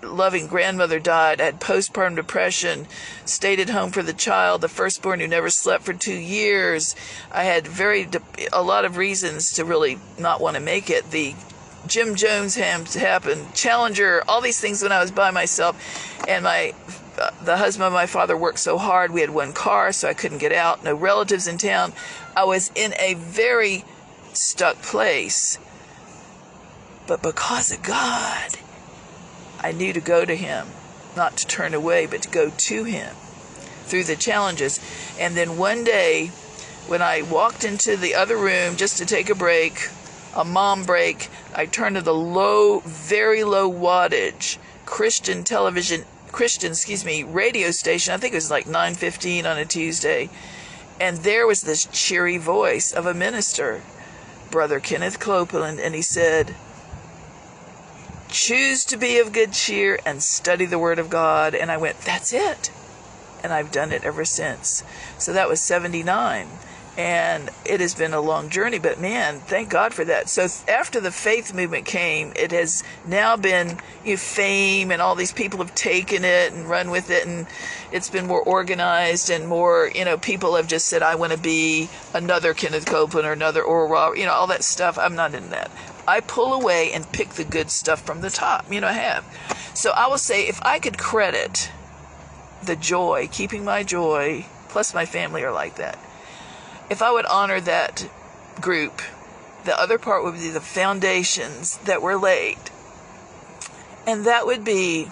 loving 0.01 0.47
grandmother 0.47 0.99
died. 0.99 1.39
Had 1.39 1.59
postpartum 1.59 2.15
depression, 2.15 2.87
stayed 3.25 3.59
at 3.59 3.69
home 3.69 3.91
for 3.91 4.03
the 4.03 4.13
child, 4.13 4.61
the 4.61 4.69
firstborn 4.69 5.19
who 5.19 5.27
never 5.27 5.49
slept 5.49 5.83
for 5.83 5.93
two 5.93 6.17
years. 6.17 6.95
I 7.31 7.43
had 7.43 7.67
very 7.67 8.07
a 8.53 8.63
lot 8.63 8.85
of 8.85 8.97
reasons 8.97 9.53
to 9.53 9.65
really 9.65 9.99
not 10.17 10.41
want 10.41 10.55
to 10.55 10.61
make 10.61 10.89
it. 10.89 11.11
The 11.11 11.35
Jim 11.87 12.15
Jones 12.15 12.55
happened, 12.55 13.53
Challenger, 13.53 14.23
all 14.27 14.41
these 14.41 14.59
things 14.59 14.81
when 14.81 14.91
I 14.91 15.01
was 15.01 15.11
by 15.11 15.31
myself, 15.31 15.75
and 16.27 16.43
my 16.43 16.73
uh, 17.17 17.31
the 17.43 17.57
husband 17.57 17.87
of 17.87 17.93
my 17.93 18.05
father 18.05 18.37
worked 18.37 18.59
so 18.59 18.77
hard. 18.77 19.11
We 19.11 19.21
had 19.21 19.31
one 19.31 19.53
car, 19.53 19.91
so 19.91 20.07
I 20.07 20.13
couldn't 20.13 20.37
get 20.37 20.51
out. 20.51 20.83
No 20.83 20.93
relatives 20.93 21.47
in 21.47 21.57
town. 21.57 21.93
I 22.35 22.43
was 22.43 22.71
in 22.75 22.93
a 22.99 23.15
very 23.15 23.83
stuck 24.33 24.81
place. 24.81 25.57
But 27.07 27.23
because 27.23 27.71
of 27.71 27.81
God, 27.81 28.57
I 29.59 29.71
knew 29.71 29.93
to 29.93 29.99
go 29.99 30.25
to 30.25 30.35
him, 30.35 30.67
not 31.15 31.37
to 31.37 31.47
turn 31.47 31.73
away, 31.73 32.05
but 32.05 32.21
to 32.23 32.29
go 32.29 32.51
to 32.55 32.83
him 32.83 33.15
through 33.85 34.03
the 34.03 34.15
challenges. 34.15 34.79
And 35.19 35.35
then 35.35 35.57
one 35.57 35.83
day, 35.83 36.27
when 36.87 37.01
I 37.01 37.21
walked 37.21 37.63
into 37.63 37.97
the 37.97 38.15
other 38.15 38.37
room 38.37 38.75
just 38.75 38.97
to 38.97 39.05
take 39.05 39.29
a 39.29 39.35
break, 39.35 39.89
a 40.35 40.45
mom 40.45 40.83
break, 40.83 41.29
I 41.55 41.65
turned 41.65 41.95
to 41.95 42.01
the 42.01 42.13
low, 42.13 42.81
very 42.85 43.43
low 43.43 43.69
wattage 43.71 44.57
Christian 44.85 45.43
television, 45.43 46.05
Christian, 46.31 46.71
excuse 46.71 47.03
me, 47.03 47.23
radio 47.23 47.71
station. 47.71 48.13
I 48.13 48.17
think 48.17 48.33
it 48.33 48.37
was 48.37 48.51
like 48.51 48.67
9:15 48.67 49.45
on 49.45 49.57
a 49.57 49.65
Tuesday, 49.65 50.29
and 50.99 51.17
there 51.17 51.47
was 51.47 51.61
this 51.61 51.87
cheery 51.91 52.37
voice 52.37 52.93
of 52.93 53.05
a 53.05 53.13
minister, 53.13 53.81
Brother 54.49 54.79
Kenneth 54.79 55.19
Copeland, 55.19 55.79
and 55.79 55.93
he 55.93 56.01
said, 56.01 56.55
choose 58.29 58.85
to 58.85 58.97
be 58.97 59.19
of 59.19 59.33
good 59.33 59.53
cheer 59.53 59.99
and 60.05 60.21
study 60.21 60.65
the 60.65 60.79
Word 60.79 60.99
of 60.99 61.09
God. 61.09 61.55
And 61.55 61.71
I 61.71 61.77
went, 61.77 61.99
that's 62.01 62.33
it. 62.33 62.71
And 63.43 63.53
I've 63.53 63.71
done 63.71 63.91
it 63.91 64.03
ever 64.03 64.25
since. 64.25 64.83
So 65.17 65.33
that 65.33 65.47
was 65.49 65.61
79. 65.61 66.47
and 66.97 67.51
it 67.63 67.79
has 67.79 67.93
been 67.93 68.13
a 68.13 68.19
long 68.19 68.49
journey 68.49 68.79
but 68.79 68.99
man 68.99 69.39
thank 69.41 69.69
god 69.69 69.93
for 69.93 70.03
that 70.03 70.27
so 70.27 70.47
after 70.67 70.99
the 70.99 71.11
faith 71.11 71.53
movement 71.53 71.85
came 71.85 72.33
it 72.35 72.51
has 72.51 72.83
now 73.05 73.37
been 73.37 73.77
you 74.03 74.13
know, 74.13 74.17
fame 74.17 74.91
and 74.91 74.99
all 74.99 75.13
these 75.13 75.31
people 75.31 75.59
have 75.59 75.73
taken 75.75 76.25
it 76.25 76.51
and 76.51 76.67
run 76.67 76.89
with 76.89 77.11
it 77.11 77.25
and 77.27 77.45
it's 77.91 78.09
been 78.09 78.25
more 78.25 78.41
organized 78.41 79.29
and 79.29 79.47
more 79.47 79.91
you 79.93 80.03
know 80.03 80.17
people 80.17 80.55
have 80.55 80.67
just 80.67 80.87
said 80.87 81.03
i 81.03 81.13
want 81.13 81.31
to 81.31 81.37
be 81.37 81.87
another 82.15 82.53
kenneth 82.55 82.87
copeland 82.87 83.27
or 83.27 83.31
another 83.31 83.61
oral 83.61 83.87
robert 83.87 84.17
you 84.17 84.25
know 84.25 84.33
all 84.33 84.47
that 84.47 84.63
stuff 84.63 84.97
i'm 84.97 85.15
not 85.15 85.35
in 85.35 85.51
that 85.51 85.69
i 86.07 86.19
pull 86.19 86.53
away 86.53 86.91
and 86.93 87.11
pick 87.11 87.29
the 87.31 87.43
good 87.43 87.69
stuff 87.69 88.01
from 88.01 88.21
the 88.21 88.29
top 88.29 88.71
you 88.71 88.81
know 88.81 88.87
i 88.87 88.93
have 88.93 89.25
so 89.73 89.91
i 89.91 90.07
will 90.07 90.17
say 90.17 90.47
if 90.47 90.61
i 90.63 90.79
could 90.79 90.97
credit 90.97 91.71
the 92.63 92.75
joy 92.75 93.27
keeping 93.31 93.63
my 93.63 93.83
joy 93.83 94.45
plus 94.69 94.93
my 94.93 95.05
family 95.05 95.43
are 95.43 95.51
like 95.51 95.75
that 95.75 95.97
if 96.89 97.01
I 97.01 97.11
would 97.11 97.25
honor 97.25 97.59
that 97.61 98.09
group, 98.61 99.01
the 99.65 99.79
other 99.79 99.97
part 99.97 100.23
would 100.23 100.35
be 100.35 100.49
the 100.49 100.61
foundations 100.61 101.77
that 101.79 102.01
were 102.01 102.15
laid. 102.15 102.57
And 104.05 104.25
that 104.25 104.45
would 104.45 104.63
be, 104.63 105.09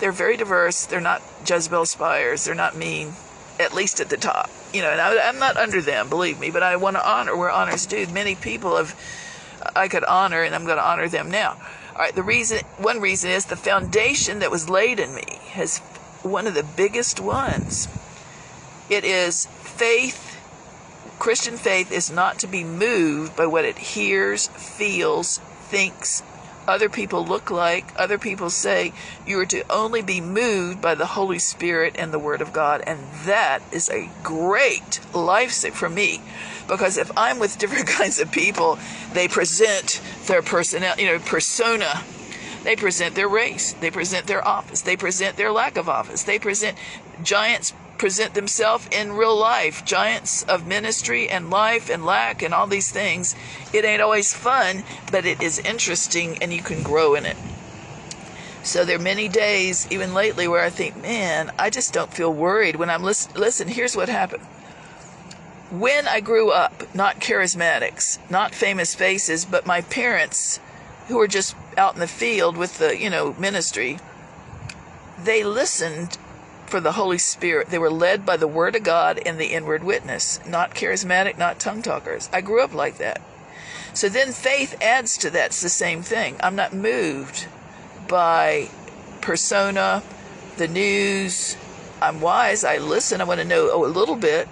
they're 0.00 0.12
very 0.12 0.36
diverse. 0.36 0.84
They're 0.84 1.00
not 1.00 1.22
Jezebel 1.46 1.86
spires. 1.86 2.44
They're 2.44 2.54
not 2.54 2.76
mean, 2.76 3.14
at 3.58 3.72
least 3.72 4.00
at 4.00 4.10
the 4.10 4.18
top. 4.18 4.50
You 4.74 4.82
know, 4.82 4.90
and 4.90 5.00
I, 5.00 5.14
am 5.28 5.38
not 5.38 5.56
under 5.56 5.80
them, 5.80 6.10
believe 6.10 6.38
me, 6.38 6.50
but 6.50 6.62
I 6.62 6.76
want 6.76 6.96
to 6.96 7.08
honor 7.08 7.34
where 7.34 7.50
honor's 7.50 7.86
due. 7.86 8.06
Many 8.08 8.34
people 8.34 8.76
have, 8.76 8.94
I 9.74 9.88
could 9.88 10.04
honor, 10.04 10.42
and 10.42 10.54
I'm 10.54 10.64
going 10.64 10.78
to 10.78 10.86
honor 10.86 11.08
them 11.08 11.30
now. 11.30 11.56
All 11.92 11.98
right, 11.98 12.14
the 12.14 12.22
reason, 12.22 12.60
one 12.76 13.00
reason 13.00 13.30
is 13.30 13.46
the 13.46 13.56
foundation 13.56 14.38
that 14.38 14.50
was 14.50 14.68
laid 14.68 15.00
in 15.00 15.14
me 15.14 15.40
has 15.50 15.78
one 16.22 16.46
of 16.46 16.54
the 16.54 16.62
biggest 16.62 17.20
ones. 17.20 17.88
It 18.88 19.04
is 19.04 19.46
faith 19.46 20.28
Christian 21.18 21.56
faith 21.56 21.90
is 21.90 22.12
not 22.12 22.38
to 22.38 22.46
be 22.46 22.62
moved 22.62 23.34
by 23.34 23.46
what 23.46 23.64
it 23.64 23.76
hears, 23.76 24.46
feels, 24.46 25.38
thinks, 25.38 26.22
other 26.68 26.88
people 26.90 27.24
look 27.24 27.50
like, 27.50 27.92
other 27.96 28.18
people 28.18 28.50
say. 28.50 28.92
You 29.26 29.40
are 29.40 29.46
to 29.46 29.64
only 29.72 30.02
be 30.02 30.20
moved 30.20 30.82
by 30.82 30.94
the 30.94 31.06
Holy 31.06 31.38
Spirit 31.38 31.96
and 31.98 32.12
the 32.12 32.18
Word 32.18 32.42
of 32.42 32.52
God. 32.52 32.82
And 32.86 33.00
that 33.24 33.60
is 33.72 33.88
a 33.88 34.10
great 34.22 35.00
life 35.14 35.54
for 35.74 35.88
me. 35.88 36.20
Because 36.68 36.98
if 36.98 37.10
I'm 37.16 37.38
with 37.38 37.58
different 37.58 37.86
kinds 37.98 38.20
of 38.20 38.30
people, 38.30 38.78
they 39.14 39.26
present 39.26 40.00
their 40.26 40.42
personality, 40.42 41.02
you 41.02 41.08
know, 41.08 41.18
persona. 41.18 42.04
They 42.62 42.76
present 42.76 43.14
their 43.14 43.28
race. 43.28 43.72
They 43.72 43.90
present 43.90 44.26
their 44.26 44.46
office. 44.46 44.82
They 44.82 44.96
present 44.96 45.36
their 45.36 45.50
lack 45.50 45.76
of 45.76 45.88
office. 45.88 46.22
They 46.24 46.38
present 46.38 46.76
giants 47.22 47.72
present 47.98 48.34
themselves 48.34 48.88
in 48.92 49.12
real 49.12 49.36
life, 49.36 49.84
giants 49.84 50.44
of 50.44 50.66
ministry 50.66 51.28
and 51.28 51.50
life 51.50 51.90
and 51.90 52.06
lack 52.06 52.42
and 52.42 52.54
all 52.54 52.66
these 52.66 52.90
things. 52.90 53.34
It 53.72 53.84
ain't 53.84 54.00
always 54.00 54.32
fun, 54.32 54.84
but 55.10 55.26
it 55.26 55.42
is 55.42 55.58
interesting 55.58 56.40
and 56.40 56.52
you 56.52 56.62
can 56.62 56.82
grow 56.82 57.14
in 57.16 57.26
it. 57.26 57.36
So 58.62 58.84
there 58.84 58.96
are 58.96 59.02
many 59.02 59.28
days, 59.28 59.88
even 59.90 60.14
lately, 60.14 60.46
where 60.46 60.62
I 60.62 60.70
think, 60.70 61.00
man, 61.00 61.50
I 61.58 61.70
just 61.70 61.92
don't 61.92 62.12
feel 62.12 62.32
worried 62.32 62.76
when 62.76 62.90
I'm 62.90 63.02
listen. 63.02 63.32
Listen, 63.34 63.68
here's 63.68 63.96
what 63.96 64.08
happened. 64.08 64.44
When 65.70 66.08
I 66.08 66.20
grew 66.20 66.50
up, 66.50 66.94
not 66.94 67.20
charismatics, 67.20 68.18
not 68.30 68.54
famous 68.54 68.94
faces, 68.94 69.44
but 69.44 69.66
my 69.66 69.82
parents, 69.82 70.60
who 71.08 71.16
were 71.16 71.28
just 71.28 71.54
out 71.76 71.94
in 71.94 72.00
the 72.00 72.06
field 72.06 72.56
with 72.56 72.78
the, 72.78 72.98
you 72.98 73.10
know, 73.10 73.34
ministry, 73.38 73.98
they 75.22 75.44
listened 75.44 76.16
for 76.66 76.80
the 76.80 76.92
Holy 76.92 77.18
Spirit. 77.18 77.68
They 77.68 77.78
were 77.78 77.90
led 77.90 78.24
by 78.24 78.36
the 78.36 78.46
Word 78.46 78.76
of 78.76 78.82
God 78.82 79.20
and 79.24 79.38
the 79.38 79.52
inward 79.52 79.82
witness, 79.82 80.40
not 80.46 80.74
charismatic, 80.74 81.38
not 81.38 81.58
tongue 81.58 81.82
talkers. 81.82 82.28
I 82.32 82.40
grew 82.40 82.62
up 82.62 82.74
like 82.74 82.98
that. 82.98 83.20
So 83.94 84.08
then 84.08 84.32
faith 84.32 84.76
adds 84.80 85.16
to 85.18 85.30
that. 85.30 85.46
It's 85.46 85.62
the 85.62 85.68
same 85.68 86.02
thing. 86.02 86.36
I'm 86.40 86.56
not 86.56 86.72
moved 86.72 87.46
by 88.06 88.68
persona, 89.20 90.02
the 90.56 90.68
news. 90.68 91.56
I'm 92.00 92.20
wise. 92.20 92.64
I 92.64 92.78
listen. 92.78 93.20
I 93.20 93.24
want 93.24 93.40
to 93.40 93.46
know 93.46 93.70
oh, 93.72 93.84
a 93.84 93.88
little 93.88 94.16
bit 94.16 94.48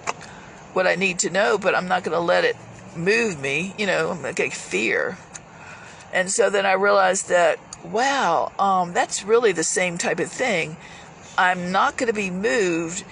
what 0.77 0.85
I 0.85 0.93
need 0.93 1.17
to 1.19 1.31
know, 1.31 1.57
but 1.57 1.73
I'm 1.73 1.87
not 1.87 2.03
going 2.03 2.15
to 2.15 2.23
let 2.23 2.45
it 2.45 2.55
move 2.95 3.41
me. 3.41 3.73
You 3.79 3.87
know, 3.87 4.11
I'm 4.11 4.21
going 4.21 4.35
to 4.35 4.43
get 4.43 4.53
fear. 4.53 5.17
And 6.13 6.29
so 6.29 6.51
then 6.51 6.67
I 6.67 6.73
realized 6.73 7.29
that, 7.29 7.57
wow, 7.83 8.51
um, 8.59 8.93
that's 8.93 9.23
really 9.23 9.51
the 9.51 9.63
same 9.63 9.97
type 9.97 10.19
of 10.19 10.31
thing 10.31 10.77
I'm 11.35 11.71
not 11.71 11.97
going 11.97 12.07
to 12.07 12.13
be 12.13 12.29
moved 12.29 13.03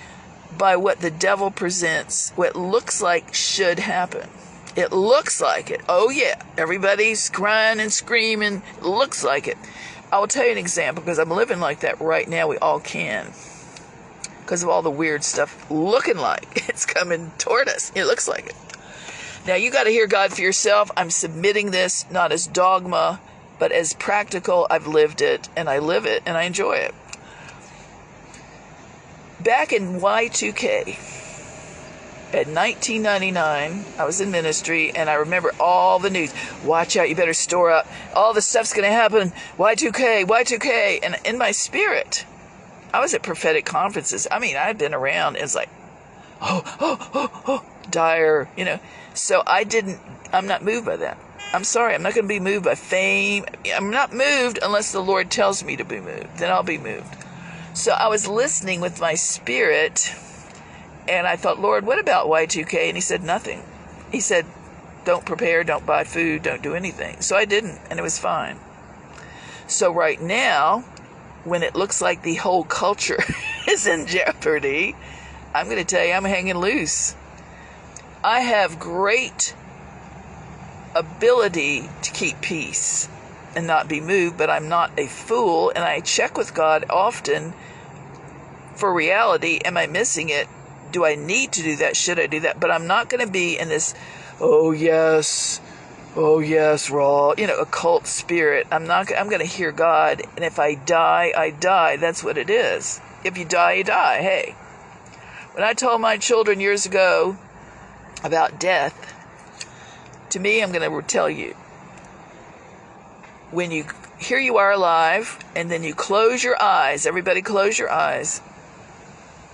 by 0.55 0.75
what 0.75 0.99
the 0.99 1.09
devil 1.09 1.49
presents, 1.49 2.29
what 2.35 2.55
looks 2.55 3.01
like 3.01 3.33
should 3.33 3.79
happen. 3.79 4.29
It 4.75 4.91
looks 4.91 5.41
like 5.41 5.71
it. 5.71 5.81
Oh, 5.89 6.11
yeah. 6.11 6.39
Everybody's 6.59 7.31
crying 7.31 7.79
and 7.79 7.91
screaming. 7.91 8.61
Looks 8.79 9.23
like 9.23 9.47
it. 9.47 9.57
I 10.11 10.19
will 10.19 10.27
tell 10.27 10.45
you 10.45 10.51
an 10.51 10.59
example 10.59 11.01
because 11.01 11.17
I'm 11.17 11.31
living 11.31 11.59
like 11.59 11.79
that 11.79 11.99
right 11.99 12.29
now. 12.29 12.47
We 12.47 12.59
all 12.59 12.79
can. 12.79 13.33
Because 14.45 14.63
of 14.63 14.69
all 14.69 14.81
the 14.81 14.91
weird 14.91 15.23
stuff 15.23 15.69
looking 15.69 16.17
like 16.17 16.47
it's 16.69 16.85
coming 16.85 17.31
toward 17.37 17.67
us. 17.67 17.91
It 17.95 18.05
looks 18.05 18.27
like 18.27 18.47
it. 18.47 18.55
Now, 19.45 19.55
you 19.55 19.71
got 19.71 19.83
to 19.83 19.91
hear 19.91 20.07
God 20.07 20.31
for 20.33 20.41
yourself. 20.41 20.89
I'm 20.95 21.09
submitting 21.09 21.71
this 21.71 22.05
not 22.09 22.31
as 22.31 22.47
dogma, 22.47 23.19
but 23.59 23.71
as 23.71 23.93
practical. 23.93 24.65
I've 24.69 24.87
lived 24.87 25.21
it 25.21 25.49
and 25.55 25.69
I 25.69 25.79
live 25.79 26.05
it 26.05 26.23
and 26.25 26.37
I 26.37 26.43
enjoy 26.43 26.77
it 26.77 26.95
back 29.45 29.71
in 29.71 30.01
Y2K, 30.01 30.97
at 32.33 32.47
1999, 32.47 33.85
I 33.97 34.03
was 34.03 34.19
in 34.19 34.31
ministry, 34.31 34.91
and 34.91 35.09
I 35.09 35.13
remember 35.13 35.53
all 35.59 35.99
the 35.99 36.09
news. 36.09 36.33
Watch 36.65 36.97
out, 36.97 37.07
you 37.07 37.15
better 37.15 37.35
store 37.35 37.71
up. 37.71 37.87
All 38.13 38.33
the 38.33 38.41
stuff's 38.41 38.73
going 38.73 38.89
to 38.89 38.91
happen. 38.91 39.31
Y2K, 39.57 40.25
Y2K. 40.25 40.99
And 41.03 41.15
in 41.23 41.37
my 41.37 41.51
spirit, 41.51 42.25
I 42.95 43.01
was 43.01 43.13
at 43.13 43.23
prophetic 43.23 43.65
conferences. 43.65 44.25
I 44.31 44.39
mean, 44.39 44.55
I'd 44.55 44.77
been 44.77 44.93
around. 44.93 45.35
It's 45.35 45.53
like, 45.53 45.67
oh, 46.41 46.63
oh, 46.79 47.09
oh, 47.13 47.41
oh, 47.45 47.65
dire, 47.91 48.47
you 48.55 48.63
know. 48.63 48.79
So 49.13 49.43
I 49.45 49.65
didn't, 49.65 49.99
I'm 50.31 50.47
not 50.47 50.63
moved 50.63 50.85
by 50.85 50.95
that. 50.95 51.17
I'm 51.51 51.65
sorry, 51.65 51.93
I'm 51.93 52.03
not 52.03 52.13
going 52.13 52.23
to 52.23 52.33
be 52.33 52.39
moved 52.39 52.63
by 52.63 52.75
fame. 52.75 53.43
I'm 53.73 53.89
not 53.89 54.13
moved 54.13 54.59
unless 54.63 54.93
the 54.93 55.01
Lord 55.01 55.29
tells 55.29 55.61
me 55.61 55.75
to 55.75 55.83
be 55.83 55.99
moved. 55.99 56.37
Then 56.37 56.49
I'll 56.49 56.63
be 56.63 56.77
moved. 56.77 57.13
So 57.73 57.91
I 57.91 58.07
was 58.07 58.27
listening 58.27 58.79
with 58.79 59.01
my 59.01 59.15
spirit 59.15 60.15
and 61.05 61.27
I 61.27 61.35
thought, 61.35 61.59
Lord, 61.59 61.85
what 61.85 61.99
about 61.99 62.27
Y2K? 62.27 62.87
And 62.87 62.95
he 62.95 63.01
said, 63.01 63.23
nothing. 63.23 63.61
He 64.09 64.21
said, 64.21 64.45
don't 65.03 65.25
prepare, 65.25 65.65
don't 65.65 65.85
buy 65.85 66.05
food, 66.05 66.43
don't 66.43 66.63
do 66.63 66.75
anything. 66.75 67.19
So 67.19 67.35
I 67.35 67.43
didn't, 67.43 67.77
and 67.89 67.99
it 67.99 68.03
was 68.03 68.17
fine. 68.17 68.57
So 69.67 69.93
right 69.93 70.21
now, 70.21 70.85
when 71.45 71.63
it 71.63 71.75
looks 71.75 72.01
like 72.01 72.23
the 72.23 72.35
whole 72.35 72.65
culture 72.65 73.19
is 73.69 73.87
in 73.87 74.07
jeopardy, 74.07 74.95
I'm 75.53 75.67
going 75.67 75.77
to 75.77 75.85
tell 75.85 76.05
you, 76.05 76.11
I'm 76.11 76.25
hanging 76.25 76.57
loose. 76.57 77.15
I 78.23 78.41
have 78.41 78.79
great 78.79 79.55
ability 80.95 81.89
to 82.01 82.11
keep 82.11 82.41
peace 82.41 83.07
and 83.55 83.67
not 83.67 83.87
be 83.87 84.01
moved, 84.01 84.37
but 84.37 84.49
I'm 84.49 84.67
not 84.67 84.91
a 84.97 85.07
fool, 85.07 85.71
and 85.75 85.83
I 85.83 86.01
check 86.01 86.37
with 86.37 86.53
God 86.53 86.85
often 86.89 87.53
for 88.75 88.93
reality. 88.93 89.59
Am 89.63 89.77
I 89.77 89.87
missing 89.87 90.29
it? 90.29 90.47
Do 90.91 91.05
I 91.05 91.15
need 91.15 91.51
to 91.53 91.63
do 91.63 91.75
that? 91.77 91.95
Should 91.95 92.19
I 92.19 92.27
do 92.27 92.41
that? 92.41 92.59
But 92.59 92.71
I'm 92.71 92.87
not 92.87 93.09
going 93.09 93.25
to 93.25 93.31
be 93.31 93.57
in 93.57 93.69
this, 93.69 93.93
oh 94.41 94.71
yes, 94.71 95.61
oh 96.15 96.39
yes, 96.39 96.89
raw, 96.89 97.33
you 97.37 97.47
know, 97.47 97.59
occult 97.59 98.07
spirit. 98.07 98.67
I'm 98.71 98.85
not. 98.87 99.11
I'm 99.15 99.29
going 99.29 99.41
to 99.41 99.47
hear 99.47 99.71
God, 99.71 100.21
and 100.35 100.45
if 100.45 100.59
I 100.59 100.75
die, 100.75 101.33
I 101.35 101.49
die. 101.49 101.97
That's 101.97 102.23
what 102.23 102.37
it 102.37 102.49
is. 102.49 102.99
If 103.23 103.37
you 103.37 103.45
die, 103.45 103.73
you 103.73 103.83
die. 103.83 104.21
Hey, 104.21 104.55
when 105.53 105.63
I 105.63 105.73
told 105.73 106.01
my 106.01 106.17
children 106.17 106.59
years 106.59 106.85
ago 106.85 107.37
about 108.23 108.59
death, 108.59 109.13
to 110.29 110.39
me, 110.39 110.61
I'm 110.61 110.71
going 110.71 110.89
to 110.89 111.07
tell 111.07 111.29
you 111.29 111.55
when 113.51 113.71
you 113.71 113.85
here 114.19 114.39
you 114.39 114.57
are 114.57 114.71
alive 114.71 115.39
and 115.55 115.69
then 115.69 115.83
you 115.83 115.93
close 115.93 116.43
your 116.43 116.61
eyes 116.61 117.05
everybody 117.05 117.41
close 117.41 117.77
your 117.77 117.89
eyes 117.89 118.41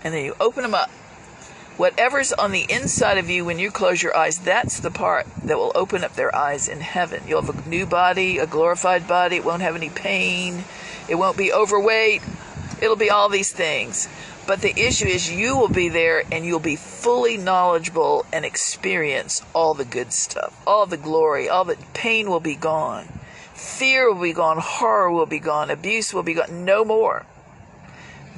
and 0.03 0.13
then 0.13 0.23
you 0.23 0.35
open 0.39 0.63
them 0.63 0.73
up 0.73 0.89
whatever's 1.81 2.31
on 2.33 2.51
the 2.51 2.67
inside 2.69 3.17
of 3.17 3.27
you 3.27 3.43
when 3.43 3.57
you 3.57 3.71
close 3.71 4.03
your 4.03 4.15
eyes 4.15 4.37
that's 4.37 4.79
the 4.81 4.91
part 4.91 5.25
that 5.43 5.57
will 5.57 5.71
open 5.73 6.03
up 6.03 6.13
their 6.13 6.33
eyes 6.35 6.67
in 6.67 6.79
heaven. 6.79 7.23
You'll 7.27 7.41
have 7.41 7.65
a 7.65 7.67
new 7.67 7.87
body 7.87 8.37
a 8.37 8.45
glorified 8.45 9.07
body. 9.07 9.37
It 9.37 9.43
won't 9.43 9.63
have 9.63 9.75
any 9.75 9.89
pain. 9.89 10.63
It 11.09 11.15
won't 11.15 11.37
be 11.37 11.51
overweight. 11.51 12.21
It'll 12.79 12.95
be 12.95 13.09
all 13.09 13.29
these 13.29 13.51
things. 13.51 14.07
But 14.45 14.61
the 14.61 14.79
issue 14.79 15.07
is 15.07 15.31
you 15.31 15.57
will 15.57 15.69
be 15.69 15.89
there 15.89 16.21
and 16.31 16.45
you'll 16.45 16.59
be 16.59 16.75
fully 16.75 17.35
knowledgeable 17.35 18.27
and 18.31 18.45
experience 18.45 19.41
all 19.51 19.73
the 19.73 19.83
good 19.83 20.13
stuff 20.13 20.55
all 20.67 20.85
the 20.85 20.97
glory 20.97 21.49
all 21.49 21.65
the 21.65 21.77
pain 21.95 22.29
will 22.29 22.39
be 22.39 22.55
gone. 22.55 23.07
Fear 23.55 24.13
will 24.13 24.21
be 24.21 24.33
gone, 24.33 24.59
horror 24.59 25.11
will 25.11 25.25
be 25.25 25.39
gone, 25.39 25.71
abuse 25.71 26.13
will 26.13 26.21
be 26.21 26.35
gone, 26.35 26.63
no 26.63 26.85
more. 26.85 27.25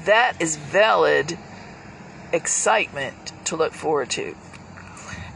That 0.05 0.41
is 0.41 0.55
valid 0.55 1.37
excitement 2.33 3.31
to 3.45 3.55
look 3.55 3.73
forward 3.73 4.09
to. 4.11 4.35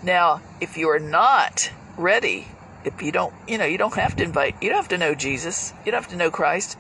Now, 0.04 0.42
if 0.60 0.78
you 0.78 0.90
are 0.90 1.00
not 1.00 1.72
ready, 1.98 2.48
if 2.84 3.02
you 3.02 3.12
don't, 3.12 3.34
you 3.48 3.58
know, 3.58 3.66
you 3.66 3.78
don't 3.78 3.94
have 3.96 4.16
to 4.18 4.24
invite, 4.24 4.56
you 4.62 4.70
don't 4.70 4.78
have 4.78 4.90
to 4.90 4.98
know 4.98 5.16
Jesus, 5.16 5.74
you 5.86 5.92
don't 5.92 6.02
have 6.02 6.12
to 6.12 6.18
know 6.18 6.32
Christ, 6.32 6.78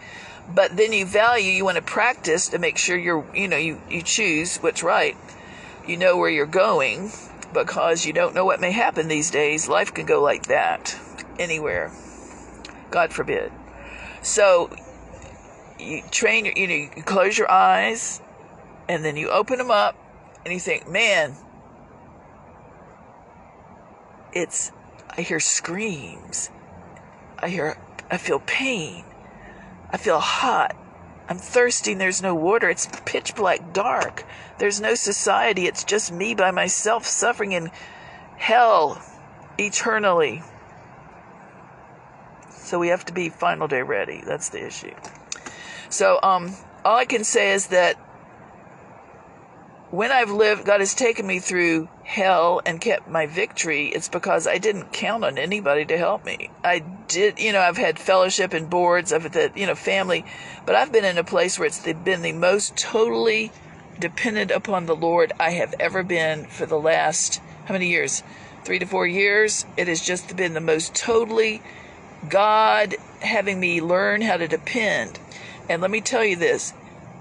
but 0.53 0.75
then 0.75 0.93
you 0.93 1.05
value, 1.05 1.51
you 1.51 1.65
want 1.65 1.75
to 1.77 1.81
practice 1.81 2.49
to 2.49 2.59
make 2.59 2.77
sure 2.77 2.97
you're, 2.97 3.25
you 3.35 3.47
know, 3.47 3.57
you, 3.57 3.81
you 3.89 4.01
choose 4.01 4.57
what's 4.57 4.83
right. 4.83 5.17
You 5.87 5.97
know 5.97 6.17
where 6.17 6.29
you're 6.29 6.45
going 6.45 7.11
because 7.53 8.05
you 8.05 8.13
don't 8.13 8.35
know 8.35 8.45
what 8.45 8.59
may 8.59 8.71
happen 8.71 9.07
these 9.07 9.31
days. 9.31 9.67
Life 9.67 9.93
can 9.93 10.05
go 10.05 10.21
like 10.21 10.47
that 10.47 10.97
anywhere. 11.39 11.91
God 12.91 13.11
forbid. 13.11 13.51
So 14.21 14.69
you 15.79 16.01
train 16.11 16.45
your, 16.45 16.53
you 16.55 16.67
know, 16.67 16.73
you 16.95 17.03
close 17.03 17.37
your 17.37 17.51
eyes 17.51 18.21
and 18.87 19.03
then 19.03 19.17
you 19.17 19.29
open 19.29 19.57
them 19.57 19.71
up 19.71 19.95
and 20.47 20.53
you 20.53 20.61
think, 20.61 20.87
man, 20.87 21.35
it's, 24.31 24.71
I 25.09 25.19
hear 25.19 25.41
screams. 25.41 26.49
I 27.37 27.49
hear, 27.49 27.77
I 28.09 28.15
feel 28.15 28.39
pain. 28.39 29.03
I 29.91 29.97
feel 29.97 30.21
hot. 30.21 30.73
I'm 31.27 31.37
thirsty 31.37 31.91
and 31.91 31.99
there's 31.99 32.21
no 32.21 32.33
water. 32.33 32.69
It's 32.69 32.87
pitch 33.05 33.35
black 33.35 33.73
dark. 33.73 34.23
There's 34.57 34.79
no 34.79 34.95
society. 34.95 35.67
It's 35.67 35.83
just 35.83 36.13
me 36.13 36.33
by 36.33 36.51
myself 36.51 37.05
suffering 37.05 37.51
in 37.51 37.69
hell 38.37 39.01
eternally. 39.57 40.43
So 42.51 42.79
we 42.79 42.87
have 42.87 43.03
to 43.03 43.13
be 43.13 43.27
final 43.27 43.67
day 43.67 43.81
ready. 43.81 44.21
That's 44.25 44.47
the 44.47 44.65
issue. 44.65 44.95
So 45.89 46.21
um 46.23 46.55
all 46.85 46.95
I 46.95 47.03
can 47.03 47.25
say 47.25 47.51
is 47.51 47.67
that 47.67 47.99
when 49.89 50.11
I've 50.11 50.31
lived, 50.31 50.65
God 50.65 50.81
has 50.81 50.93
taken 50.93 51.25
me 51.25 51.39
through 51.39 51.87
hell 52.03 52.61
and 52.65 52.81
kept 52.81 53.07
my 53.07 53.25
victory. 53.25 53.87
It's 53.87 54.09
because 54.09 54.45
I 54.45 54.57
didn't 54.57 54.91
count 54.91 55.23
on 55.23 55.37
anybody 55.37 55.85
to 55.85 55.97
help 55.97 56.25
me. 56.25 56.49
I 56.63 56.79
did, 56.79 57.39
you 57.39 57.53
know, 57.53 57.61
I've 57.61 57.77
had 57.77 57.97
fellowship 57.97 58.53
and 58.53 58.69
boards, 58.69 59.13
I've 59.13 59.33
had, 59.33 59.53
you 59.55 59.65
know, 59.65 59.75
family, 59.75 60.25
but 60.65 60.75
I've 60.75 60.91
been 60.91 61.05
in 61.05 61.17
a 61.17 61.23
place 61.23 61.57
where 61.57 61.67
it's 61.67 61.81
been 61.81 62.21
the 62.21 62.33
most 62.33 62.75
totally 62.75 63.51
dependent 63.99 64.51
upon 64.51 64.85
the 64.85 64.95
Lord 64.95 65.31
I 65.39 65.51
have 65.51 65.73
ever 65.79 66.03
been 66.03 66.45
for 66.45 66.65
the 66.65 66.79
last, 66.79 67.41
how 67.65 67.73
many 67.73 67.87
years? 67.87 68.23
Three 68.63 68.79
to 68.79 68.85
four 68.85 69.07
years. 69.07 69.65
It 69.77 69.87
has 69.87 70.01
just 70.01 70.35
been 70.35 70.53
the 70.53 70.59
most 70.59 70.93
totally 70.93 71.61
God 72.29 72.95
having 73.21 73.59
me 73.59 73.81
learn 73.81 74.21
how 74.21 74.37
to 74.37 74.47
depend. 74.47 75.19
And 75.69 75.81
let 75.81 75.91
me 75.91 76.01
tell 76.01 76.23
you 76.23 76.35
this 76.35 76.73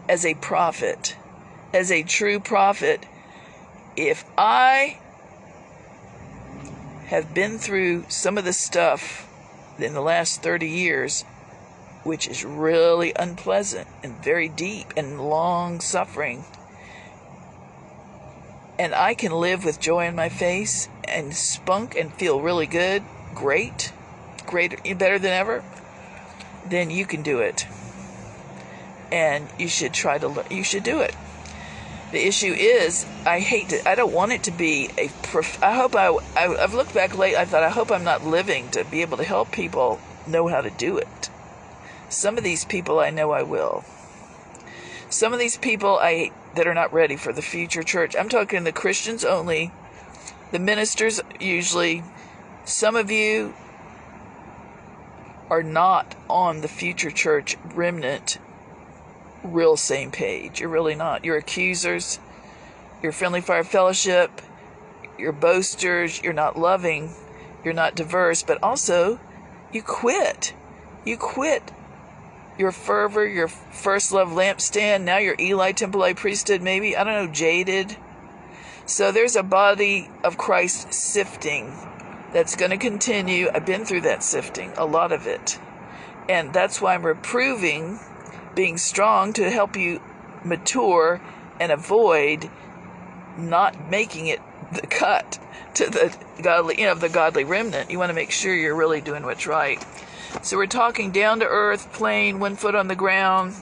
as 0.08 0.26
a 0.26 0.34
prophet, 0.34 1.16
as 1.76 1.92
a 1.92 2.02
true 2.02 2.40
prophet, 2.40 3.04
if 3.98 4.24
I 4.38 4.96
have 7.08 7.34
been 7.34 7.58
through 7.58 8.06
some 8.08 8.38
of 8.38 8.46
the 8.46 8.54
stuff 8.54 9.28
in 9.78 9.92
the 9.92 10.00
last 10.00 10.42
30 10.42 10.66
years, 10.66 11.22
which 12.02 12.28
is 12.28 12.46
really 12.46 13.12
unpleasant 13.14 13.86
and 14.02 14.24
very 14.24 14.48
deep 14.48 14.94
and 14.96 15.20
long 15.20 15.78
suffering, 15.80 16.46
and 18.78 18.94
I 18.94 19.12
can 19.12 19.32
live 19.32 19.62
with 19.62 19.78
joy 19.78 20.06
in 20.06 20.16
my 20.16 20.30
face 20.30 20.88
and 21.06 21.34
spunk 21.34 21.94
and 21.94 22.10
feel 22.10 22.40
really 22.40 22.66
good, 22.66 23.02
great, 23.34 23.92
greater, 24.46 24.78
better 24.94 25.18
than 25.18 25.32
ever, 25.32 25.62
then 26.70 26.88
you 26.88 27.04
can 27.04 27.22
do 27.22 27.40
it. 27.40 27.66
And 29.12 29.46
you 29.58 29.68
should 29.68 29.92
try 29.92 30.16
to 30.16 30.42
you 30.50 30.64
should 30.64 30.82
do 30.82 31.00
it. 31.00 31.14
The 32.16 32.26
issue 32.26 32.54
is, 32.54 33.04
I 33.26 33.40
hate 33.40 33.68
to, 33.68 33.86
I 33.86 33.94
don't 33.94 34.10
want 34.10 34.32
it 34.32 34.44
to 34.44 34.50
be 34.50 34.88
a, 34.96 35.08
prof, 35.22 35.62
I 35.62 35.74
hope 35.74 35.94
I, 35.94 36.06
I, 36.34 36.56
I've 36.64 36.72
looked 36.72 36.94
back 36.94 37.14
late, 37.14 37.36
I 37.36 37.44
thought, 37.44 37.62
I 37.62 37.68
hope 37.68 37.92
I'm 37.92 38.04
not 38.04 38.24
living 38.24 38.70
to 38.70 38.84
be 38.84 39.02
able 39.02 39.18
to 39.18 39.22
help 39.22 39.52
people 39.52 40.00
know 40.26 40.48
how 40.48 40.62
to 40.62 40.70
do 40.70 40.96
it. 40.96 41.28
Some 42.08 42.38
of 42.38 42.42
these 42.42 42.64
people 42.64 42.98
I 43.00 43.10
know 43.10 43.32
I 43.32 43.42
will. 43.42 43.84
Some 45.10 45.34
of 45.34 45.38
these 45.38 45.58
people 45.58 45.98
I 46.00 46.32
that 46.54 46.66
are 46.66 46.72
not 46.72 46.90
ready 46.90 47.16
for 47.16 47.34
the 47.34 47.42
future 47.42 47.82
church. 47.82 48.16
I'm 48.16 48.30
talking 48.30 48.64
the 48.64 48.72
Christians 48.72 49.22
only, 49.22 49.70
the 50.52 50.58
ministers 50.58 51.20
usually. 51.38 52.02
Some 52.64 52.96
of 52.96 53.10
you 53.10 53.52
are 55.50 55.62
not 55.62 56.16
on 56.30 56.62
the 56.62 56.68
future 56.68 57.10
church 57.10 57.58
remnant 57.74 58.38
real 59.46 59.76
same 59.76 60.10
page. 60.10 60.60
You're 60.60 60.68
really 60.68 60.94
not. 60.94 61.24
You're 61.24 61.36
accusers, 61.36 62.18
you're 63.02 63.12
friendly 63.12 63.40
fire 63.40 63.64
fellowship, 63.64 64.42
you're 65.18 65.32
boasters, 65.32 66.22
you're 66.22 66.32
not 66.32 66.58
loving, 66.58 67.14
you're 67.64 67.74
not 67.74 67.94
diverse, 67.94 68.42
but 68.42 68.62
also 68.62 69.18
you 69.72 69.82
quit. 69.82 70.54
You 71.04 71.16
quit 71.16 71.72
your 72.58 72.72
fervor, 72.72 73.26
your 73.26 73.48
first 73.48 74.12
love 74.12 74.28
lampstand, 74.28 75.02
now 75.02 75.18
you're 75.18 75.36
Eli 75.38 75.72
Temple 75.72 76.02
I 76.02 76.14
priesthood, 76.14 76.62
maybe, 76.62 76.96
I 76.96 77.04
don't 77.04 77.26
know, 77.26 77.32
jaded. 77.32 77.96
So 78.86 79.12
there's 79.12 79.36
a 79.36 79.42
body 79.42 80.10
of 80.24 80.38
Christ 80.38 80.92
sifting 80.92 81.76
that's 82.32 82.56
going 82.56 82.70
to 82.70 82.76
continue. 82.76 83.48
I've 83.52 83.66
been 83.66 83.84
through 83.84 84.02
that 84.02 84.22
sifting, 84.22 84.72
a 84.76 84.86
lot 84.86 85.12
of 85.12 85.26
it. 85.26 85.58
And 86.28 86.52
that's 86.52 86.80
why 86.80 86.94
I'm 86.94 87.04
reproving 87.04 87.98
being 88.56 88.78
strong 88.78 89.32
to 89.34 89.48
help 89.48 89.76
you 89.76 90.00
mature 90.42 91.20
and 91.60 91.70
avoid 91.70 92.50
not 93.38 93.90
making 93.90 94.26
it 94.26 94.40
the 94.72 94.86
cut 94.86 95.38
to 95.74 95.88
the 95.88 96.16
godly, 96.42 96.80
you 96.80 96.86
know, 96.86 96.94
the 96.94 97.08
godly 97.08 97.44
remnant. 97.44 97.90
You 97.90 97.98
want 97.98 98.10
to 98.10 98.14
make 98.14 98.32
sure 98.32 98.54
you're 98.54 98.74
really 98.74 99.00
doing 99.00 99.22
what's 99.24 99.46
right. 99.46 99.84
So 100.42 100.56
we're 100.56 100.66
talking 100.66 101.12
down 101.12 101.40
to 101.40 101.46
earth, 101.46 101.92
plain, 101.92 102.40
one 102.40 102.56
foot 102.56 102.74
on 102.74 102.88
the 102.88 102.96
ground, 102.96 103.54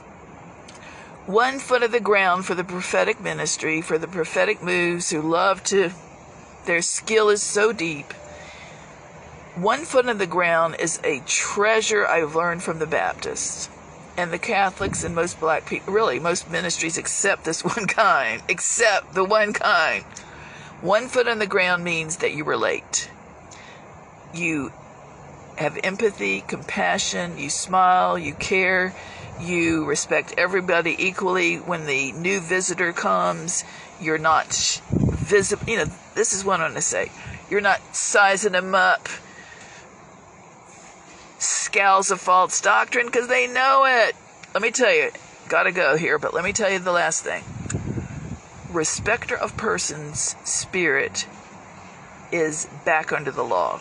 one 1.26 1.58
foot 1.58 1.82
of 1.82 1.92
the 1.92 2.00
ground 2.00 2.46
for 2.46 2.54
the 2.54 2.64
prophetic 2.64 3.20
ministry, 3.20 3.82
for 3.82 3.98
the 3.98 4.08
prophetic 4.08 4.62
moves 4.62 5.10
who 5.10 5.20
love 5.20 5.62
to, 5.64 5.90
their 6.66 6.82
skill 6.82 7.30
is 7.30 7.42
so 7.42 7.72
deep. 7.72 8.12
One 9.56 9.84
foot 9.84 10.08
on 10.08 10.18
the 10.18 10.26
ground 10.26 10.76
is 10.78 11.00
a 11.04 11.20
treasure 11.26 12.06
I've 12.06 12.34
learned 12.34 12.62
from 12.62 12.78
the 12.78 12.86
Baptists 12.86 13.68
and 14.16 14.32
the 14.32 14.38
Catholics 14.38 15.04
and 15.04 15.14
most 15.14 15.40
black 15.40 15.66
people, 15.66 15.92
really, 15.92 16.18
most 16.18 16.50
ministries 16.50 16.98
except 16.98 17.44
this 17.44 17.64
one 17.76 17.86
kind, 17.86 18.42
except 18.48 19.14
the 19.14 19.24
one 19.24 19.52
kind. 19.52 20.04
One 20.80 21.08
foot 21.08 21.28
on 21.28 21.38
the 21.38 21.46
ground 21.46 21.82
means 21.82 22.18
that 22.18 22.34
you 22.34 22.44
relate. 22.44 23.10
You 24.34 24.72
have 25.56 25.78
empathy, 25.82 26.42
compassion, 26.42 27.38
you 27.38 27.48
smile, 27.48 28.18
you 28.18 28.34
care, 28.34 28.94
you 29.40 29.84
respect 29.84 30.34
everybody 30.36 30.94
equally. 30.98 31.56
When 31.56 31.86
the 31.86 32.12
new 32.12 32.40
visitor 32.40 32.92
comes, 32.92 33.64
you're 34.00 34.18
not 34.18 34.80
visible. 34.92 35.64
You 35.68 35.78
know, 35.78 35.86
this 36.14 36.32
is 36.32 36.44
what 36.44 36.60
I'm 36.60 36.70
going 36.70 36.74
to 36.74 36.82
say. 36.82 37.10
You're 37.50 37.60
not 37.60 37.80
sizing 37.94 38.52
them 38.52 38.74
up, 38.74 39.08
scowls 41.44 42.10
of 42.10 42.20
false 42.20 42.60
doctrine, 42.60 43.06
because 43.06 43.28
they 43.28 43.46
know 43.46 43.84
it. 43.86 44.16
Let 44.52 44.62
me 44.62 44.70
tell 44.70 44.92
you, 44.92 45.10
gotta 45.48 45.72
go 45.72 45.96
here, 45.96 46.18
but 46.18 46.34
let 46.34 46.44
me 46.44 46.52
tell 46.52 46.70
you 46.70 46.78
the 46.78 46.92
last 46.92 47.24
thing. 47.24 47.44
Respecter 48.70 49.36
of 49.36 49.56
persons' 49.56 50.36
spirit 50.44 51.26
is 52.32 52.66
back 52.84 53.12
under 53.12 53.30
the 53.30 53.44
law. 53.44 53.80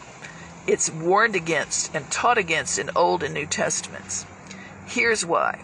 It's 0.68 0.92
warned 0.92 1.36
against 1.36 1.94
and 1.96 2.10
taught 2.10 2.38
against 2.38 2.80
in 2.80 2.90
Old 2.96 3.24
and 3.24 3.34
New 3.34 3.46
Testaments. 3.46 4.26
Here's 4.86 5.26
why. 5.26 5.64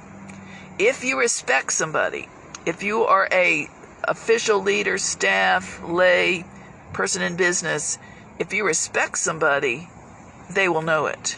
If 0.77 1.03
you 1.03 1.19
respect 1.19 1.73
somebody, 1.73 2.27
if 2.65 2.83
you 2.83 3.03
are 3.03 3.27
a 3.31 3.69
official 4.03 4.61
leader, 4.61 4.97
staff, 4.97 5.81
lay, 5.83 6.45
person 6.93 7.21
in 7.21 7.35
business, 7.35 7.99
if 8.39 8.53
you 8.53 8.65
respect 8.65 9.17
somebody, 9.17 9.89
they 10.49 10.67
will 10.67 10.81
know 10.81 11.05
it. 11.05 11.37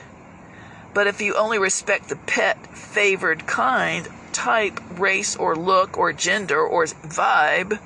But 0.94 1.08
if 1.08 1.22
you 1.22 1.36
only 1.36 1.60
respect 1.60 2.10
the 2.10 2.16
pet, 2.16 2.68
favored 2.68 3.48
kind, 3.48 4.08
type, 4.34 4.80
race, 5.00 5.36
or 5.36 5.56
look, 5.56 5.98
or 5.98 6.12
gender, 6.12 6.60
or 6.60 6.86
vibe, 6.86 7.80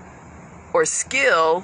or 0.74 0.86
skill, 0.86 1.64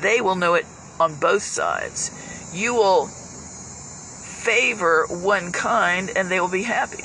they 0.00 0.20
will 0.20 0.34
know 0.34 0.54
it 0.54 0.66
on 0.98 1.18
both 1.20 1.42
sides. 1.42 2.50
You 2.52 2.74
will 2.74 3.06
favor 3.06 5.06
one 5.08 5.52
kind 5.52 6.10
and 6.14 6.30
they 6.30 6.40
will 6.40 6.48
be 6.48 6.62
happy. 6.62 7.04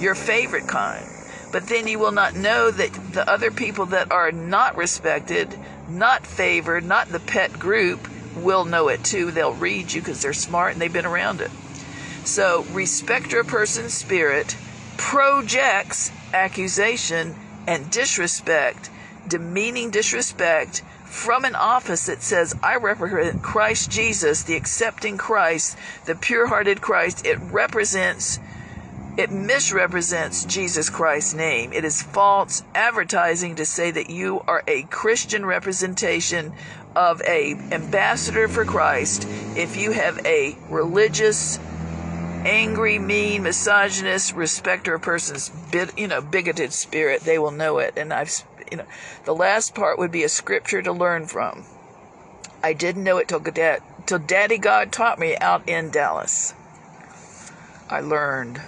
Your 0.00 0.14
favorite 0.14 0.66
kind. 0.66 1.06
But 1.52 1.68
then 1.68 1.86
you 1.86 1.98
will 1.98 2.12
not 2.12 2.34
know 2.34 2.70
that 2.70 2.92
the 3.12 3.28
other 3.30 3.50
people 3.50 3.86
that 3.86 4.10
are 4.10 4.32
not 4.32 4.76
respected, 4.76 5.56
not 5.88 6.26
favored, 6.26 6.84
not 6.84 7.08
the 7.08 7.20
pet 7.20 7.58
group, 7.58 8.08
will 8.36 8.64
know 8.64 8.88
it 8.88 9.02
too. 9.02 9.30
They'll 9.30 9.54
read 9.54 9.92
you 9.92 10.00
because 10.00 10.22
they're 10.22 10.32
smart 10.32 10.72
and 10.72 10.80
they've 10.80 10.92
been 10.92 11.06
around 11.06 11.40
it. 11.40 11.50
So, 12.24 12.64
respect 12.72 13.32
your 13.32 13.44
person's 13.44 13.94
spirit 13.94 14.56
projects 14.96 16.10
accusation 16.32 17.34
and 17.66 17.90
disrespect, 17.90 18.90
demeaning 19.28 19.90
disrespect 19.90 20.82
from 21.04 21.44
an 21.44 21.54
office 21.54 22.06
that 22.06 22.22
says, 22.22 22.54
I 22.62 22.76
represent 22.76 23.42
Christ 23.42 23.90
Jesus, 23.90 24.42
the 24.42 24.56
accepting 24.56 25.16
Christ, 25.16 25.76
the 26.04 26.14
pure 26.14 26.48
hearted 26.48 26.80
Christ. 26.80 27.24
It 27.24 27.38
represents, 27.40 28.38
it 29.16 29.30
misrepresents 29.30 30.44
Jesus 30.44 30.90
Christ's 30.90 31.34
name. 31.34 31.72
It 31.72 31.84
is 31.84 32.02
false 32.02 32.62
advertising 32.74 33.56
to 33.56 33.64
say 33.64 33.90
that 33.90 34.10
you 34.10 34.42
are 34.46 34.62
a 34.66 34.82
Christian 34.84 35.46
representation 35.46 36.52
of 36.96 37.20
a 37.22 37.52
ambassador 37.70 38.48
for 38.48 38.64
Christ 38.64 39.28
if 39.54 39.76
you 39.76 39.92
have 39.92 40.18
a 40.26 40.56
religious 40.70 41.58
angry, 42.46 42.98
mean, 42.98 43.42
misogynist, 43.42 44.34
respecter 44.34 44.94
of 44.94 45.02
persons, 45.02 45.50
you 45.96 46.06
know, 46.06 46.20
bigoted 46.20 46.72
spirit, 46.72 47.22
they 47.22 47.38
will 47.38 47.50
know 47.50 47.78
it. 47.78 47.94
And 47.96 48.12
I've, 48.12 48.30
you 48.70 48.78
know, 48.78 48.86
the 49.24 49.34
last 49.34 49.74
part 49.74 49.98
would 49.98 50.12
be 50.12 50.24
a 50.24 50.28
scripture 50.28 50.80
to 50.82 50.92
learn 50.92 51.26
from. 51.26 51.64
I 52.62 52.72
didn't 52.72 53.04
know 53.04 53.18
it 53.18 53.28
till, 53.28 53.40
Dad, 53.40 53.82
till 54.06 54.18
Daddy 54.18 54.58
God 54.58 54.92
taught 54.92 55.18
me 55.18 55.36
out 55.36 55.68
in 55.68 55.90
Dallas. 55.90 56.54
I 57.90 58.00
learned. 58.00 58.60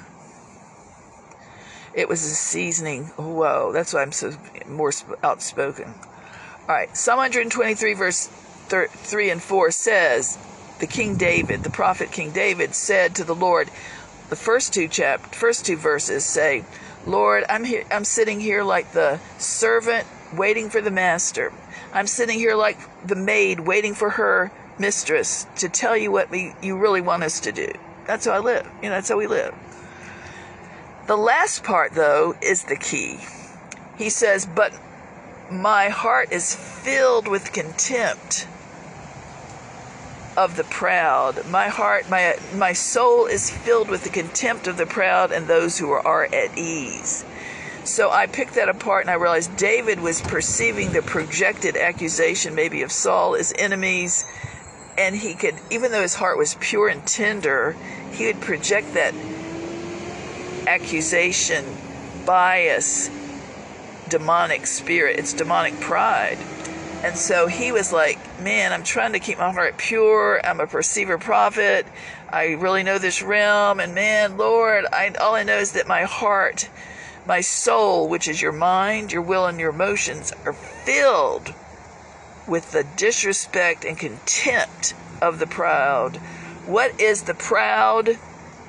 It 1.94 2.08
was 2.08 2.24
a 2.24 2.28
seasoning. 2.28 3.04
Whoa, 3.16 3.72
that's 3.72 3.92
why 3.92 4.02
I'm 4.02 4.12
so 4.12 4.36
more 4.66 4.92
outspoken. 5.22 5.94
All 6.68 6.74
right, 6.74 6.94
Psalm 6.94 7.16
123, 7.16 7.94
verse 7.94 8.26
3 8.26 9.30
and 9.30 9.42
4 9.42 9.70
says, 9.70 10.36
the 10.80 10.86
King 10.86 11.16
David, 11.16 11.62
the 11.62 11.70
prophet 11.70 12.12
King 12.12 12.30
David, 12.30 12.74
said 12.74 13.14
to 13.14 13.24
the 13.24 13.34
Lord, 13.34 13.70
the 14.28 14.36
first 14.36 14.74
two 14.74 14.86
chap, 14.86 15.34
first 15.34 15.64
two 15.64 15.78
verses 15.78 16.26
say, 16.26 16.66
Lord, 17.06 17.44
I'm 17.48 17.64
here, 17.64 17.84
I'm 17.90 18.04
sitting 18.04 18.38
here 18.38 18.62
like 18.62 18.92
the 18.92 19.18
servant 19.38 20.06
waiting 20.34 20.68
for 20.68 20.82
the 20.82 20.90
master. 20.90 21.54
I'm 21.94 22.06
sitting 22.06 22.38
here 22.38 22.54
like 22.54 22.76
the 23.02 23.16
maid 23.16 23.60
waiting 23.60 23.94
for 23.94 24.10
her 24.10 24.52
mistress 24.78 25.46
to 25.56 25.70
tell 25.70 25.96
you 25.96 26.12
what 26.12 26.30
we, 26.30 26.54
you 26.60 26.76
really 26.76 27.00
want 27.00 27.22
us 27.22 27.40
to 27.40 27.52
do. 27.52 27.72
That's 28.06 28.26
how 28.26 28.32
I 28.32 28.40
live. 28.40 28.66
You 28.82 28.90
know, 28.90 28.96
that's 28.96 29.08
how 29.08 29.16
we 29.16 29.26
live. 29.26 29.54
The 31.06 31.16
last 31.16 31.64
part, 31.64 31.92
though, 31.92 32.36
is 32.42 32.64
the 32.64 32.76
key. 32.76 33.20
He 33.96 34.10
says, 34.10 34.44
But 34.44 34.78
my 35.50 35.88
heart 35.88 36.30
is 36.32 36.54
filled 36.54 37.26
with 37.26 37.52
contempt 37.52 38.46
of 40.36 40.56
the 40.56 40.64
proud. 40.64 41.46
My 41.48 41.68
heart, 41.68 42.08
my 42.08 42.36
my 42.54 42.72
soul 42.72 43.26
is 43.26 43.50
filled 43.50 43.88
with 43.88 44.04
the 44.04 44.10
contempt 44.10 44.66
of 44.66 44.76
the 44.76 44.86
proud 44.86 45.32
and 45.32 45.46
those 45.46 45.78
who 45.78 45.90
are 45.90 46.24
at 46.26 46.56
ease. 46.56 47.24
So 47.84 48.10
I 48.10 48.26
picked 48.26 48.54
that 48.54 48.68
apart 48.68 49.04
and 49.04 49.10
I 49.10 49.14
realized 49.14 49.56
David 49.56 50.00
was 50.00 50.20
perceiving 50.20 50.92
the 50.92 51.00
projected 51.00 51.76
accusation 51.76 52.54
maybe 52.54 52.82
of 52.82 52.92
Saul 52.92 53.34
as 53.34 53.52
enemies 53.58 54.26
and 54.98 55.16
he 55.16 55.34
could 55.34 55.54
even 55.70 55.92
though 55.92 56.02
his 56.02 56.14
heart 56.14 56.36
was 56.36 56.56
pure 56.60 56.88
and 56.88 57.04
tender, 57.06 57.74
he 58.12 58.26
would 58.26 58.40
project 58.40 58.94
that 58.94 59.14
accusation, 60.66 61.64
bias, 62.26 63.08
demonic 64.08 64.66
spirit, 64.66 65.18
it's 65.18 65.32
demonic 65.32 65.78
pride 65.80 66.38
and 67.02 67.16
so 67.16 67.46
he 67.46 67.70
was 67.70 67.92
like, 67.92 68.18
Man, 68.40 68.72
I'm 68.72 68.82
trying 68.82 69.12
to 69.12 69.20
keep 69.20 69.38
my 69.38 69.52
heart 69.52 69.78
pure. 69.78 70.40
I'm 70.44 70.60
a 70.60 70.66
perceiver 70.66 71.16
prophet. 71.16 71.86
I 72.28 72.52
really 72.52 72.82
know 72.82 72.98
this 72.98 73.22
realm. 73.22 73.78
And 73.78 73.94
man, 73.94 74.36
Lord, 74.36 74.84
I, 74.92 75.12
all 75.20 75.34
I 75.34 75.44
know 75.44 75.58
is 75.58 75.72
that 75.72 75.86
my 75.86 76.02
heart, 76.02 76.68
my 77.26 77.40
soul, 77.40 78.08
which 78.08 78.26
is 78.26 78.42
your 78.42 78.52
mind, 78.52 79.12
your 79.12 79.22
will, 79.22 79.46
and 79.46 79.60
your 79.60 79.70
emotions, 79.70 80.32
are 80.44 80.52
filled 80.52 81.54
with 82.48 82.72
the 82.72 82.84
disrespect 82.96 83.84
and 83.84 83.96
contempt 83.96 84.94
of 85.22 85.38
the 85.38 85.46
proud. 85.46 86.16
What 86.66 87.00
is 87.00 87.22
the 87.22 87.34
proud, 87.34 88.18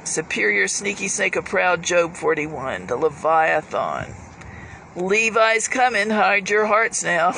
superior, 0.03 0.67
sneaky 0.67 1.07
snake 1.07 1.35
of 1.35 1.45
proud? 1.45 1.81
Job 1.81 2.13
41, 2.15 2.87
the 2.87 2.95
Leviathan. 2.95 4.13
Levi's 4.95 5.67
coming, 5.67 6.09
hide 6.09 6.49
your 6.49 6.65
hearts 6.65 7.03
now. 7.03 7.33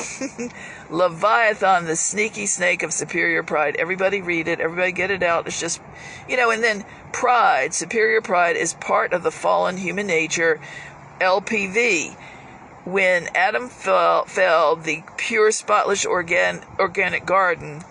Leviathan, 0.90 1.84
the 1.84 1.96
sneaky 1.96 2.46
snake 2.46 2.82
of 2.82 2.92
superior 2.92 3.42
pride. 3.42 3.76
Everybody 3.76 4.22
read 4.22 4.48
it, 4.48 4.58
everybody 4.58 4.92
get 4.92 5.10
it 5.10 5.22
out. 5.22 5.46
It's 5.46 5.60
just, 5.60 5.80
you 6.28 6.36
know, 6.36 6.50
and 6.50 6.64
then 6.64 6.84
pride, 7.12 7.74
superior 7.74 8.22
pride, 8.22 8.56
is 8.56 8.72
part 8.74 9.12
of 9.12 9.22
the 9.22 9.30
fallen 9.30 9.76
human 9.76 10.06
nature, 10.06 10.60
LPV. 11.20 12.16
When 12.84 13.28
Adam 13.34 13.68
fell, 13.68 14.24
fell 14.24 14.76
the 14.76 15.04
pure, 15.16 15.52
spotless 15.52 16.06
organ, 16.06 16.62
organic 16.78 17.26
garden, 17.26 17.84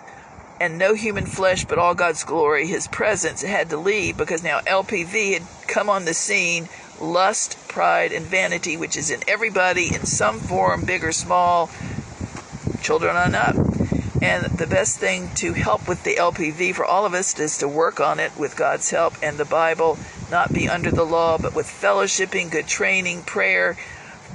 and 0.59 0.78
no 0.78 0.93
human 0.95 1.26
flesh 1.26 1.66
but 1.66 1.80
all 1.80 1.95
God's 1.95 2.24
glory, 2.24 2.68
his 2.68 2.88
presence 2.88 3.41
had 3.41 3.70
to 3.70 3.78
leave 3.78 4.18
because 4.18 4.43
now 4.43 4.59
LPV 4.62 5.34
had 5.34 5.68
come 5.68 5.89
on 5.89 6.05
the 6.05 6.14
scene 6.14 6.68
lust, 7.01 7.57
pride, 7.67 8.11
and 8.11 8.25
vanity, 8.25 8.77
which 8.77 8.95
is 8.95 9.09
in 9.09 9.21
everybody 9.27 9.93
in 9.93 10.05
some 10.05 10.39
form, 10.39 10.85
big 10.85 11.03
or 11.03 11.11
small, 11.11 11.69
children 12.81 13.15
on 13.15 13.35
up. 13.35 13.55
And 14.21 14.45
the 14.57 14.67
best 14.67 14.99
thing 14.99 15.31
to 15.35 15.53
help 15.53 15.87
with 15.87 16.03
the 16.03 16.15
LPV 16.15 16.75
for 16.75 16.85
all 16.85 17.05
of 17.05 17.13
us 17.13 17.37
is 17.39 17.57
to 17.57 17.67
work 17.67 17.99
on 17.99 18.19
it 18.19 18.37
with 18.37 18.55
God's 18.55 18.91
help 18.91 19.15
and 19.23 19.37
the 19.37 19.45
Bible, 19.45 19.97
not 20.29 20.53
be 20.53 20.69
under 20.69 20.91
the 20.91 21.05
law, 21.05 21.39
but 21.39 21.55
with 21.55 21.65
fellowshipping, 21.65 22.51
good 22.51 22.67
training, 22.67 23.23
prayer, 23.23 23.75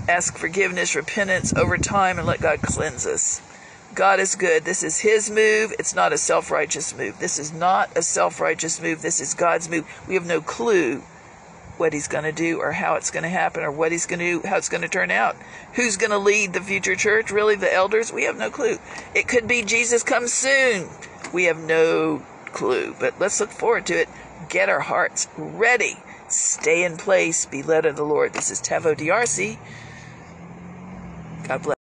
ask 0.08 0.36
forgiveness, 0.36 0.96
repentance 0.96 1.52
over 1.56 1.78
time, 1.78 2.18
and 2.18 2.26
let 2.26 2.40
God 2.40 2.62
cleanse 2.62 3.06
us. 3.06 3.40
God 3.94 4.18
is 4.18 4.34
good. 4.34 4.64
This 4.64 4.82
is 4.82 4.98
His 4.98 5.30
move. 5.30 5.72
It's 5.78 5.94
not 5.94 6.12
a 6.12 6.18
self 6.18 6.50
righteous 6.50 6.96
move. 6.96 7.18
This 7.20 7.38
is 7.38 7.52
not 7.52 7.96
a 7.96 8.02
self 8.02 8.40
righteous 8.40 8.80
move. 8.82 9.02
This 9.02 9.20
is 9.20 9.34
God's 9.34 9.68
move. 9.70 9.88
We 10.08 10.14
have 10.14 10.26
no 10.26 10.40
clue 10.40 11.02
what 11.78 11.92
he's 11.92 12.08
going 12.08 12.24
to 12.24 12.32
do 12.32 12.60
or 12.60 12.72
how 12.72 12.94
it's 12.94 13.10
going 13.10 13.22
to 13.22 13.28
happen 13.28 13.62
or 13.62 13.70
what 13.70 13.92
he's 13.92 14.06
going 14.06 14.18
to 14.18 14.40
do, 14.40 14.48
how 14.48 14.56
it's 14.56 14.68
going 14.68 14.82
to 14.82 14.88
turn 14.88 15.10
out. 15.10 15.36
Who's 15.74 15.96
going 15.96 16.10
to 16.10 16.18
lead 16.18 16.52
the 16.52 16.60
future 16.60 16.94
church? 16.96 17.30
Really, 17.30 17.56
the 17.56 17.72
elders? 17.72 18.12
We 18.12 18.24
have 18.24 18.38
no 18.38 18.50
clue. 18.50 18.78
It 19.14 19.28
could 19.28 19.46
be 19.46 19.62
Jesus 19.62 20.02
comes 20.02 20.32
soon. 20.32 20.88
We 21.32 21.44
have 21.44 21.58
no 21.58 22.22
clue, 22.46 22.94
but 22.98 23.14
let's 23.20 23.40
look 23.40 23.50
forward 23.50 23.86
to 23.86 23.94
it. 23.94 24.08
Get 24.48 24.68
our 24.68 24.80
hearts 24.80 25.28
ready. 25.36 25.98
Stay 26.28 26.84
in 26.84 26.96
place. 26.96 27.46
Be 27.46 27.62
led 27.62 27.86
of 27.86 27.96
the 27.96 28.04
Lord. 28.04 28.32
This 28.32 28.50
is 28.50 28.60
Taveau 28.60 28.96
D'Arcy. 28.96 29.58
God 31.46 31.62
bless. 31.62 31.75